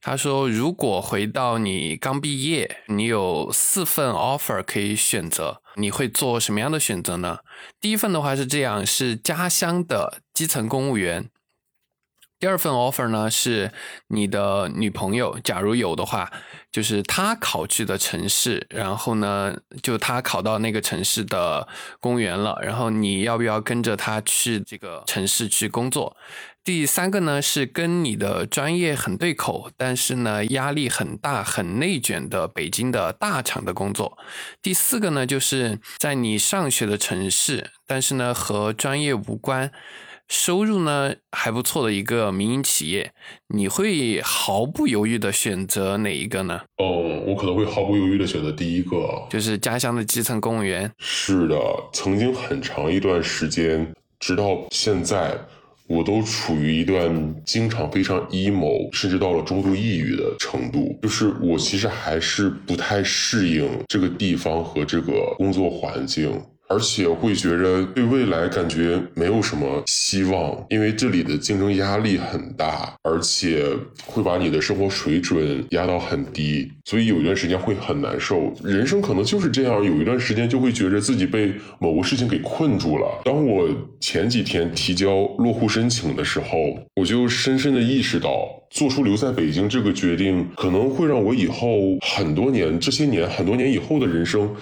[0.00, 7.38] 他说，如果回到你刚毕业，你有四份 offer 可以选择，你会做什么样的选择呢？
[7.80, 11.28] 第一份的话是这样，是家乡的基层公务员。
[12.40, 13.72] 第二份 offer 呢是
[14.08, 16.30] 你的女朋友，假如有的话，
[16.70, 21.66] 就是她考去的城市，然后呢，就她考到那个城市的
[21.98, 26.16] 公务员了，然后你要不要跟着她去这个城市去工作？
[26.62, 34.16] 第三个呢是跟你的专业很对口，但是呢压力很大、很内卷的北京的大厂的工作。
[34.62, 39.72] 第四个呢就是在你上学的城市，但是呢和专业无关。
[40.28, 43.12] 收入呢还不错的一个民营企业，
[43.48, 46.60] 你会毫不犹豫的选择哪一个呢？
[46.76, 50.90] 嗯，我可能会毫不犹豫的选择第一个，就是家乡的基层公务员。
[50.98, 51.58] 是的，
[51.92, 53.90] 曾经很长一段时间，
[54.20, 55.34] 直到现在，
[55.86, 60.98] 我都处于一段经常非常 emo，甚至到了中度抑郁的程度。
[61.02, 66.38] 就是我其实还是不太适应这个地方和这个工作环境。
[66.68, 73.66] 而且会觉着对未来感觉没有什么希望，因为这里的竞争压力很大，而且
[74.04, 78.52] 会把你的生活水准压到很低，所以有一段时间会很难受。
[78.62, 83.22] 人生可能就是这样，有一段时间就会觉着自己被某个事情给困住了。
[83.24, 83.68] 当我
[83.98, 86.58] 前几天提交落户申请的时候，
[86.96, 94.54] 我就深深的意识到，做出留在北京这个决定，可能会让我以后很多年，这些年很多年以后的人生。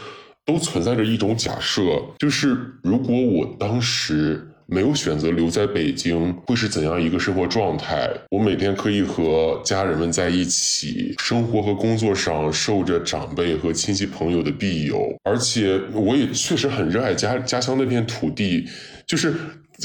[0.46, 1.82] 都存在着一种假设，
[2.18, 8.08] 就是如果我当时没有选择留在北京，会是怎样一个生活状态？
[8.30, 18.68] 我每天可以和家人们在一起，生活和工作上受着长辈和亲戚朋友的庇佑，而且我也确实很热爱家家乡那片土地。
[19.04, 19.34] 就是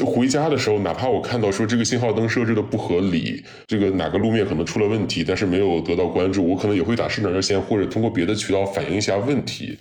[0.05, 9.77] 回家的时候，哪怕我看到说这个信号灯设置的不合理，这个哪个路面可能出了问题，但是没有得到关注，我可能也会打市长热线或者通过别的渠道反映一下问题。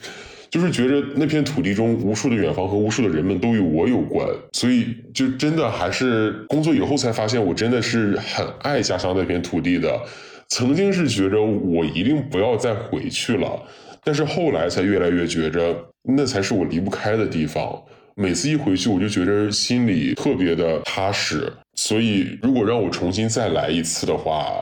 [0.50, 10.00] 就是觉着那片土地中无数的远方和无数的人们都与我有关，所以就真的还是工作以后才发现，我真的是很爱家乡那片土地的。
[10.48, 13.62] 曾经是觉着我一定不要再回去了，
[14.02, 17.80] 但是后来才越来越觉着那才是我离不开的地方。
[18.16, 21.50] 每次一回去，我就觉着心里特别的踏实。
[21.76, 24.60] 所以如果让我重新再来一次的话，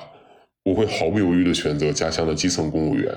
[0.65, 3.11] 我会毫不犹豫的选择家乡的基层公务员。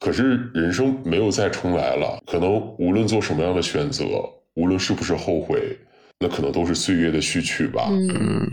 [0.00, 4.06] 可是人生没有再重来了，可能无论做什么样的选择，
[4.54, 5.76] 无论是不是后悔，
[6.18, 7.86] 那可能都是岁月的序曲吧。
[7.90, 8.48] 嗯，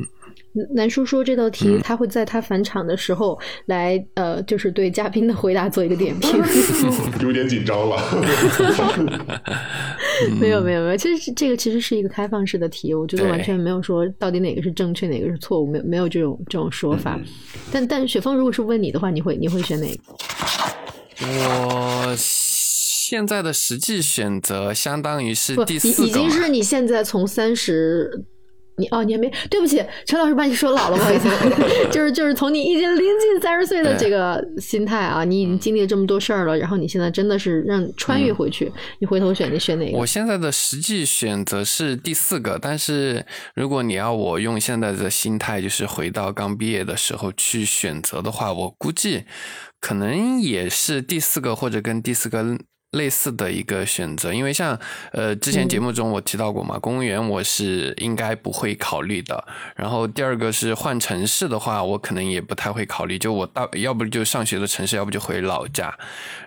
[0.76, 6.32] 南叔说这道题他会在他返场的时候来，呃，就是对嘉宾的回答做一个点评。
[7.22, 7.98] 有点紧张了。
[10.42, 17.18] 没有没有没有，其实这个其实是一个开放式的题，我觉得完全没有说到底哪个是正确，哪个是错误，没有没有这种这种说法。
[17.72, 19.98] 但但雪峰如果是问你的话，你会你会选哪个？
[21.20, 28.26] 我现在的实际选择相当于是第四个，已经是你现在从三十，
[28.78, 31.28] 你哦，你还没，对不起，陈老师把你说老了，不好意思，
[31.92, 39.98] 就是就是从你已经临近三十岁的这个心态啊，你已经经历了这么多事儿了，然后你现在真的是让穿越回去，你回头选，你选哪个？
[39.98, 43.26] 我现在的实际选择是第四个，但是
[43.56, 49.24] 如果你要我用现在的心态，就是回到刚毕业的时候去选择的话，我估计。
[49.80, 52.58] 可能也是第四个或者跟第四个
[52.98, 54.78] 类似的一个选择，因为像
[55.12, 59.44] 呃之前节目中我提到过嘛，公务员我是应该不会考虑的。
[59.76, 65.94] 然后第二个是换城市的话，我可能也不太会考虑，就我大要不就上学的城市，要不就回老家。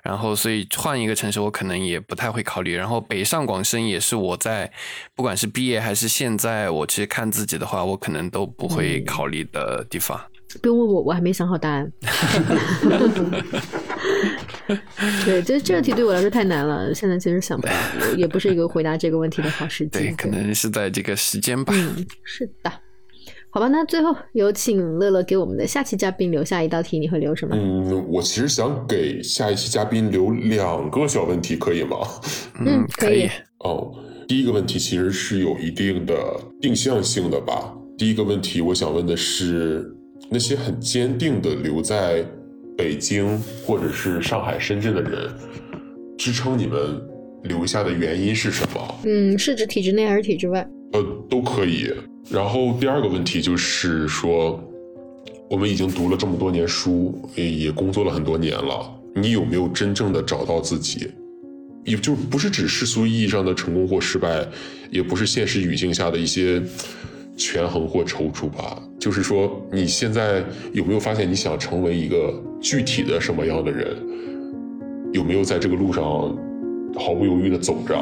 [0.03, 2.75] 然后所以换一个城市，我可能也不太会考虑。
[2.77, 4.71] 然后北上广深也是我在
[5.15, 10.21] 不管是毕业还是现在，我其实看自己的话，我可能都不会考虑的地方。
[10.61, 11.93] 不用问我，我还没想好答案。
[15.25, 17.73] 对，这这题对我来说太难了，现在其实想不到，
[18.17, 19.99] 也不是一个回答这个问题的好时机。
[19.99, 21.73] 对，可能是在这个时间吧。
[21.77, 22.73] 嗯，是的。
[23.51, 27.57] 好吧，那最后有请乐乐给我们的下期嘉宾留下一道题，你会留什么？
[27.57, 31.97] 嗯，我其实想给下一期嘉宾留两个小问题，可以吗？
[32.65, 33.29] 嗯，可以。
[33.59, 33.93] 哦，
[34.29, 36.15] 第一个问题其实是有一定的
[36.61, 37.75] 定向性的吧。
[37.99, 39.97] 第一个问题，我想问的是。
[40.33, 42.25] 那些很坚定的留在
[42.81, 45.31] 北京或者是上海、深圳的人，
[46.17, 46.99] 支撑你们
[47.43, 49.01] 留下的原因是什么？
[49.05, 50.67] 嗯，是指体制内还是体制外？
[50.93, 51.93] 呃，都可以。
[52.31, 54.59] 然后第二个问题就是说，
[55.51, 61.07] 我们已经读了这么多年书，也工作了很多年了，你有没有真正的找到自己？
[61.85, 64.43] 也就不是指世俗意义上的成功或失败，
[64.91, 66.63] 也不是现实语境下的一些。
[67.37, 70.45] 权衡或踌躇吧，就是说，你现在
[70.75, 73.97] 有没有发现你想成为一个具体的什么样的人？
[75.13, 76.05] 有没有在这个路上
[76.95, 78.01] 毫不犹豫地走着。